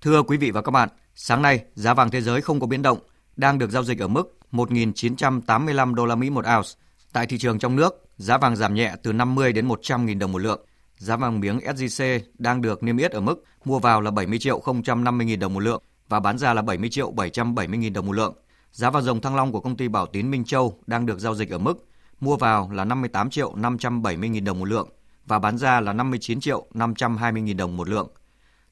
Thưa 0.00 0.22
quý 0.22 0.36
vị 0.36 0.50
và 0.50 0.62
các 0.62 0.70
bạn, 0.70 0.88
sáng 1.14 1.42
nay 1.42 1.64
giá 1.74 1.94
vàng 1.94 2.10
thế 2.10 2.20
giới 2.20 2.40
không 2.40 2.60
có 2.60 2.66
biến 2.66 2.82
động, 2.82 2.98
đang 3.36 3.58
được 3.58 3.70
giao 3.70 3.84
dịch 3.84 3.98
ở 3.98 4.08
mức 4.08 4.41
1.985 4.52 5.94
đô 5.94 6.06
la 6.06 6.14
Mỹ 6.14 6.30
một 6.30 6.44
ounce. 6.56 6.68
Tại 7.12 7.26
thị 7.26 7.38
trường 7.38 7.58
trong 7.58 7.76
nước, 7.76 8.04
giá 8.16 8.38
vàng 8.38 8.56
giảm 8.56 8.74
nhẹ 8.74 8.94
từ 9.02 9.12
50 9.12 9.52
đến 9.52 9.66
100 9.66 10.06
000 10.06 10.18
đồng 10.18 10.32
một 10.32 10.38
lượng. 10.38 10.60
Giá 10.96 11.16
vàng 11.16 11.40
miếng 11.40 11.58
SJC 11.58 12.20
đang 12.38 12.62
được 12.62 12.82
niêm 12.82 12.96
yết 12.96 13.10
ở 13.10 13.20
mức 13.20 13.44
mua 13.64 13.78
vào 13.78 14.00
là 14.00 14.10
70 14.10 14.38
triệu 14.38 14.62
050 14.84 15.26
000 15.26 15.38
đồng 15.40 15.54
một 15.54 15.60
lượng 15.60 15.82
và 16.08 16.20
bán 16.20 16.38
ra 16.38 16.54
là 16.54 16.62
70 16.62 16.90
triệu 16.90 17.10
770 17.10 17.80
000 17.82 17.92
đồng 17.92 18.06
một 18.06 18.12
lượng. 18.12 18.34
Giá 18.72 18.90
vàng 18.90 19.02
dòng 19.02 19.20
thăng 19.20 19.36
long 19.36 19.52
của 19.52 19.60
công 19.60 19.76
ty 19.76 19.88
Bảo 19.88 20.06
Tín 20.06 20.30
Minh 20.30 20.44
Châu 20.44 20.78
đang 20.86 21.06
được 21.06 21.18
giao 21.18 21.34
dịch 21.34 21.50
ở 21.50 21.58
mức 21.58 21.88
mua 22.20 22.36
vào 22.36 22.70
là 22.72 22.84
58 22.84 23.30
triệu 23.30 23.54
570 23.56 24.30
000 24.34 24.44
đồng 24.44 24.58
một 24.58 24.64
lượng 24.64 24.88
và 25.26 25.38
bán 25.38 25.58
ra 25.58 25.80
là 25.80 25.92
59 25.92 26.40
triệu 26.40 26.66
520 26.74 27.42
000 27.46 27.56
đồng 27.56 27.76
một 27.76 27.88
lượng. 27.88 28.08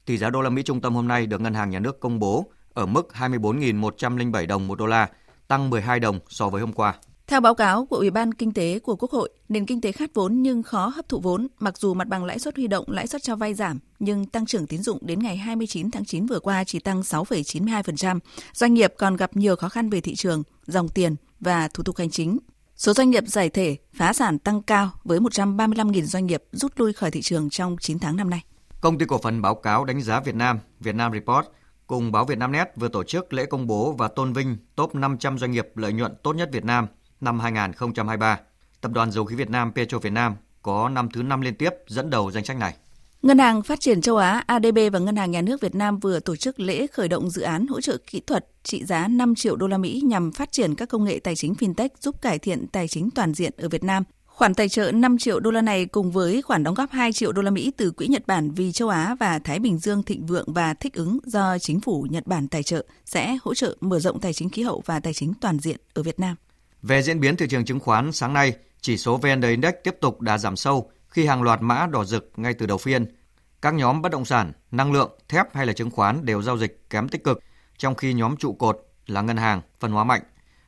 Tỷ 0.05 0.17
giá 0.17 0.29
đô 0.29 0.41
la 0.41 0.49
Mỹ 0.49 0.63
trung 0.63 0.81
tâm 0.81 0.95
hôm 0.95 1.07
nay 1.07 1.25
được 1.25 1.41
Ngân 1.41 1.53
hàng 1.53 1.69
Nhà 1.69 1.79
nước 1.79 1.99
công 1.99 2.19
bố 2.19 2.45
ở 2.73 2.85
mức 2.85 3.07
24.107 3.13 4.47
đồng 4.47 4.67
một 4.67 4.79
đô 4.79 4.85
la, 4.85 5.09
tăng 5.51 5.69
12 5.69 5.99
đồng 5.99 6.19
so 6.29 6.49
với 6.49 6.61
hôm 6.61 6.73
qua. 6.73 6.93
Theo 7.27 7.41
báo 7.41 7.55
cáo 7.55 7.85
của 7.85 7.95
Ủy 7.95 8.09
ban 8.09 8.33
Kinh 8.33 8.53
tế 8.53 8.79
của 8.79 8.95
Quốc 8.95 9.11
hội, 9.11 9.29
nền 9.49 9.65
kinh 9.65 9.81
tế 9.81 9.91
khát 9.91 10.13
vốn 10.13 10.41
nhưng 10.41 10.63
khó 10.63 10.87
hấp 10.87 11.09
thụ 11.09 11.19
vốn, 11.19 11.47
mặc 11.59 11.77
dù 11.77 11.93
mặt 11.93 12.07
bằng 12.07 12.25
lãi 12.25 12.39
suất 12.39 12.55
huy 12.55 12.67
động, 12.67 12.85
lãi 12.87 13.07
suất 13.07 13.23
cho 13.23 13.35
vay 13.35 13.53
giảm, 13.53 13.79
nhưng 13.99 14.25
tăng 14.25 14.45
trưởng 14.45 14.67
tín 14.67 14.81
dụng 14.81 14.97
đến 15.01 15.19
ngày 15.19 15.37
29 15.37 15.91
tháng 15.91 16.05
9 16.05 16.25
vừa 16.25 16.39
qua 16.39 16.63
chỉ 16.63 16.79
tăng 16.79 17.01
6,92%. 17.01 18.19
Doanh 18.53 18.73
nghiệp 18.73 18.93
còn 18.97 19.15
gặp 19.15 19.35
nhiều 19.35 19.55
khó 19.55 19.69
khăn 19.69 19.89
về 19.89 20.01
thị 20.01 20.15
trường, 20.15 20.43
dòng 20.65 20.89
tiền 20.89 21.15
và 21.39 21.67
thủ 21.67 21.83
tục 21.83 21.97
hành 21.97 22.09
chính. 22.09 22.37
Số 22.75 22.93
doanh 22.93 23.09
nghiệp 23.09 23.23
giải 23.27 23.49
thể, 23.49 23.77
phá 23.93 24.13
sản 24.13 24.39
tăng 24.39 24.61
cao 24.61 24.89
với 25.03 25.19
135.000 25.19 26.01
doanh 26.01 26.25
nghiệp 26.25 26.43
rút 26.51 26.79
lui 26.79 26.93
khỏi 26.93 27.11
thị 27.11 27.21
trường 27.21 27.49
trong 27.49 27.75
9 27.79 27.99
tháng 27.99 28.15
năm 28.15 28.29
nay. 28.29 28.43
Công 28.81 28.97
ty 28.97 29.05
cổ 29.05 29.17
phần 29.17 29.41
báo 29.41 29.55
cáo 29.55 29.85
đánh 29.85 30.01
giá 30.01 30.19
Việt 30.19 30.35
Nam, 30.35 30.59
Vietnam 30.79 31.13
Report 31.13 31.45
cùng 31.91 32.11
báo 32.11 32.25
Vietnamnet 32.25 32.67
vừa 32.75 32.87
tổ 32.87 33.03
chức 33.03 33.33
lễ 33.33 33.45
công 33.45 33.67
bố 33.67 33.91
và 33.91 34.07
tôn 34.07 34.33
vinh 34.33 34.57
top 34.75 34.95
500 34.95 35.37
doanh 35.37 35.51
nghiệp 35.51 35.67
lợi 35.75 35.93
nhuận 35.93 36.13
tốt 36.23 36.33
nhất 36.33 36.49
Việt 36.51 36.65
Nam 36.65 36.87
năm 37.21 37.39
2023. 37.39 38.39
Tập 38.81 38.91
đoàn 38.91 39.11
Dầu 39.11 39.25
khí 39.25 39.35
Việt 39.35 39.49
Nam 39.49 39.71
Petro 39.75 39.99
Việt 39.99 40.09
Nam 40.09 40.35
có 40.61 40.89
năm 40.89 41.09
thứ 41.13 41.23
năm 41.23 41.41
liên 41.41 41.55
tiếp 41.55 41.69
dẫn 41.87 42.09
đầu 42.09 42.31
danh 42.31 42.45
sách 42.45 42.57
này. 42.57 42.75
Ngân 43.21 43.39
hàng 43.39 43.61
Phát 43.61 43.79
triển 43.79 44.01
châu 44.01 44.17
Á 44.17 44.43
ADB 44.47 44.77
và 44.93 44.99
Ngân 44.99 45.15
hàng 45.15 45.31
Nhà 45.31 45.41
nước 45.41 45.61
Việt 45.61 45.75
Nam 45.75 45.99
vừa 45.99 46.19
tổ 46.19 46.35
chức 46.35 46.59
lễ 46.59 46.87
khởi 46.87 47.07
động 47.07 47.29
dự 47.29 47.41
án 47.41 47.67
hỗ 47.67 47.81
trợ 47.81 47.97
kỹ 48.07 48.19
thuật 48.19 48.45
trị 48.63 48.85
giá 48.85 49.07
5 49.07 49.35
triệu 49.35 49.55
đô 49.55 49.67
la 49.67 49.77
Mỹ 49.77 50.01
nhằm 50.05 50.31
phát 50.31 50.51
triển 50.51 50.75
các 50.75 50.89
công 50.89 51.03
nghệ 51.03 51.19
tài 51.19 51.35
chính 51.35 51.53
fintech 51.53 51.89
giúp 51.99 52.21
cải 52.21 52.39
thiện 52.39 52.67
tài 52.67 52.87
chính 52.87 53.09
toàn 53.11 53.33
diện 53.33 53.51
ở 53.57 53.69
Việt 53.69 53.83
Nam. 53.83 54.03
Khoản 54.41 54.53
tài 54.53 54.69
trợ 54.69 54.91
5 54.91 55.17
triệu 55.17 55.39
đô 55.39 55.51
la 55.51 55.61
này 55.61 55.85
cùng 55.85 56.11
với 56.11 56.41
khoản 56.41 56.63
đóng 56.63 56.73
góp 56.73 56.91
2 56.91 57.13
triệu 57.13 57.31
đô 57.31 57.41
la 57.41 57.51
Mỹ 57.51 57.71
từ 57.77 57.91
Quỹ 57.91 58.07
Nhật 58.07 58.27
Bản 58.27 58.51
vì 58.51 58.71
châu 58.71 58.89
Á 58.89 59.15
và 59.19 59.39
Thái 59.39 59.59
Bình 59.59 59.77
Dương 59.77 60.03
thịnh 60.03 60.25
vượng 60.25 60.53
và 60.53 60.73
thích 60.73 60.93
ứng 60.93 61.19
do 61.25 61.57
chính 61.57 61.81
phủ 61.81 62.07
Nhật 62.09 62.27
Bản 62.27 62.47
tài 62.47 62.63
trợ 62.63 62.85
sẽ 63.05 63.37
hỗ 63.43 63.53
trợ 63.53 63.75
mở 63.81 63.99
rộng 63.99 64.19
tài 64.19 64.33
chính 64.33 64.49
khí 64.49 64.63
hậu 64.63 64.83
và 64.85 64.99
tài 64.99 65.13
chính 65.13 65.33
toàn 65.41 65.59
diện 65.59 65.77
ở 65.93 66.03
Việt 66.03 66.19
Nam. 66.19 66.35
Về 66.81 67.01
diễn 67.01 67.19
biến 67.19 67.37
thị 67.37 67.47
trường 67.49 67.65
chứng 67.65 67.79
khoán 67.79 68.11
sáng 68.11 68.33
nay, 68.33 68.53
chỉ 68.81 68.97
số 68.97 69.17
VN 69.17 69.41
Index 69.41 69.73
tiếp 69.83 69.95
tục 70.01 70.21
đã 70.21 70.37
giảm 70.37 70.55
sâu 70.55 70.91
khi 71.07 71.25
hàng 71.25 71.43
loạt 71.43 71.61
mã 71.61 71.87
đỏ 71.91 72.05
rực 72.05 72.31
ngay 72.35 72.53
từ 72.53 72.65
đầu 72.65 72.77
phiên– 72.77 73.05
các 73.61 73.73
nhóm 73.73 74.01
bất 74.01 74.11
động 74.11 74.25
sản, 74.25 74.51
năng 74.71 74.91
lượng, 74.91 75.11
thép 75.29 75.55
hay 75.55 75.65
là 75.65 75.73
chứng 75.73 75.91
khoán 75.91 76.25
đều 76.25 76.41
giao 76.41 76.57
dịch 76.57 76.89
kém 76.89 77.09
tích 77.09 77.23
cực, 77.23 77.39
trong 77.77 77.95
khi 77.95 78.13
nhóm 78.13 78.37
trụ 78.37 78.53
cột 78.53 78.79
là 79.07 79.21
ngân 79.21 79.37
hàng, 79.37 79.61
phân 79.79 79.91
hóa 79.91 80.03
mạnh. 80.03 80.21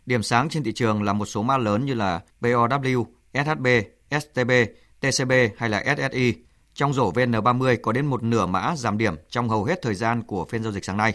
Điểm 0.06 0.24
sáng 0.24 0.50
trên 0.50 0.64
thị 0.64 0.74
trường 0.74 1.04
là 1.04 1.14
một 1.14 1.26
số 1.26 1.44
mã 1.44 1.58
lớn 1.58 1.86
như 1.86 1.94
là 1.94 2.22
BOW, 2.42 3.06
SHB, 3.34 3.68
STB, 4.12 4.52
TCB 5.00 5.32
hay 5.58 5.70
là 5.70 5.96
SSI. 5.98 6.34
Trong 6.74 6.94
rổ 6.94 7.12
VN30 7.12 7.78
có 7.82 7.92
đến 7.92 8.06
một 8.06 8.24
nửa 8.24 8.46
mã 8.46 8.76
giảm 8.76 8.98
điểm 8.98 9.16
trong 9.30 9.50
hầu 9.50 9.64
hết 9.64 9.82
thời 9.82 9.96
gian 9.96 10.24
của 10.24 10.46
phiên 10.46 10.64
giao 10.64 10.72
dịch 10.72 10.86
sáng 10.86 10.98
nay. 10.98 11.14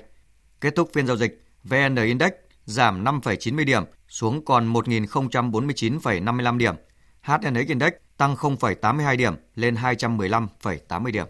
Kết 0.61 0.75
thúc 0.77 0.91
phiên 0.95 1.07
giao 1.07 1.17
dịch, 1.17 1.45
VN 1.65 1.97
Index 1.97 2.31
giảm 2.65 3.05
5,90 3.05 3.65
điểm 3.65 3.83
xuống 4.09 4.45
còn 4.45 4.73
1.049,55 4.73 6.57
điểm. 6.59 6.75
HNX 7.23 7.69
Index 7.69 7.93
tăng 8.17 8.35
0,82 8.35 9.17
điểm 9.17 9.35
lên 9.55 9.75
215,80 9.75 11.13
điểm. 11.13 11.27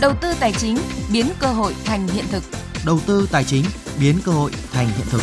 Đầu 0.00 0.12
tư 0.20 0.34
tài 0.40 0.52
chính 0.52 0.76
biến 1.12 1.26
cơ 1.40 1.46
hội 1.46 1.74
thành 1.84 2.08
hiện 2.08 2.24
thực. 2.30 2.42
Đầu 2.86 2.98
tư 3.06 3.28
tài 3.32 3.44
chính 3.44 3.64
biến 4.00 4.18
cơ 4.24 4.32
hội 4.32 4.50
thành 4.72 4.86
hiện 4.86 5.06
thực. 5.10 5.22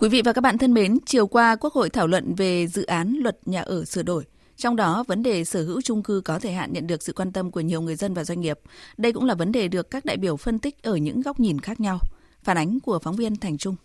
Quý 0.00 0.08
vị 0.08 0.22
và 0.24 0.32
các 0.32 0.40
bạn 0.40 0.58
thân 0.58 0.74
mến, 0.74 0.98
chiều 1.06 1.26
qua 1.26 1.56
Quốc 1.56 1.72
hội 1.72 1.90
thảo 1.90 2.06
luận 2.06 2.34
về 2.34 2.66
dự 2.66 2.86
án 2.86 3.16
luật 3.22 3.48
nhà 3.48 3.62
ở 3.62 3.84
sửa 3.84 4.02
đổi. 4.02 4.24
Trong 4.56 4.76
đó, 4.76 5.04
vấn 5.08 5.22
đề 5.22 5.44
sở 5.44 5.62
hữu 5.62 5.80
chung 5.80 6.02
cư 6.02 6.22
có 6.24 6.38
thời 6.38 6.52
hạn 6.52 6.72
nhận 6.72 6.86
được 6.86 7.02
sự 7.02 7.12
quan 7.12 7.32
tâm 7.32 7.50
của 7.50 7.60
nhiều 7.60 7.80
người 7.80 7.96
dân 7.96 8.14
và 8.14 8.24
doanh 8.24 8.40
nghiệp. 8.40 8.58
Đây 8.96 9.12
cũng 9.12 9.24
là 9.24 9.34
vấn 9.34 9.52
đề 9.52 9.68
được 9.68 9.90
các 9.90 10.04
đại 10.04 10.16
biểu 10.16 10.36
phân 10.36 10.58
tích 10.58 10.82
ở 10.82 10.96
những 10.96 11.20
góc 11.20 11.40
nhìn 11.40 11.60
khác 11.60 11.80
nhau. 11.80 11.98
Phản 12.44 12.56
ánh 12.56 12.80
của 12.80 12.98
phóng 12.98 13.16
viên 13.16 13.36
Thành 13.36 13.58
Trung. 13.58 13.76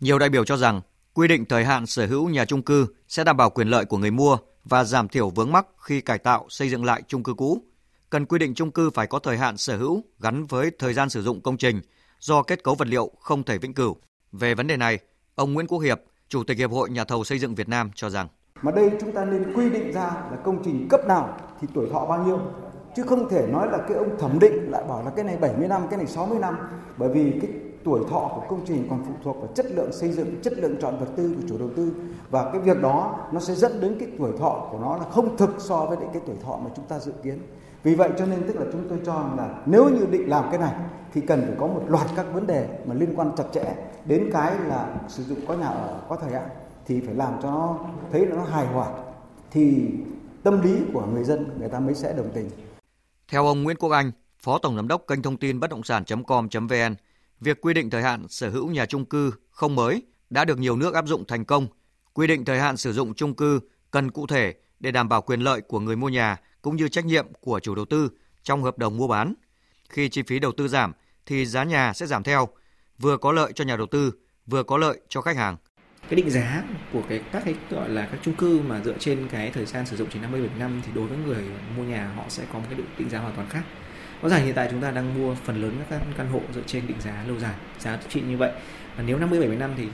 Nhiều 0.00 0.18
đại 0.18 0.28
biểu 0.28 0.44
cho 0.44 0.56
rằng 0.56 0.80
quy 1.14 1.28
định 1.28 1.44
thời 1.44 1.64
hạn 1.64 1.86
sở 1.86 2.06
hữu 2.06 2.28
nhà 2.28 2.44
chung 2.44 2.62
cư 2.62 2.86
sẽ 3.08 3.24
đảm 3.24 3.36
bảo 3.36 3.50
quyền 3.50 3.68
lợi 3.68 3.84
của 3.84 3.98
người 3.98 4.10
mua 4.10 4.38
và 4.64 4.84
giảm 4.84 5.08
thiểu 5.08 5.30
vướng 5.30 5.52
mắc 5.52 5.66
khi 5.78 6.00
cải 6.00 6.18
tạo 6.18 6.46
xây 6.48 6.70
dựng 6.70 6.84
lại 6.84 7.02
chung 7.08 7.22
cư 7.22 7.34
cũ. 7.34 7.62
Cần 8.10 8.26
quy 8.26 8.38
định 8.38 8.54
chung 8.54 8.70
cư 8.70 8.90
phải 8.90 9.06
có 9.06 9.18
thời 9.18 9.38
hạn 9.38 9.56
sở 9.56 9.76
hữu 9.76 10.04
gắn 10.20 10.46
với 10.46 10.70
thời 10.78 10.94
gian 10.94 11.10
sử 11.10 11.22
dụng 11.22 11.40
công 11.40 11.56
trình 11.56 11.80
do 12.20 12.42
kết 12.42 12.64
cấu 12.64 12.74
vật 12.74 12.88
liệu 12.88 13.10
không 13.20 13.42
thể 13.42 13.58
vĩnh 13.58 13.74
cửu. 13.74 13.96
Về 14.32 14.54
vấn 14.54 14.66
đề 14.66 14.76
này, 14.76 14.98
ông 15.34 15.52
Nguyễn 15.52 15.66
Quốc 15.66 15.78
Hiệp, 15.78 16.00
Chủ 16.28 16.44
tịch 16.44 16.58
Hiệp 16.58 16.70
hội 16.70 16.90
Nhà 16.90 17.04
thầu 17.04 17.24
xây 17.24 17.38
dựng 17.38 17.54
Việt 17.54 17.68
Nam 17.68 17.90
cho 17.94 18.10
rằng. 18.10 18.28
Mà 18.62 18.72
đây 18.72 18.90
chúng 19.00 19.12
ta 19.12 19.24
nên 19.24 19.52
quy 19.54 19.70
định 19.70 19.92
ra 19.92 20.04
là 20.04 20.36
công 20.44 20.62
trình 20.64 20.86
cấp 20.90 21.00
nào 21.06 21.36
thì 21.60 21.68
tuổi 21.74 21.88
thọ 21.92 22.06
bao 22.06 22.24
nhiêu 22.24 22.38
chứ 22.96 23.02
không 23.02 23.28
thể 23.28 23.46
nói 23.46 23.68
là 23.70 23.78
cái 23.88 23.96
ông 23.96 24.18
thẩm 24.18 24.38
định 24.38 24.70
lại 24.70 24.84
bảo 24.88 25.04
là 25.04 25.10
cái 25.10 25.24
này 25.24 25.36
70 25.36 25.68
năm, 25.68 25.82
cái 25.90 25.98
này 25.98 26.06
60 26.06 26.38
năm. 26.38 26.56
Bởi 26.96 27.08
vì 27.08 27.32
cái 27.42 27.50
tuổi 27.84 28.00
thọ 28.10 28.30
của 28.34 28.42
công 28.48 28.64
trình 28.66 28.86
còn 28.90 29.04
phụ 29.06 29.12
thuộc 29.24 29.36
vào 29.36 29.48
chất 29.54 29.66
lượng 29.66 29.92
xây 29.92 30.10
dựng, 30.12 30.42
chất 30.42 30.52
lượng 30.52 30.76
chọn 30.80 30.98
vật 31.00 31.08
tư 31.16 31.34
của 31.36 31.48
chủ 31.48 31.58
đầu 31.58 31.70
tư. 31.76 31.92
Và 32.30 32.50
cái 32.52 32.60
việc 32.60 32.82
đó 32.82 33.18
nó 33.32 33.40
sẽ 33.40 33.54
dẫn 33.54 33.80
đến 33.80 33.96
cái 33.98 34.08
tuổi 34.18 34.32
thọ 34.38 34.68
của 34.70 34.78
nó 34.78 34.96
là 34.96 35.04
không 35.04 35.36
thực 35.36 35.50
so 35.58 35.86
với 35.86 35.96
cái 36.12 36.22
tuổi 36.26 36.36
thọ 36.44 36.56
mà 36.64 36.70
chúng 36.76 36.84
ta 36.84 36.98
dự 36.98 37.12
kiến. 37.22 37.38
Vì 37.82 37.94
vậy 37.94 38.10
cho 38.18 38.26
nên 38.26 38.42
tức 38.46 38.56
là 38.56 38.64
chúng 38.72 38.88
tôi 38.88 38.98
cho 39.06 39.12
rằng 39.12 39.36
là 39.36 39.62
nếu 39.66 39.88
như 39.88 40.06
định 40.10 40.28
làm 40.28 40.44
cái 40.50 40.58
này 40.58 40.74
thì 41.12 41.20
cần 41.20 41.42
phải 41.46 41.56
có 41.58 41.66
một 41.66 41.84
loạt 41.88 42.06
các 42.16 42.26
vấn 42.32 42.46
đề 42.46 42.68
mà 42.86 42.94
liên 42.94 43.12
quan 43.16 43.32
chặt 43.36 43.44
chẽ 43.54 43.74
đến 44.04 44.30
cái 44.32 44.58
là 44.66 44.94
sử 45.08 45.22
dụng 45.22 45.38
có 45.48 45.54
nhà 45.54 45.66
ở 45.66 46.00
có 46.08 46.16
thời 46.16 46.32
hạn 46.32 46.48
thì 46.86 47.00
phải 47.00 47.14
làm 47.14 47.32
cho 47.42 47.50
nó 47.50 47.78
thấy 48.12 48.26
là 48.26 48.36
nó 48.36 48.44
hài 48.44 48.66
hòa 48.66 48.88
thì 49.50 49.84
tâm 50.42 50.60
lý 50.62 50.78
của 50.92 51.06
người 51.06 51.24
dân 51.24 51.58
người 51.58 51.68
ta 51.68 51.80
mới 51.80 51.94
sẽ 51.94 52.12
đồng 52.12 52.30
tình. 52.34 52.50
Theo 53.28 53.46
ông 53.46 53.62
Nguyễn 53.62 53.76
Quốc 53.76 53.90
Anh, 53.90 54.12
Phó 54.38 54.58
Tổng 54.58 54.76
Giám 54.76 54.88
đốc 54.88 55.04
kênh 55.06 55.22
thông 55.22 55.36
tin 55.36 55.60
bất 55.60 55.70
động 55.70 55.82
sản.com.vn, 55.82 56.94
việc 57.40 57.60
quy 57.60 57.74
định 57.74 57.90
thời 57.90 58.02
hạn 58.02 58.26
sở 58.28 58.50
hữu 58.50 58.70
nhà 58.70 58.86
chung 58.86 59.04
cư 59.04 59.32
không 59.50 59.74
mới 59.74 60.02
đã 60.30 60.44
được 60.44 60.58
nhiều 60.58 60.76
nước 60.76 60.94
áp 60.94 61.06
dụng 61.06 61.24
thành 61.28 61.44
công. 61.44 61.66
Quy 62.12 62.26
định 62.26 62.44
thời 62.44 62.58
hạn 62.58 62.76
sử 62.76 62.92
dụng 62.92 63.14
chung 63.14 63.34
cư 63.34 63.60
cần 63.90 64.10
cụ 64.10 64.26
thể 64.26 64.54
để 64.80 64.90
đảm 64.90 65.08
bảo 65.08 65.22
quyền 65.22 65.40
lợi 65.40 65.60
của 65.60 65.80
người 65.80 65.96
mua 65.96 66.08
nhà 66.08 66.40
cũng 66.62 66.76
như 66.76 66.88
trách 66.88 67.04
nhiệm 67.04 67.26
của 67.40 67.60
chủ 67.60 67.74
đầu 67.74 67.84
tư 67.84 68.10
trong 68.42 68.62
hợp 68.62 68.78
đồng 68.78 68.96
mua 68.96 69.08
bán. 69.08 69.34
Khi 69.88 70.08
chi 70.08 70.22
phí 70.22 70.38
đầu 70.38 70.52
tư 70.52 70.68
giảm 70.68 70.92
thì 71.26 71.46
giá 71.46 71.64
nhà 71.64 71.92
sẽ 71.92 72.06
giảm 72.06 72.22
theo, 72.22 72.48
vừa 72.98 73.16
có 73.16 73.32
lợi 73.32 73.52
cho 73.52 73.64
nhà 73.64 73.76
đầu 73.76 73.86
tư, 73.86 74.12
vừa 74.46 74.62
có 74.62 74.76
lợi 74.76 75.00
cho 75.08 75.20
khách 75.20 75.36
hàng 75.36 75.56
cái 76.08 76.16
định 76.16 76.30
giá 76.30 76.62
của 76.92 77.02
cái 77.08 77.20
các 77.32 77.42
cái 77.44 77.54
gọi 77.70 77.88
là 77.88 78.06
các 78.06 78.20
chung 78.22 78.34
cư 78.34 78.60
mà 78.66 78.80
dựa 78.84 78.94
trên 78.98 79.28
cái 79.28 79.50
thời 79.50 79.66
gian 79.66 79.86
sử 79.86 79.96
dụng 79.96 80.08
chỉ 80.12 80.18
50 80.18 80.40
70 80.40 80.58
năm 80.58 80.82
thì 80.86 80.92
đối 80.94 81.06
với 81.06 81.18
người 81.18 81.44
mua 81.76 81.82
nhà 81.82 82.12
họ 82.16 82.24
sẽ 82.28 82.44
có 82.52 82.58
một 82.58 82.64
cái 82.70 82.78
định, 82.98 83.10
giá 83.10 83.18
hoàn 83.18 83.34
toàn 83.34 83.48
khác. 83.48 83.62
Rõ 84.22 84.28
ràng 84.28 84.44
hiện 84.44 84.54
tại 84.54 84.68
chúng 84.70 84.80
ta 84.80 84.90
đang 84.90 85.22
mua 85.22 85.34
phần 85.34 85.62
lớn 85.62 85.80
các 85.90 86.00
căn 86.16 86.28
hộ 86.28 86.40
dựa 86.54 86.62
trên 86.66 86.86
định 86.86 87.00
giá 87.00 87.24
lâu 87.28 87.38
dài, 87.38 87.54
giá 87.78 87.98
trị 88.08 88.20
như 88.20 88.36
vậy. 88.36 88.52
Và 88.96 89.02
nếu 89.02 89.18
50 89.18 89.40
70 89.40 89.56
năm 89.56 89.74
thì 89.76 89.88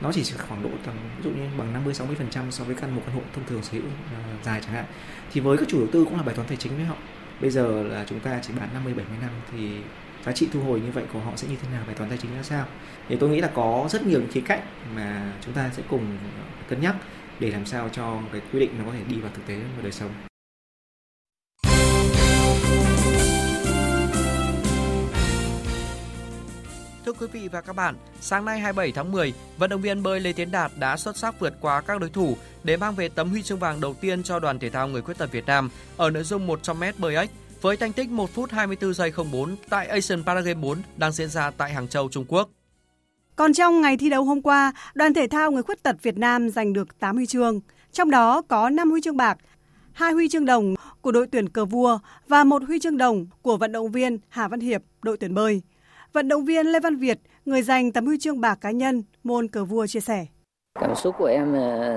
nó 0.00 0.12
chỉ 0.12 0.24
khoảng 0.48 0.62
độ 0.62 0.70
tầm 0.84 0.94
ví 1.16 1.24
dụ 1.24 1.30
như 1.30 1.48
bằng 1.58 1.72
50 1.72 1.94
60% 1.94 2.50
so 2.50 2.64
với 2.64 2.74
căn 2.74 2.96
một 2.96 3.02
căn 3.06 3.14
hộ 3.14 3.22
thông 3.34 3.44
thường 3.46 3.62
sở 3.62 3.72
hữu 3.72 3.82
uh, 3.82 4.44
dài 4.44 4.60
chẳng 4.64 4.72
hạn. 4.72 4.84
Thì 5.32 5.40
với 5.40 5.58
các 5.58 5.68
chủ 5.68 5.78
đầu 5.78 5.88
tư 5.92 6.04
cũng 6.04 6.16
là 6.16 6.22
bài 6.22 6.34
toán 6.34 6.48
tài 6.48 6.56
chính 6.56 6.76
với 6.76 6.84
họ. 6.84 6.96
Bây 7.40 7.50
giờ 7.50 7.82
là 7.82 8.04
chúng 8.08 8.20
ta 8.20 8.40
chỉ 8.42 8.52
bán 8.58 8.68
50 8.74 8.94
70 8.94 9.16
năm 9.20 9.30
thì 9.52 9.70
giá 10.26 10.32
trị 10.32 10.48
thu 10.52 10.60
hồi 10.60 10.80
như 10.80 10.90
vậy 10.92 11.04
của 11.12 11.18
họ 11.18 11.32
sẽ 11.36 11.48
như 11.48 11.56
thế 11.62 11.68
nào? 11.72 11.82
Bài 11.86 11.94
toán 11.94 12.08
tài 12.08 12.18
chính 12.18 12.36
ra 12.36 12.42
sao? 12.42 12.66
Thì 13.08 13.16
tôi 13.16 13.30
nghĩ 13.30 13.40
là 13.40 13.50
có 13.54 13.88
rất 13.90 14.06
nhiều 14.06 14.20
những 14.20 14.30
khía 14.32 14.40
cạnh 14.40 14.60
mà 14.96 15.32
chúng 15.40 15.54
ta 15.54 15.70
sẽ 15.72 15.82
cùng 15.88 16.18
cân 16.68 16.80
nhắc 16.80 16.96
để 17.40 17.50
làm 17.50 17.66
sao 17.66 17.88
cho 17.88 18.20
cái 18.32 18.40
quy 18.52 18.60
định 18.60 18.70
nó 18.78 18.84
có 18.84 18.92
thể 18.92 19.04
đi 19.08 19.20
vào 19.20 19.30
thực 19.34 19.46
tế 19.46 19.54
và 19.76 19.82
đời 19.82 19.92
sống. 19.92 20.10
Thưa 27.04 27.12
quý 27.12 27.26
vị 27.32 27.48
và 27.48 27.60
các 27.60 27.76
bạn, 27.76 27.94
sáng 28.20 28.44
nay 28.44 28.60
27 28.60 28.92
tháng 28.92 29.12
10, 29.12 29.32
vận 29.58 29.70
động 29.70 29.80
viên 29.80 30.02
bơi 30.02 30.20
Lê 30.20 30.32
Tiến 30.32 30.50
Đạt 30.50 30.72
đã 30.78 30.96
xuất 30.96 31.16
sắc 31.16 31.40
vượt 31.40 31.54
qua 31.60 31.80
các 31.80 32.00
đối 32.00 32.10
thủ 32.10 32.36
để 32.64 32.76
mang 32.76 32.94
về 32.94 33.08
tấm 33.08 33.30
huy 33.30 33.42
chương 33.42 33.58
vàng 33.58 33.80
đầu 33.80 33.94
tiên 33.94 34.22
cho 34.22 34.38
đoàn 34.38 34.58
thể 34.58 34.70
thao 34.70 34.88
người 34.88 35.02
khuyết 35.02 35.18
tật 35.18 35.32
Việt 35.32 35.46
Nam 35.46 35.70
ở 35.96 36.10
nội 36.10 36.22
dung 36.22 36.48
100m 36.48 36.92
bơi 36.98 37.16
ếch 37.16 37.30
với 37.60 37.76
thành 37.76 37.92
tích 37.92 38.08
1 38.08 38.30
phút 38.34 38.50
24 38.50 38.94
giây 38.94 39.12
04 39.32 39.56
tại 39.68 39.86
Asian 39.86 40.24
Paragame 40.24 40.60
4 40.60 40.78
đang 40.96 41.12
diễn 41.12 41.28
ra 41.28 41.50
tại 41.50 41.72
Hàng 41.72 41.88
Châu, 41.88 42.08
Trung 42.08 42.24
Quốc. 42.28 42.48
Còn 43.36 43.52
trong 43.52 43.80
ngày 43.80 43.96
thi 43.96 44.10
đấu 44.10 44.24
hôm 44.24 44.42
qua, 44.42 44.72
đoàn 44.94 45.14
thể 45.14 45.26
thao 45.26 45.50
người 45.50 45.62
khuyết 45.62 45.82
tật 45.82 45.96
Việt 46.02 46.18
Nam 46.18 46.50
giành 46.50 46.72
được 46.72 46.98
8 46.98 47.16
huy 47.16 47.26
chương, 47.26 47.60
trong 47.92 48.10
đó 48.10 48.42
có 48.42 48.70
5 48.70 48.90
huy 48.90 49.00
chương 49.00 49.16
bạc, 49.16 49.38
2 49.92 50.12
huy 50.12 50.28
chương 50.28 50.44
đồng 50.44 50.74
của 51.00 51.12
đội 51.12 51.26
tuyển 51.26 51.48
cờ 51.48 51.64
vua 51.64 51.98
và 52.28 52.44
một 52.44 52.62
huy 52.66 52.78
chương 52.78 52.98
đồng 52.98 53.26
của 53.42 53.56
vận 53.56 53.72
động 53.72 53.90
viên 53.90 54.18
Hà 54.28 54.48
Văn 54.48 54.60
Hiệp, 54.60 54.82
đội 55.02 55.16
tuyển 55.16 55.34
bơi. 55.34 55.62
Vận 56.12 56.28
động 56.28 56.44
viên 56.44 56.66
Lê 56.66 56.80
Văn 56.80 56.96
Việt, 56.96 57.18
người 57.44 57.62
giành 57.62 57.92
tấm 57.92 58.06
huy 58.06 58.18
chương 58.18 58.40
bạc 58.40 58.58
cá 58.60 58.70
nhân 58.70 59.02
môn 59.24 59.48
cờ 59.48 59.64
vua 59.64 59.86
chia 59.86 60.00
sẻ. 60.00 60.26
Cảm 60.80 60.94
xúc 60.94 61.14
của 61.18 61.26
em 61.26 61.52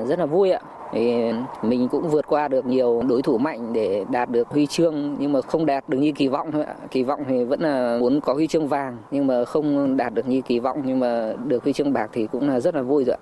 rất 0.07 0.19
là 0.19 0.25
vui 0.25 0.51
ạ. 0.51 0.61
Thì 0.93 1.13
mình 1.61 1.87
cũng 1.91 2.09
vượt 2.09 2.25
qua 2.27 2.47
được 2.47 2.65
nhiều 2.65 3.03
đối 3.09 3.21
thủ 3.21 3.37
mạnh 3.37 3.73
để 3.73 4.05
đạt 4.11 4.29
được 4.29 4.47
huy 4.47 4.67
chương 4.67 5.15
nhưng 5.19 5.31
mà 5.31 5.41
không 5.41 5.65
đạt 5.65 5.89
được 5.89 5.97
như 5.97 6.11
kỳ 6.11 6.27
vọng 6.27 6.51
thôi 6.51 6.63
ạ. 6.63 6.75
Kỳ 6.91 7.03
vọng 7.03 7.23
thì 7.29 7.43
vẫn 7.43 7.61
là 7.61 7.97
muốn 7.99 8.21
có 8.21 8.33
huy 8.33 8.47
chương 8.47 8.67
vàng 8.67 8.97
nhưng 9.11 9.27
mà 9.27 9.45
không 9.45 9.97
đạt 9.97 10.13
được 10.13 10.27
như 10.27 10.41
kỳ 10.41 10.59
vọng 10.59 10.81
nhưng 10.85 10.99
mà 10.99 11.33
được 11.45 11.63
huy 11.63 11.73
chương 11.73 11.93
bạc 11.93 12.09
thì 12.13 12.27
cũng 12.31 12.49
là 12.49 12.59
rất 12.59 12.75
là 12.75 12.81
vui 12.81 13.03
rồi 13.03 13.15
ạ. 13.15 13.21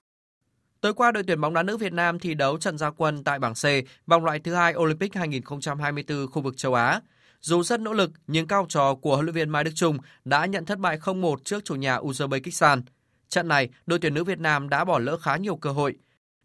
Tối 0.82 0.94
qua, 0.94 1.12
đội 1.12 1.24
tuyển 1.28 1.42
bóng 1.42 1.54
đá 1.54 1.64
nữ 1.64 1.78
Việt 1.78 1.94
Nam 1.94 2.20
thi 2.20 2.34
đấu 2.34 2.58
trận 2.58 2.78
gia 2.78 2.90
quân 2.90 3.24
tại 3.24 3.40
bảng 3.40 3.54
C, 3.54 3.66
vòng 4.08 4.26
loại 4.26 4.40
thứ 4.40 4.54
hai 4.54 4.76
Olympic 4.76 5.16
2024 5.16 6.28
khu 6.32 6.42
vực 6.42 6.58
châu 6.58 6.74
Á. 6.74 7.00
Dù 7.46 7.64
rất 7.64 7.80
nỗ 7.80 7.94
lực, 7.94 8.12
nhưng 8.28 8.48
cao 8.48 8.66
trò 8.70 8.96
của 8.96 9.16
huấn 9.16 9.26
luyện 9.26 9.36
viên 9.36 9.50
Mai 9.50 9.64
Đức 9.64 9.72
Chung 9.76 9.98
đã 10.26 10.46
nhận 10.46 10.66
thất 10.66 10.80
bại 10.80 10.98
0-1 10.98 11.36
trước 11.44 11.66
chủ 11.66 11.76
nhà 11.76 11.98
Uzbekistan. 11.98 12.82
Trận 13.30 13.48
này, 13.48 13.70
đội 13.86 14.00
tuyển 14.00 14.14
nữ 14.14 14.24
Việt 14.24 14.40
Nam 14.40 14.70
đã 14.70 14.86
bỏ 14.86 15.00
lỡ 15.00 15.18
khá 15.18 15.38
nhiều 15.38 15.56
cơ 15.56 15.72
hội. 15.72 15.96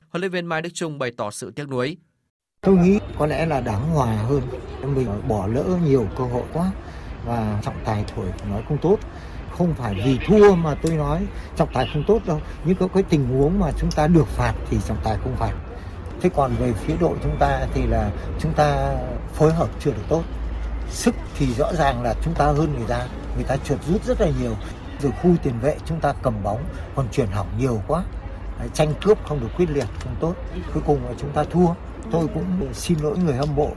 Huấn 0.09 0.21
luyện 0.21 0.33
viên 0.33 0.47
Mai 0.47 0.63
Đức 0.63 0.71
Chung 0.75 0.99
bày 0.99 1.13
tỏ 1.17 1.31
sự 1.31 1.51
tiếc 1.51 1.69
nuối. 1.69 1.97
Tôi 2.61 2.77
nghĩ 2.77 2.99
có 3.19 3.27
lẽ 3.27 3.47
là 3.47 3.61
đáng 3.61 3.91
hòa 3.91 4.07
hơn. 4.07 4.43
Mình 4.95 5.29
bỏ 5.29 5.47
lỡ 5.47 5.65
nhiều 5.85 6.07
cơ 6.19 6.25
hội 6.25 6.43
quá 6.53 6.71
và 7.25 7.61
trọng 7.65 7.81
tài 7.85 8.05
thổi 8.15 8.27
nói 8.51 8.63
không 8.69 8.79
tốt. 8.79 8.99
Không 9.59 9.75
phải 9.75 10.03
vì 10.05 10.19
thua 10.27 10.55
mà 10.55 10.75
tôi 10.83 10.93
nói 10.93 11.27
trọng 11.57 11.73
tài 11.75 11.91
không 11.93 12.05
tốt 12.07 12.21
đâu. 12.27 12.41
Nhưng 12.65 12.77
có 12.77 12.89
cái 12.89 13.03
tình 13.03 13.25
huống 13.29 13.61
mà 13.61 13.71
chúng 13.79 13.91
ta 13.91 14.07
được 14.07 14.27
phạt 14.27 14.55
thì 14.71 14.77
trọng 14.89 15.01
tài 15.05 15.17
không 15.17 15.37
phạt. 15.37 15.53
Thế 16.21 16.31
còn 16.37 16.55
về 16.59 16.73
phía 16.73 16.95
đội 17.01 17.19
chúng 17.23 17.37
ta 17.39 17.67
thì 17.75 17.87
là 17.87 18.11
chúng 18.41 18.53
ta 18.55 18.97
phối 19.35 19.53
hợp 19.53 19.69
chưa 19.81 19.91
được 19.91 20.05
tốt. 20.09 20.23
Sức 20.91 21.15
thì 21.35 21.47
rõ 21.55 21.73
ràng 21.75 22.03
là 22.03 22.15
chúng 22.25 22.35
ta 22.35 22.45
hơn 22.45 22.75
người 22.79 22.89
ta. 22.89 23.07
Người 23.35 23.45
ta 23.45 23.57
trượt 23.57 23.79
rút 23.89 24.05
rất 24.05 24.21
là 24.21 24.31
nhiều. 24.41 24.57
Rồi 25.03 25.13
khu 25.23 25.31
tiền 25.43 25.55
vệ 25.63 25.77
chúng 25.87 26.01
ta 26.01 26.15
cầm 26.23 26.43
bóng 26.43 26.65
còn 26.95 27.09
chuyển 27.13 27.27
hỏng 27.27 27.49
nhiều 27.59 27.83
quá. 27.87 28.05
Tranh 28.75 28.95
cướp 29.03 29.25
không 29.25 29.41
được 29.41 29.49
quyết 29.57 29.71
liệt 29.71 29.87
không 30.01 30.17
tốt. 30.21 30.35
Cuối 30.75 30.83
cùng 30.87 31.05
là 31.05 31.15
chúng 31.19 31.33
ta 31.33 31.45
thua. 31.45 31.69
Tôi 32.11 32.27
cũng 32.35 32.75
xin 32.75 32.99
lỗi 33.03 33.19
người 33.19 33.35
hâm 33.35 33.55
mộ. 33.55 33.73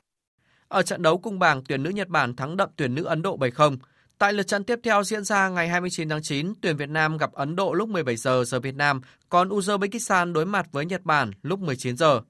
Ở 0.67 0.81
trận 0.81 1.01
đấu 1.01 1.17
cung 1.17 1.39
bảng 1.39 1.63
tuyển 1.63 1.83
nữ 1.83 1.89
Nhật 1.89 2.07
Bản 2.07 2.35
thắng 2.35 2.57
đậm 2.57 2.69
tuyển 2.75 2.95
nữ 2.95 3.03
Ấn 3.03 3.21
Độ 3.21 3.37
7-0 3.37 3.77
Tại 4.21 4.33
lượt 4.33 4.47
trận 4.47 4.63
tiếp 4.63 4.79
theo 4.83 5.03
diễn 5.03 5.23
ra 5.23 5.49
ngày 5.49 5.67
29 5.67 6.09
tháng 6.09 6.21
9, 6.21 6.53
tuyển 6.61 6.77
Việt 6.77 6.89
Nam 6.89 7.17
gặp 7.17 7.31
Ấn 7.33 7.55
Độ 7.55 7.73
lúc 7.73 7.89
17 7.89 8.15
giờ 8.15 8.43
giờ 8.43 8.59
Việt 8.59 8.75
Nam, 8.75 9.01
còn 9.29 9.49
Uzbekistan 9.49 10.33
đối 10.33 10.45
mặt 10.45 10.67
với 10.71 10.85
Nhật 10.85 11.01
Bản 11.03 11.31
lúc 11.41 11.59
19 11.59 11.97
giờ. 11.97 12.21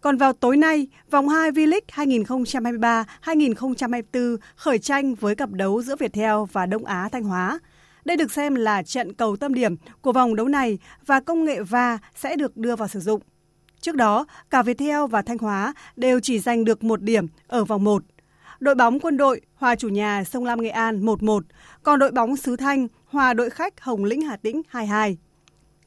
Còn 0.00 0.16
vào 0.16 0.32
tối 0.32 0.56
nay, 0.56 0.86
vòng 1.10 1.28
2 1.28 1.50
V-League 1.50 3.04
2023-2024 3.24 4.36
khởi 4.56 4.78
tranh 4.78 5.14
với 5.14 5.34
cặp 5.34 5.50
đấu 5.50 5.82
giữa 5.82 5.96
Viettel 5.96 6.34
và 6.52 6.66
Đông 6.66 6.84
Á 6.84 7.08
Thanh 7.12 7.24
Hóa. 7.24 7.58
Đây 8.04 8.16
được 8.16 8.32
xem 8.32 8.54
là 8.54 8.82
trận 8.82 9.12
cầu 9.12 9.36
tâm 9.36 9.54
điểm 9.54 9.76
của 10.00 10.12
vòng 10.12 10.36
đấu 10.36 10.48
này 10.48 10.78
và 11.06 11.20
công 11.20 11.44
nghệ 11.44 11.62
VA 11.62 11.98
sẽ 12.14 12.36
được 12.36 12.56
đưa 12.56 12.76
vào 12.76 12.88
sử 12.88 13.00
dụng. 13.00 13.20
Trước 13.80 13.96
đó, 13.96 14.26
cả 14.50 14.62
Viettel 14.62 15.06
và 15.10 15.22
Thanh 15.22 15.38
Hóa 15.38 15.74
đều 15.96 16.20
chỉ 16.20 16.38
giành 16.38 16.64
được 16.64 16.84
một 16.84 17.02
điểm 17.02 17.26
ở 17.46 17.64
vòng 17.64 17.84
1. 17.84 18.02
Đội 18.60 18.74
bóng 18.74 19.00
quân 19.00 19.16
đội 19.16 19.40
hòa 19.54 19.74
chủ 19.74 19.88
nhà 19.88 20.24
Sông 20.24 20.44
Lam 20.44 20.62
Nghệ 20.62 20.70
An 20.70 21.00
1-1, 21.00 21.40
còn 21.82 21.98
đội 21.98 22.10
bóng 22.10 22.36
xứ 22.36 22.56
Thanh 22.56 22.88
hòa 23.06 23.34
đội 23.34 23.50
khách 23.50 23.80
Hồng 23.80 24.04
Lĩnh 24.04 24.20
Hà 24.20 24.36
Tĩnh 24.36 24.62
2-2. 24.72 25.14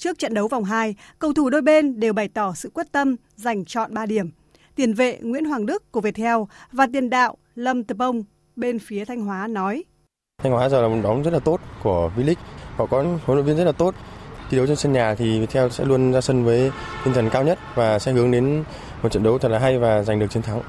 Trước 0.03 0.19
trận 0.19 0.33
đấu 0.33 0.47
vòng 0.47 0.63
2, 0.63 0.95
cầu 1.19 1.33
thủ 1.33 1.49
đôi 1.49 1.61
bên 1.61 1.99
đều 1.99 2.13
bày 2.13 2.27
tỏ 2.27 2.53
sự 2.55 2.71
quyết 2.73 2.91
tâm 2.91 3.15
giành 3.35 3.65
chọn 3.65 3.93
3 3.93 4.05
điểm. 4.05 4.29
Tiền 4.75 4.93
vệ 4.93 5.17
Nguyễn 5.21 5.45
Hoàng 5.45 5.65
Đức 5.65 5.91
của 5.91 6.01
Viettel 6.01 6.35
và 6.71 6.87
tiền 6.93 7.09
đạo 7.09 7.37
Lâm 7.55 7.83
Tập 7.83 7.97
Bông 7.97 8.23
bên 8.55 8.79
phía 8.79 9.05
Thanh 9.05 9.25
Hóa 9.25 9.47
nói. 9.47 9.83
Thanh 10.43 10.51
Hóa 10.51 10.69
giờ 10.69 10.81
là 10.81 10.87
một 10.87 11.01
đóng 11.03 11.23
rất 11.23 11.33
là 11.33 11.39
tốt 11.39 11.59
của 11.83 12.11
V-League. 12.17 12.35
Họ 12.75 12.85
có 12.85 13.03
huấn 13.25 13.37
luyện 13.37 13.45
viên 13.45 13.57
rất 13.57 13.63
là 13.63 13.71
tốt. 13.71 13.95
Thi 14.49 14.57
đấu 14.57 14.67
trên 14.67 14.75
sân 14.75 14.93
nhà 14.93 15.15
thì 15.15 15.39
Viettel 15.39 15.69
sẽ 15.69 15.85
luôn 15.85 16.13
ra 16.13 16.21
sân 16.21 16.43
với 16.43 16.71
tinh 17.05 17.13
thần 17.13 17.29
cao 17.29 17.43
nhất 17.43 17.59
và 17.75 17.99
sẽ 17.99 18.11
hướng 18.11 18.31
đến 18.31 18.63
một 19.03 19.09
trận 19.09 19.23
đấu 19.23 19.37
thật 19.37 19.49
là 19.49 19.59
hay 19.59 19.79
và 19.79 20.03
giành 20.03 20.19
được 20.19 20.27
chiến 20.29 20.43
thắng. 20.43 20.61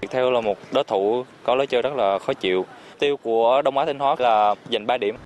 Viettel 0.00 0.32
là 0.32 0.40
một 0.40 0.58
đối 0.72 0.84
thủ 0.84 1.24
có 1.42 1.54
lối 1.54 1.66
chơi 1.66 1.82
rất 1.82 1.94
là 1.96 2.18
khó 2.18 2.32
chịu. 2.32 2.64
Tiêu 2.98 3.16
của 3.16 3.62
Đông 3.64 3.78
Á 3.78 3.84
Thanh 3.86 3.98
Hóa 3.98 4.16
là 4.18 4.54
giành 4.70 4.86
3 4.86 4.98
điểm. 4.98 5.16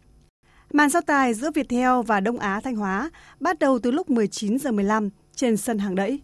Màn 0.73 0.91
so 0.91 1.01
tài 1.01 1.35
giữa 1.35 1.51
Viettel 1.55 2.03
và 2.07 2.21
Đông 2.21 2.39
Á 2.39 2.61
Thanh 2.64 2.77
Hóa 2.77 3.11
bắt 3.41 3.59
đầu 3.59 3.79
từ 3.83 3.91
lúc 3.91 4.11
19 4.11 4.59
giờ 4.59 4.73
15 4.73 5.09
trên 5.35 5.57
sân 5.57 5.79
hàng 5.79 5.95
đẫy. 5.95 6.21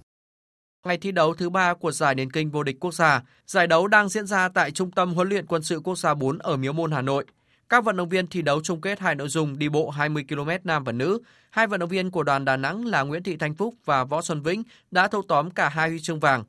Ngày 0.86 0.98
thi 0.98 1.12
đấu 1.12 1.34
thứ 1.34 1.50
ba 1.50 1.74
của 1.74 1.92
giải 1.92 2.14
điền 2.14 2.30
kinh 2.30 2.50
vô 2.50 2.62
địch 2.62 2.76
quốc 2.80 2.94
gia, 2.94 3.22
giải 3.46 3.66
đấu 3.66 3.88
đang 3.88 4.08
diễn 4.08 4.26
ra 4.26 4.48
tại 4.48 4.70
Trung 4.70 4.90
tâm 4.90 5.14
huấn 5.14 5.28
luyện 5.28 5.46
quân 5.46 5.62
sự 5.62 5.80
quốc 5.80 5.98
gia 5.98 6.14
4 6.14 6.38
ở 6.38 6.56
Miếu 6.56 6.72
Môn 6.72 6.92
Hà 6.92 7.02
Nội. 7.02 7.24
Các 7.68 7.84
vận 7.84 7.96
động 7.96 8.08
viên 8.08 8.26
thi 8.26 8.42
đấu 8.42 8.60
chung 8.62 8.80
kết 8.80 9.00
hai 9.00 9.14
nội 9.14 9.28
dung 9.28 9.58
đi 9.58 9.68
bộ 9.68 9.90
20 9.90 10.24
km 10.28 10.50
nam 10.64 10.84
và 10.84 10.92
nữ. 10.92 11.18
Hai 11.50 11.66
vận 11.66 11.80
động 11.80 11.88
viên 11.88 12.10
của 12.10 12.22
đoàn 12.22 12.44
Đà 12.44 12.56
Nẵng 12.56 12.86
là 12.86 13.02
Nguyễn 13.02 13.22
Thị 13.22 13.36
Thanh 13.36 13.54
Phúc 13.54 13.74
và 13.84 14.04
Võ 14.04 14.22
Xuân 14.22 14.42
Vĩnh 14.42 14.62
đã 14.90 15.08
thâu 15.08 15.22
tóm 15.28 15.50
cả 15.50 15.68
hai 15.68 15.88
huy 15.88 16.00
chương 16.00 16.20
vàng. 16.20 16.44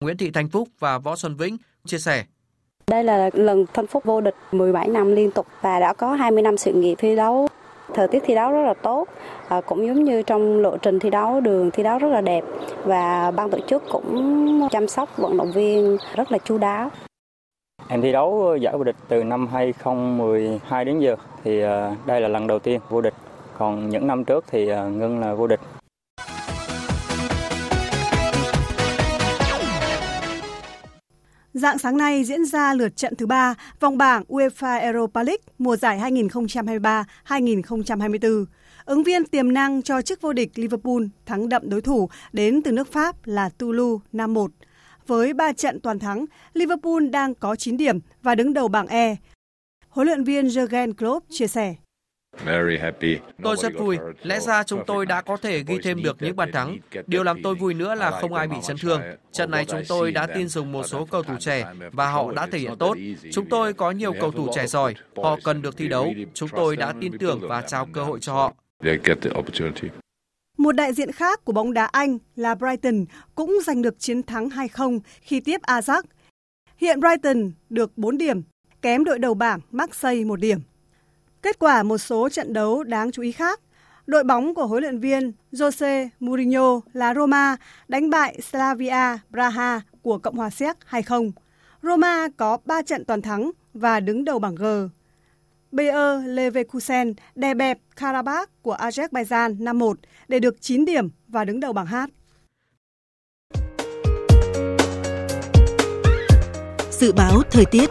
Nguyễn 0.00 0.16
Thị 0.16 0.30
Thanh 0.30 0.48
Phúc 0.48 0.68
và 0.78 0.98
Võ 0.98 1.16
Xuân 1.16 1.36
Vĩnh 1.36 1.56
chia 1.86 1.98
sẻ. 1.98 2.24
Đây 2.88 3.04
là 3.04 3.30
lần 3.32 3.66
Thanh 3.74 3.86
Phúc 3.86 4.04
vô 4.04 4.20
địch 4.20 4.34
17 4.52 4.88
năm 4.88 5.14
liên 5.14 5.30
tục 5.30 5.46
và 5.60 5.80
đã 5.80 5.92
có 5.92 6.12
20 6.12 6.42
năm 6.42 6.56
sự 6.56 6.72
nghiệp 6.72 6.94
thi 6.98 7.16
đấu. 7.16 7.48
Thời 7.94 8.08
tiết 8.08 8.22
thi 8.26 8.34
đấu 8.34 8.52
rất 8.52 8.62
là 8.66 8.74
tốt, 8.74 9.08
à, 9.48 9.60
cũng 9.60 9.86
giống 9.86 10.04
như 10.04 10.22
trong 10.22 10.60
lộ 10.60 10.76
trình 10.76 10.98
thi 10.98 11.10
đấu, 11.10 11.40
đường 11.40 11.70
thi 11.70 11.82
đấu 11.82 11.98
rất 11.98 12.08
là 12.08 12.20
đẹp 12.20 12.44
và 12.84 13.30
ban 13.30 13.50
tổ 13.50 13.58
chức 13.66 13.82
cũng 13.90 14.68
chăm 14.70 14.88
sóc 14.88 15.16
vận 15.16 15.36
động 15.36 15.52
viên 15.52 15.96
rất 16.14 16.32
là 16.32 16.38
chu 16.38 16.58
đáo. 16.58 16.90
Em 17.88 18.02
thi 18.02 18.12
đấu 18.12 18.56
giải 18.60 18.74
vô 18.76 18.84
địch 18.84 18.96
từ 19.08 19.24
năm 19.24 19.46
2012 19.46 20.84
đến 20.84 20.98
giờ 20.98 21.16
thì 21.44 21.62
à, 21.62 21.96
đây 22.06 22.20
là 22.20 22.28
lần 22.28 22.46
đầu 22.46 22.58
tiên 22.58 22.80
vô 22.88 23.00
địch. 23.00 23.14
Còn 23.58 23.88
những 23.88 24.06
năm 24.06 24.24
trước 24.24 24.44
thì 24.50 24.66
ngưng 24.66 24.98
Ngân 24.98 25.20
là 25.20 25.34
vô 25.34 25.46
địch. 25.46 25.60
Dạng 31.58 31.78
sáng 31.78 31.96
nay 31.96 32.24
diễn 32.24 32.44
ra 32.44 32.74
lượt 32.74 32.96
trận 32.96 33.16
thứ 33.16 33.26
ba 33.26 33.54
vòng 33.80 33.98
bảng 33.98 34.24
UEFA 34.28 34.80
Europa 34.80 35.22
League 35.22 35.42
mùa 35.58 35.76
giải 35.76 35.98
2023-2024. 37.28 38.44
Ứng 38.84 39.02
viên 39.02 39.24
tiềm 39.24 39.52
năng 39.52 39.82
cho 39.82 40.02
chức 40.02 40.20
vô 40.20 40.32
địch 40.32 40.50
Liverpool 40.54 41.02
thắng 41.26 41.48
đậm 41.48 41.62
đối 41.70 41.80
thủ 41.80 42.08
đến 42.32 42.62
từ 42.62 42.72
nước 42.72 42.92
Pháp 42.92 43.16
là 43.24 43.48
Toulouse 43.48 44.04
5-1. 44.12 44.48
Với 45.06 45.34
3 45.34 45.52
trận 45.52 45.80
toàn 45.80 45.98
thắng, 45.98 46.24
Liverpool 46.52 47.06
đang 47.08 47.34
có 47.34 47.56
9 47.56 47.76
điểm 47.76 47.98
và 48.22 48.34
đứng 48.34 48.52
đầu 48.52 48.68
bảng 48.68 48.86
E. 48.86 49.16
Huấn 49.88 50.06
luyện 50.06 50.24
viên 50.24 50.46
Jurgen 50.46 50.92
Klopp 50.92 51.26
chia 51.30 51.46
sẻ. 51.46 51.74
Tôi 53.42 53.56
rất 53.56 53.72
vui, 53.78 53.98
lẽ 54.22 54.40
ra 54.40 54.62
chúng 54.62 54.84
tôi 54.86 55.06
đã 55.06 55.22
có 55.22 55.36
thể 55.36 55.62
ghi 55.66 55.78
thêm 55.82 56.02
được 56.02 56.16
những 56.20 56.36
bàn 56.36 56.52
thắng. 56.52 56.76
Điều 57.06 57.22
làm 57.22 57.42
tôi 57.42 57.54
vui 57.54 57.74
nữa 57.74 57.94
là 57.94 58.10
không 58.10 58.34
ai 58.34 58.48
bị 58.48 58.56
chấn 58.66 58.76
thương. 58.78 59.00
Trận 59.32 59.50
này 59.50 59.64
chúng 59.64 59.82
tôi 59.88 60.12
đã 60.12 60.26
tin 60.26 60.48
dùng 60.48 60.72
một 60.72 60.82
số 60.82 61.04
cầu 61.10 61.22
thủ 61.22 61.34
trẻ 61.40 61.64
và 61.92 62.10
họ 62.10 62.32
đã 62.32 62.46
thể 62.46 62.58
hiện 62.58 62.76
tốt. 62.78 62.96
Chúng 63.32 63.46
tôi 63.48 63.72
có 63.72 63.90
nhiều 63.90 64.12
cầu 64.20 64.30
thủ 64.30 64.48
trẻ 64.54 64.66
giỏi, 64.66 64.94
họ 65.16 65.38
cần 65.44 65.62
được 65.62 65.76
thi 65.76 65.88
đấu. 65.88 66.14
Chúng 66.34 66.48
tôi 66.48 66.76
đã 66.76 66.94
tin 67.00 67.18
tưởng 67.18 67.40
và 67.48 67.62
trao 67.62 67.86
cơ 67.92 68.04
hội 68.04 68.20
cho 68.20 68.32
họ. 68.32 68.54
Một 70.58 70.72
đại 70.72 70.92
diện 70.92 71.12
khác 71.12 71.44
của 71.44 71.52
bóng 71.52 71.72
đá 71.72 71.84
Anh 71.84 72.18
là 72.36 72.54
Brighton 72.54 73.04
cũng 73.34 73.58
giành 73.66 73.82
được 73.82 73.98
chiến 73.98 74.22
thắng 74.22 74.48
2-0 74.48 75.00
khi 75.20 75.40
tiếp 75.40 75.60
Ajax. 75.62 76.02
Hiện 76.76 77.00
Brighton 77.00 77.50
được 77.70 77.98
4 77.98 78.18
điểm, 78.18 78.42
kém 78.82 79.04
đội 79.04 79.18
đầu 79.18 79.34
bảng 79.34 79.60
Marseille 79.70 80.24
1 80.24 80.40
điểm. 80.40 80.58
Kết 81.42 81.58
quả 81.58 81.82
một 81.82 81.98
số 81.98 82.28
trận 82.28 82.52
đấu 82.52 82.82
đáng 82.82 83.12
chú 83.12 83.22
ý 83.22 83.32
khác. 83.32 83.60
Đội 84.06 84.24
bóng 84.24 84.54
của 84.54 84.66
huấn 84.66 84.82
luyện 84.82 85.00
viên 85.00 85.32
Jose 85.52 86.08
Mourinho 86.20 86.80
là 86.92 87.14
Roma 87.14 87.56
đánh 87.88 88.10
bại 88.10 88.40
Slavia 88.42 89.18
Praha 89.30 89.80
của 90.02 90.18
Cộng 90.18 90.36
hòa 90.36 90.50
Séc 90.50 90.76
2-0. 90.90 91.30
Roma 91.82 92.28
có 92.36 92.58
3 92.64 92.82
trận 92.82 93.04
toàn 93.04 93.22
thắng 93.22 93.50
và 93.74 94.00
đứng 94.00 94.24
đầu 94.24 94.38
bảng 94.38 94.54
G. 94.54 94.64
Bayer 95.72 96.24
Leverkusen 96.24 97.14
đè 97.34 97.54
bẹp 97.54 97.78
Karabakh 97.96 98.62
của 98.62 98.74
Azerbaijan 98.74 99.58
5-1 99.58 99.94
để 100.28 100.38
được 100.40 100.60
9 100.60 100.84
điểm 100.84 101.08
và 101.28 101.44
đứng 101.44 101.60
đầu 101.60 101.72
bảng 101.72 101.86
H. 101.86 101.96
Dự 106.90 107.12
báo 107.12 107.42
thời 107.50 107.64
tiết 107.64 107.90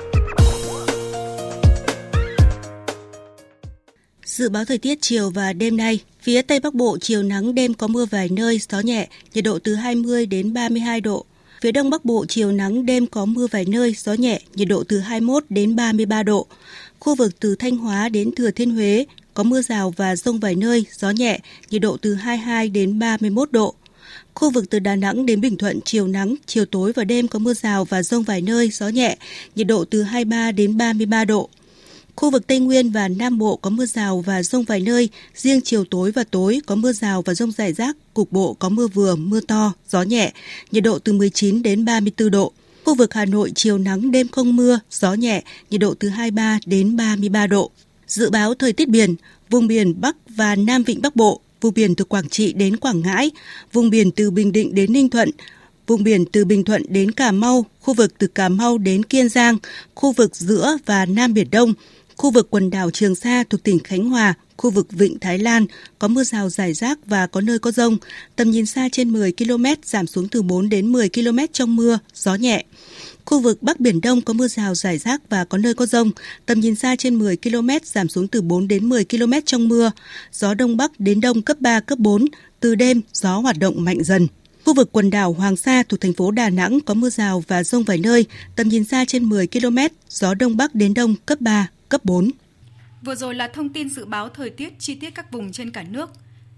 Dự 4.37 4.49
báo 4.49 4.65
thời 4.65 4.77
tiết 4.77 4.97
chiều 5.01 5.29
và 5.29 5.53
đêm 5.53 5.77
nay, 5.77 5.99
phía 6.21 6.41
Tây 6.41 6.59
Bắc 6.59 6.73
Bộ 6.73 6.97
chiều 7.01 7.23
nắng 7.23 7.55
đêm 7.55 7.73
có 7.73 7.87
mưa 7.87 8.05
vài 8.05 8.29
nơi, 8.29 8.59
gió 8.69 8.79
nhẹ, 8.79 9.07
nhiệt 9.33 9.43
độ 9.43 9.59
từ 9.59 9.75
20 9.75 10.25
đến 10.25 10.53
32 10.53 11.01
độ. 11.01 11.25
Phía 11.61 11.71
Đông 11.71 11.89
Bắc 11.89 12.05
Bộ 12.05 12.25
chiều 12.29 12.51
nắng 12.51 12.85
đêm 12.85 13.07
có 13.07 13.25
mưa 13.25 13.47
vài 13.51 13.65
nơi, 13.65 13.95
gió 13.97 14.13
nhẹ, 14.13 14.41
nhiệt 14.55 14.67
độ 14.67 14.83
từ 14.83 14.99
21 14.99 15.43
đến 15.49 15.75
33 15.75 16.23
độ. 16.23 16.47
Khu 16.99 17.15
vực 17.15 17.39
từ 17.39 17.55
Thanh 17.55 17.77
Hóa 17.77 18.09
đến 18.09 18.31
Thừa 18.35 18.51
Thiên 18.51 18.71
Huế 18.71 19.05
có 19.33 19.43
mưa 19.43 19.61
rào 19.61 19.93
và 19.97 20.15
rông 20.15 20.39
vài 20.39 20.55
nơi, 20.55 20.85
gió 20.91 21.09
nhẹ, 21.09 21.39
nhiệt 21.69 21.81
độ 21.81 21.97
từ 22.01 22.13
22 22.13 22.69
đến 22.69 22.99
31 22.99 23.51
độ. 23.51 23.75
Khu 24.33 24.49
vực 24.49 24.69
từ 24.69 24.79
Đà 24.79 24.95
Nẵng 24.95 25.25
đến 25.25 25.41
Bình 25.41 25.57
Thuận 25.57 25.79
chiều 25.85 26.07
nắng, 26.07 26.35
chiều 26.45 26.65
tối 26.65 26.93
và 26.95 27.03
đêm 27.03 27.27
có 27.27 27.39
mưa 27.39 27.53
rào 27.53 27.85
và 27.85 28.03
rông 28.03 28.23
vài 28.23 28.41
nơi, 28.41 28.69
gió 28.69 28.87
nhẹ, 28.87 29.17
nhiệt 29.55 29.67
độ 29.67 29.85
từ 29.85 30.03
23 30.03 30.51
đến 30.51 30.77
33 30.77 31.25
độ. 31.25 31.49
Khu 32.17 32.29
vực 32.29 32.47
Tây 32.47 32.59
Nguyên 32.59 32.89
và 32.91 33.07
Nam 33.07 33.37
Bộ 33.37 33.55
có 33.55 33.69
mưa 33.69 33.85
rào 33.85 34.21
và 34.21 34.43
rông 34.43 34.63
vài 34.63 34.79
nơi, 34.79 35.09
riêng 35.35 35.61
chiều 35.61 35.83
tối 35.85 36.11
và 36.11 36.23
tối 36.31 36.61
có 36.65 36.75
mưa 36.75 36.93
rào 36.93 37.21
và 37.21 37.33
rông 37.33 37.51
rải 37.51 37.73
rác, 37.73 37.97
cục 38.13 38.31
bộ 38.31 38.53
có 38.53 38.69
mưa 38.69 38.87
vừa, 38.87 39.15
mưa 39.15 39.39
to, 39.39 39.73
gió 39.89 40.01
nhẹ, 40.01 40.33
nhiệt 40.71 40.83
độ 40.83 40.99
từ 40.99 41.13
19 41.13 41.63
đến 41.63 41.85
34 41.85 42.31
độ. 42.31 42.51
Khu 42.85 42.95
vực 42.95 43.13
Hà 43.13 43.25
Nội 43.25 43.51
chiều 43.55 43.77
nắng 43.77 44.11
đêm 44.11 44.27
không 44.27 44.55
mưa, 44.55 44.79
gió 44.91 45.13
nhẹ, 45.13 45.43
nhiệt 45.69 45.81
độ 45.81 45.93
từ 45.99 46.09
23 46.09 46.59
đến 46.65 46.97
33 46.97 47.47
độ. 47.47 47.71
Dự 48.07 48.29
báo 48.29 48.53
thời 48.53 48.73
tiết 48.73 48.89
biển, 48.89 49.15
vùng 49.49 49.67
biển 49.67 50.01
Bắc 50.01 50.15
và 50.29 50.55
Nam 50.55 50.83
Vịnh 50.83 51.01
Bắc 51.01 51.15
Bộ, 51.15 51.41
vùng 51.61 51.73
biển 51.73 51.95
từ 51.95 52.05
Quảng 52.05 52.29
Trị 52.29 52.53
đến 52.53 52.77
Quảng 52.77 53.01
Ngãi, 53.01 53.31
vùng 53.73 53.89
biển 53.89 54.11
từ 54.11 54.31
Bình 54.31 54.51
Định 54.51 54.75
đến 54.75 54.93
Ninh 54.93 55.09
Thuận, 55.09 55.29
vùng 55.87 56.03
biển 56.03 56.25
từ 56.25 56.45
Bình 56.45 56.63
Thuận 56.63 56.83
đến 56.89 57.11
Cà 57.11 57.31
Mau, 57.31 57.65
khu 57.81 57.93
vực 57.93 58.13
từ 58.17 58.27
Cà 58.27 58.49
Mau 58.49 58.77
đến 58.77 59.03
Kiên 59.03 59.29
Giang, 59.29 59.57
khu 59.95 60.11
vực 60.11 60.35
giữa 60.35 60.77
và 60.85 61.05
Nam 61.05 61.33
Biển 61.33 61.47
Đông, 61.51 61.73
khu 62.17 62.31
vực 62.31 62.47
quần 62.49 62.69
đảo 62.69 62.91
Trường 62.91 63.15
Sa 63.15 63.43
thuộc 63.49 63.63
tỉnh 63.63 63.79
Khánh 63.79 64.09
Hòa, 64.09 64.33
khu 64.57 64.69
vực 64.69 64.87
Vịnh 64.91 65.19
Thái 65.19 65.39
Lan 65.39 65.65
có 65.99 66.07
mưa 66.07 66.23
rào 66.23 66.49
rải 66.49 66.73
rác 66.73 66.99
và 67.05 67.27
có 67.27 67.41
nơi 67.41 67.59
có 67.59 67.71
rông, 67.71 67.97
tầm 68.35 68.51
nhìn 68.51 68.65
xa 68.65 68.89
trên 68.91 69.09
10 69.09 69.31
km 69.31 69.65
giảm 69.83 70.07
xuống 70.07 70.27
từ 70.27 70.41
4 70.41 70.69
đến 70.69 70.91
10 70.91 71.09
km 71.09 71.39
trong 71.53 71.75
mưa, 71.75 71.99
gió 72.13 72.35
nhẹ. 72.35 72.63
Khu 73.25 73.39
vực 73.39 73.63
Bắc 73.63 73.79
Biển 73.79 74.01
Đông 74.01 74.21
có 74.21 74.33
mưa 74.33 74.47
rào 74.47 74.75
rải 74.75 74.97
rác 74.97 75.29
và 75.29 75.45
có 75.45 75.57
nơi 75.57 75.73
có 75.73 75.85
rông, 75.85 76.11
tầm 76.45 76.59
nhìn 76.59 76.75
xa 76.75 76.95
trên 76.95 77.19
10 77.19 77.37
km 77.37 77.69
giảm 77.83 78.09
xuống 78.09 78.27
từ 78.27 78.41
4 78.41 78.67
đến 78.67 78.89
10 78.89 79.05
km 79.05 79.33
trong 79.45 79.67
mưa, 79.67 79.91
gió 80.31 80.53
Đông 80.53 80.77
Bắc 80.77 80.99
đến 80.99 81.21
Đông 81.21 81.41
cấp 81.41 81.57
3, 81.59 81.79
cấp 81.79 81.99
4, 81.99 82.25
từ 82.59 82.75
đêm 82.75 83.01
gió 83.13 83.37
hoạt 83.39 83.59
động 83.59 83.83
mạnh 83.83 84.03
dần. 84.03 84.27
Khu 84.65 84.73
vực 84.73 84.89
quần 84.91 85.09
đảo 85.09 85.33
Hoàng 85.33 85.57
Sa 85.57 85.83
thuộc 85.89 86.01
thành 86.01 86.13
phố 86.13 86.31
Đà 86.31 86.49
Nẵng 86.49 86.79
có 86.79 86.93
mưa 86.93 87.09
rào 87.09 87.43
và 87.47 87.63
rông 87.63 87.83
vài 87.83 87.97
nơi, 87.97 88.25
tầm 88.55 88.69
nhìn 88.69 88.83
xa 88.83 89.05
trên 89.05 89.23
10 89.23 89.47
km, 89.47 89.77
gió 90.09 90.33
Đông 90.33 90.57
Bắc 90.57 90.75
đến 90.75 90.93
Đông 90.93 91.15
cấp 91.25 91.41
3, 91.41 91.67
cấp 91.89 92.05
4. 92.05 92.31
Vừa 93.01 93.15
rồi 93.15 93.35
là 93.35 93.47
thông 93.47 93.69
tin 93.69 93.89
dự 93.89 94.05
báo 94.05 94.29
thời 94.29 94.49
tiết 94.49 94.73
chi 94.79 94.95
tiết 94.95 95.09
các 95.09 95.31
vùng 95.31 95.51
trên 95.51 95.71
cả 95.71 95.83
nước. 95.83 96.09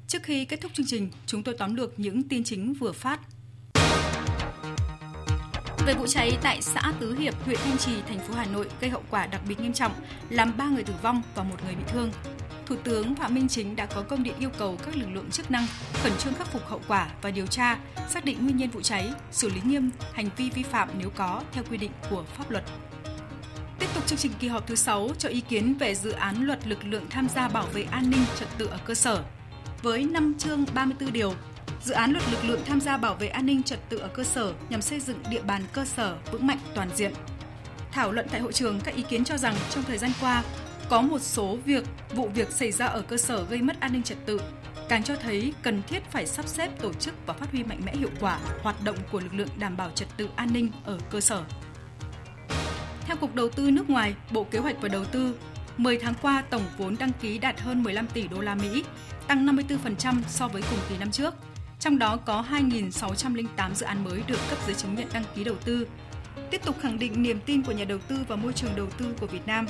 Trước 0.07 0.23
khi 0.23 0.45
kết 0.45 0.61
thúc 0.61 0.71
chương 0.73 0.85
trình, 0.85 1.09
chúng 1.25 1.43
tôi 1.43 1.55
tóm 1.57 1.75
lược 1.75 1.99
những 1.99 2.23
tin 2.23 2.43
chính 2.43 2.73
vừa 2.73 2.91
phát. 2.91 3.19
Về 5.85 5.93
vụ 5.93 6.07
cháy 6.07 6.37
tại 6.41 6.61
xã 6.61 6.93
Tứ 6.99 7.15
Hiệp, 7.15 7.45
huyện 7.45 7.57
Thanh 7.63 7.77
Trì, 7.77 7.91
thành 8.07 8.19
phố 8.19 8.33
Hà 8.33 8.45
Nội 8.45 8.69
gây 8.81 8.89
hậu 8.89 9.03
quả 9.09 9.27
đặc 9.27 9.41
biệt 9.47 9.59
nghiêm 9.59 9.73
trọng, 9.73 9.91
làm 10.29 10.57
3 10.57 10.65
người 10.65 10.83
tử 10.83 10.93
vong 11.01 11.21
và 11.35 11.43
một 11.43 11.55
người 11.65 11.75
bị 11.75 11.83
thương. 11.87 12.11
Thủ 12.65 12.75
tướng 12.83 13.15
Phạm 13.15 13.35
Minh 13.35 13.47
Chính 13.47 13.75
đã 13.75 13.85
có 13.85 14.01
công 14.01 14.23
điện 14.23 14.33
yêu 14.39 14.49
cầu 14.57 14.77
các 14.85 14.95
lực 14.95 15.07
lượng 15.13 15.29
chức 15.31 15.51
năng 15.51 15.67
khẩn 15.93 16.11
trương 16.17 16.33
khắc 16.33 16.47
phục 16.51 16.67
hậu 16.67 16.81
quả 16.87 17.11
và 17.21 17.31
điều 17.31 17.47
tra, 17.47 17.79
xác 18.09 18.25
định 18.25 18.43
nguyên 18.43 18.57
nhân 18.57 18.69
vụ 18.69 18.81
cháy, 18.81 19.13
xử 19.31 19.49
lý 19.49 19.61
nghiêm 19.65 19.91
hành 20.13 20.29
vi 20.37 20.49
vi 20.49 20.63
phạm 20.63 20.89
nếu 20.97 21.09
có 21.09 21.43
theo 21.51 21.63
quy 21.69 21.77
định 21.77 21.91
của 22.09 22.23
pháp 22.37 22.51
luật. 22.51 22.63
Tiếp 23.79 23.87
tục 23.95 24.07
chương 24.07 24.19
trình 24.19 24.31
kỳ 24.39 24.47
họp 24.47 24.67
thứ 24.67 24.75
6 24.75 25.09
cho 25.17 25.29
ý 25.29 25.41
kiến 25.41 25.73
về 25.73 25.95
dự 25.95 26.11
án 26.11 26.45
luật 26.45 26.67
lực 26.67 26.85
lượng 26.85 27.05
tham 27.09 27.27
gia 27.29 27.47
bảo 27.47 27.65
vệ 27.73 27.83
an 27.91 28.09
ninh 28.09 28.23
trật 28.39 28.47
tự 28.57 28.65
ở 28.65 28.77
cơ 28.85 28.93
sở. 28.93 29.23
Với 29.81 30.05
5 30.05 30.33
chương 30.37 30.65
34 30.73 31.13
điều, 31.13 31.33
dự 31.83 31.93
án 31.93 32.11
luật 32.11 32.23
lực 32.31 32.45
lượng 32.45 32.61
tham 32.65 32.81
gia 32.81 32.97
bảo 32.97 33.15
vệ 33.15 33.27
an 33.27 33.45
ninh 33.45 33.63
trật 33.63 33.79
tự 33.89 33.97
ở 33.97 34.07
cơ 34.07 34.23
sở 34.23 34.53
nhằm 34.69 34.81
xây 34.81 34.99
dựng 34.99 35.17
địa 35.29 35.41
bàn 35.41 35.63
cơ 35.73 35.85
sở 35.85 36.17
vững 36.31 36.47
mạnh 36.47 36.59
toàn 36.75 36.89
diện. 36.95 37.13
Thảo 37.91 38.11
luận 38.11 38.27
tại 38.31 38.41
hội 38.41 38.53
trường, 38.53 38.79
các 38.79 38.95
ý 38.95 39.03
kiến 39.09 39.23
cho 39.23 39.37
rằng 39.37 39.55
trong 39.69 39.83
thời 39.83 39.97
gian 39.97 40.11
qua 40.21 40.43
có 40.89 41.01
một 41.01 41.21
số 41.21 41.57
việc, 41.65 41.83
vụ 42.15 42.27
việc 42.27 42.51
xảy 42.51 42.71
ra 42.71 42.85
ở 42.85 43.01
cơ 43.01 43.17
sở 43.17 43.45
gây 43.49 43.61
mất 43.61 43.79
an 43.79 43.93
ninh 43.93 44.03
trật 44.03 44.17
tự, 44.25 44.41
càng 44.89 45.03
cho 45.03 45.15
thấy 45.15 45.53
cần 45.61 45.81
thiết 45.87 46.03
phải 46.11 46.27
sắp 46.27 46.47
xếp 46.47 46.81
tổ 46.81 46.93
chức 46.93 47.13
và 47.25 47.33
phát 47.33 47.51
huy 47.51 47.63
mạnh 47.63 47.81
mẽ 47.85 47.95
hiệu 47.95 48.09
quả 48.19 48.39
hoạt 48.61 48.83
động 48.83 48.97
của 49.11 49.19
lực 49.19 49.33
lượng 49.33 49.49
đảm 49.57 49.77
bảo 49.77 49.91
trật 49.95 50.07
tự 50.17 50.29
an 50.35 50.53
ninh 50.53 50.71
ở 50.85 50.99
cơ 51.09 51.21
sở. 51.21 51.43
Theo 53.09 53.17
Cục 53.17 53.35
Đầu 53.35 53.49
tư 53.49 53.71
nước 53.71 53.89
ngoài, 53.89 54.15
Bộ 54.31 54.43
Kế 54.43 54.59
hoạch 54.59 54.81
và 54.81 54.89
Đầu 54.89 55.05
tư, 55.05 55.35
10 55.77 55.97
tháng 55.97 56.13
qua 56.21 56.43
tổng 56.49 56.61
vốn 56.77 56.95
đăng 56.99 57.11
ký 57.21 57.37
đạt 57.37 57.59
hơn 57.59 57.83
15 57.83 58.07
tỷ 58.07 58.27
đô 58.27 58.41
la 58.41 58.55
Mỹ, 58.55 58.83
tăng 59.27 59.45
54% 59.45 60.21
so 60.27 60.47
với 60.47 60.61
cùng 60.69 60.79
kỳ 60.89 60.97
năm 60.97 61.11
trước. 61.11 61.33
Trong 61.79 61.99
đó 61.99 62.17
có 62.17 62.45
2.608 62.51 63.73
dự 63.73 63.85
án 63.85 64.03
mới 64.03 64.21
được 64.27 64.39
cấp 64.49 64.57
giấy 64.65 64.75
chứng 64.75 64.95
nhận 64.95 65.07
đăng 65.13 65.23
ký 65.35 65.43
đầu 65.43 65.55
tư, 65.65 65.87
tiếp 66.51 66.61
tục 66.65 66.75
khẳng 66.81 66.99
định 66.99 67.21
niềm 67.23 67.39
tin 67.45 67.63
của 67.63 67.71
nhà 67.71 67.83
đầu 67.83 67.97
tư 67.97 68.15
vào 68.27 68.37
môi 68.37 68.53
trường 68.53 68.71
đầu 68.75 68.87
tư 68.97 69.05
của 69.19 69.27
Việt 69.27 69.47
Nam. 69.47 69.67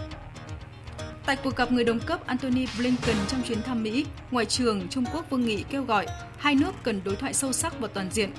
Tại 1.26 1.36
cuộc 1.44 1.56
gặp 1.56 1.72
người 1.72 1.84
đồng 1.84 2.00
cấp 2.00 2.28
Antony 2.28 2.66
Blinken 2.78 3.18
trong 3.28 3.44
chuyến 3.44 3.62
thăm 3.62 3.84
Mỹ, 3.84 4.06
Ngoại 4.32 4.46
trưởng 4.46 4.88
Trung 4.88 5.06
Quốc 5.14 5.30
Vương 5.30 5.46
Nghị 5.46 5.64
kêu 5.70 5.84
gọi 5.84 6.08
hai 6.38 6.56
nước 6.56 6.72
cần 6.84 7.02
đối 7.04 7.16
thoại 7.16 7.34
sâu 7.34 7.54
sắc 7.54 7.80
và 7.80 7.88
toàn 7.88 8.10
diện. 8.12 8.32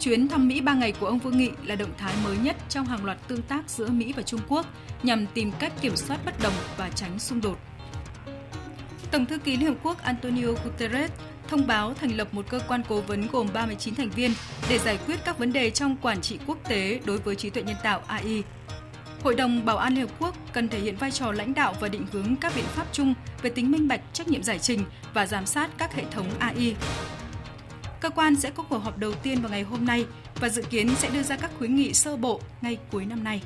Chuyến 0.00 0.28
thăm 0.28 0.48
Mỹ 0.48 0.60
3 0.60 0.74
ngày 0.74 0.92
của 0.92 1.06
ông 1.06 1.18
Vương 1.18 1.38
Nghị 1.38 1.50
là 1.64 1.74
động 1.74 1.90
thái 1.98 2.14
mới 2.24 2.36
nhất 2.36 2.56
trong 2.68 2.86
hàng 2.86 3.04
loạt 3.04 3.28
tương 3.28 3.42
tác 3.42 3.70
giữa 3.70 3.88
Mỹ 3.88 4.12
và 4.16 4.22
Trung 4.22 4.40
Quốc 4.48 4.66
nhằm 5.02 5.26
tìm 5.26 5.52
cách 5.58 5.72
kiểm 5.80 5.96
soát 5.96 6.20
bất 6.24 6.42
đồng 6.42 6.52
và 6.76 6.90
tránh 6.90 7.18
xung 7.18 7.40
đột. 7.40 7.58
Tổng 9.10 9.26
thư 9.26 9.38
ký 9.38 9.56
Liên 9.56 9.68
Hợp 9.68 9.74
Quốc 9.82 10.02
Antonio 10.02 10.46
Guterres 10.64 11.10
thông 11.48 11.66
báo 11.66 11.94
thành 11.94 12.16
lập 12.16 12.34
một 12.34 12.44
cơ 12.48 12.60
quan 12.68 12.82
cố 12.88 13.00
vấn 13.00 13.26
gồm 13.32 13.48
39 13.54 13.94
thành 13.94 14.10
viên 14.10 14.32
để 14.68 14.78
giải 14.78 14.98
quyết 15.06 15.16
các 15.24 15.38
vấn 15.38 15.52
đề 15.52 15.70
trong 15.70 15.96
quản 15.96 16.20
trị 16.20 16.38
quốc 16.46 16.58
tế 16.68 17.00
đối 17.04 17.18
với 17.18 17.36
trí 17.36 17.50
tuệ 17.50 17.62
nhân 17.62 17.76
tạo 17.82 18.02
AI. 18.06 18.42
Hội 19.22 19.34
đồng 19.34 19.64
Bảo 19.64 19.76
an 19.76 19.94
Liên 19.94 20.06
Hợp 20.06 20.14
Quốc 20.18 20.34
cần 20.52 20.68
thể 20.68 20.80
hiện 20.80 20.96
vai 20.96 21.10
trò 21.10 21.32
lãnh 21.32 21.54
đạo 21.54 21.74
và 21.80 21.88
định 21.88 22.06
hướng 22.12 22.36
các 22.36 22.52
biện 22.56 22.64
pháp 22.64 22.86
chung 22.92 23.14
về 23.42 23.50
tính 23.50 23.70
minh 23.70 23.88
bạch, 23.88 24.00
trách 24.12 24.28
nhiệm 24.28 24.42
giải 24.42 24.58
trình 24.58 24.84
và 25.14 25.26
giám 25.26 25.46
sát 25.46 25.70
các 25.78 25.94
hệ 25.94 26.04
thống 26.10 26.26
AI. 26.38 26.74
Cơ 28.00 28.10
quan 28.10 28.36
sẽ 28.36 28.50
có 28.50 28.62
cuộc 28.62 28.78
họp 28.78 28.98
đầu 28.98 29.14
tiên 29.14 29.40
vào 29.40 29.50
ngày 29.50 29.62
hôm 29.62 29.84
nay 29.84 30.06
và 30.40 30.48
dự 30.48 30.62
kiến 30.62 30.88
sẽ 30.96 31.10
đưa 31.10 31.22
ra 31.22 31.36
các 31.36 31.50
khuyến 31.58 31.76
nghị 31.76 31.92
sơ 31.92 32.16
bộ 32.16 32.40
ngay 32.62 32.78
cuối 32.90 33.04
năm 33.04 33.24
nay. 33.24 33.42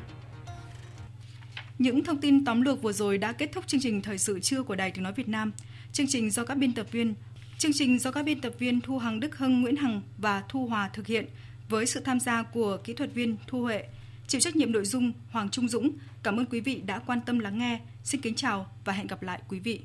Những 1.79 2.05
thông 2.05 2.21
tin 2.21 2.45
tóm 2.45 2.63
lược 2.63 2.83
vừa 2.83 2.93
rồi 2.93 3.19
đã 3.19 3.33
kết 3.33 3.53
thúc 3.53 3.67
chương 3.67 3.81
trình 3.81 4.03
thời 4.03 4.19
sự 4.19 4.41
trưa 4.41 4.63
của 4.63 4.75
Đài 4.75 4.91
Tiếng 4.91 5.05
nói 5.05 5.13
Việt 5.13 5.29
Nam. 5.29 5.53
Chương 5.93 6.07
trình 6.09 6.31
do 6.31 6.45
các 6.45 6.55
biên 6.55 6.73
tập 6.73 6.87
viên 6.93 7.15
Chương 7.63 7.73
trình 7.75 7.99
do 7.99 8.11
các 8.11 8.23
biên 8.23 8.41
tập 8.41 8.53
viên 8.59 8.81
Thu 8.81 8.99
Hằng 8.99 9.21
Đức 9.21 9.39
Hưng, 9.39 9.61
Nguyễn 9.61 9.77
Hằng 9.77 10.03
và 10.19 10.43
Thu 10.49 10.67
Hòa 10.67 10.91
thực 10.93 11.07
hiện 11.07 11.27
với 11.69 11.87
sự 11.87 12.01
tham 12.01 12.21
gia 12.21 12.43
của 12.43 12.79
kỹ 12.85 12.95
thuật 12.95 13.15
viên 13.15 13.37
Thu 13.47 13.63
Huệ, 13.63 13.85
chịu 14.27 14.41
trách 14.41 14.57
nhiệm 14.57 14.73
nội 14.73 14.85
dung 14.85 15.13
Hoàng 15.31 15.49
Trung 15.51 15.69
Dũng. 15.69 15.91
Cảm 16.23 16.37
ơn 16.37 16.47
quý 16.47 16.61
vị 16.61 16.83
đã 16.87 16.99
quan 16.99 17.21
tâm 17.21 17.39
lắng 17.39 17.59
nghe. 17.59 17.81
Xin 18.05 18.21
kính 18.21 18.35
chào 18.35 18.67
và 18.85 18.93
hẹn 18.93 19.07
gặp 19.07 19.23
lại 19.23 19.41
quý 19.49 19.59
vị. 19.59 19.81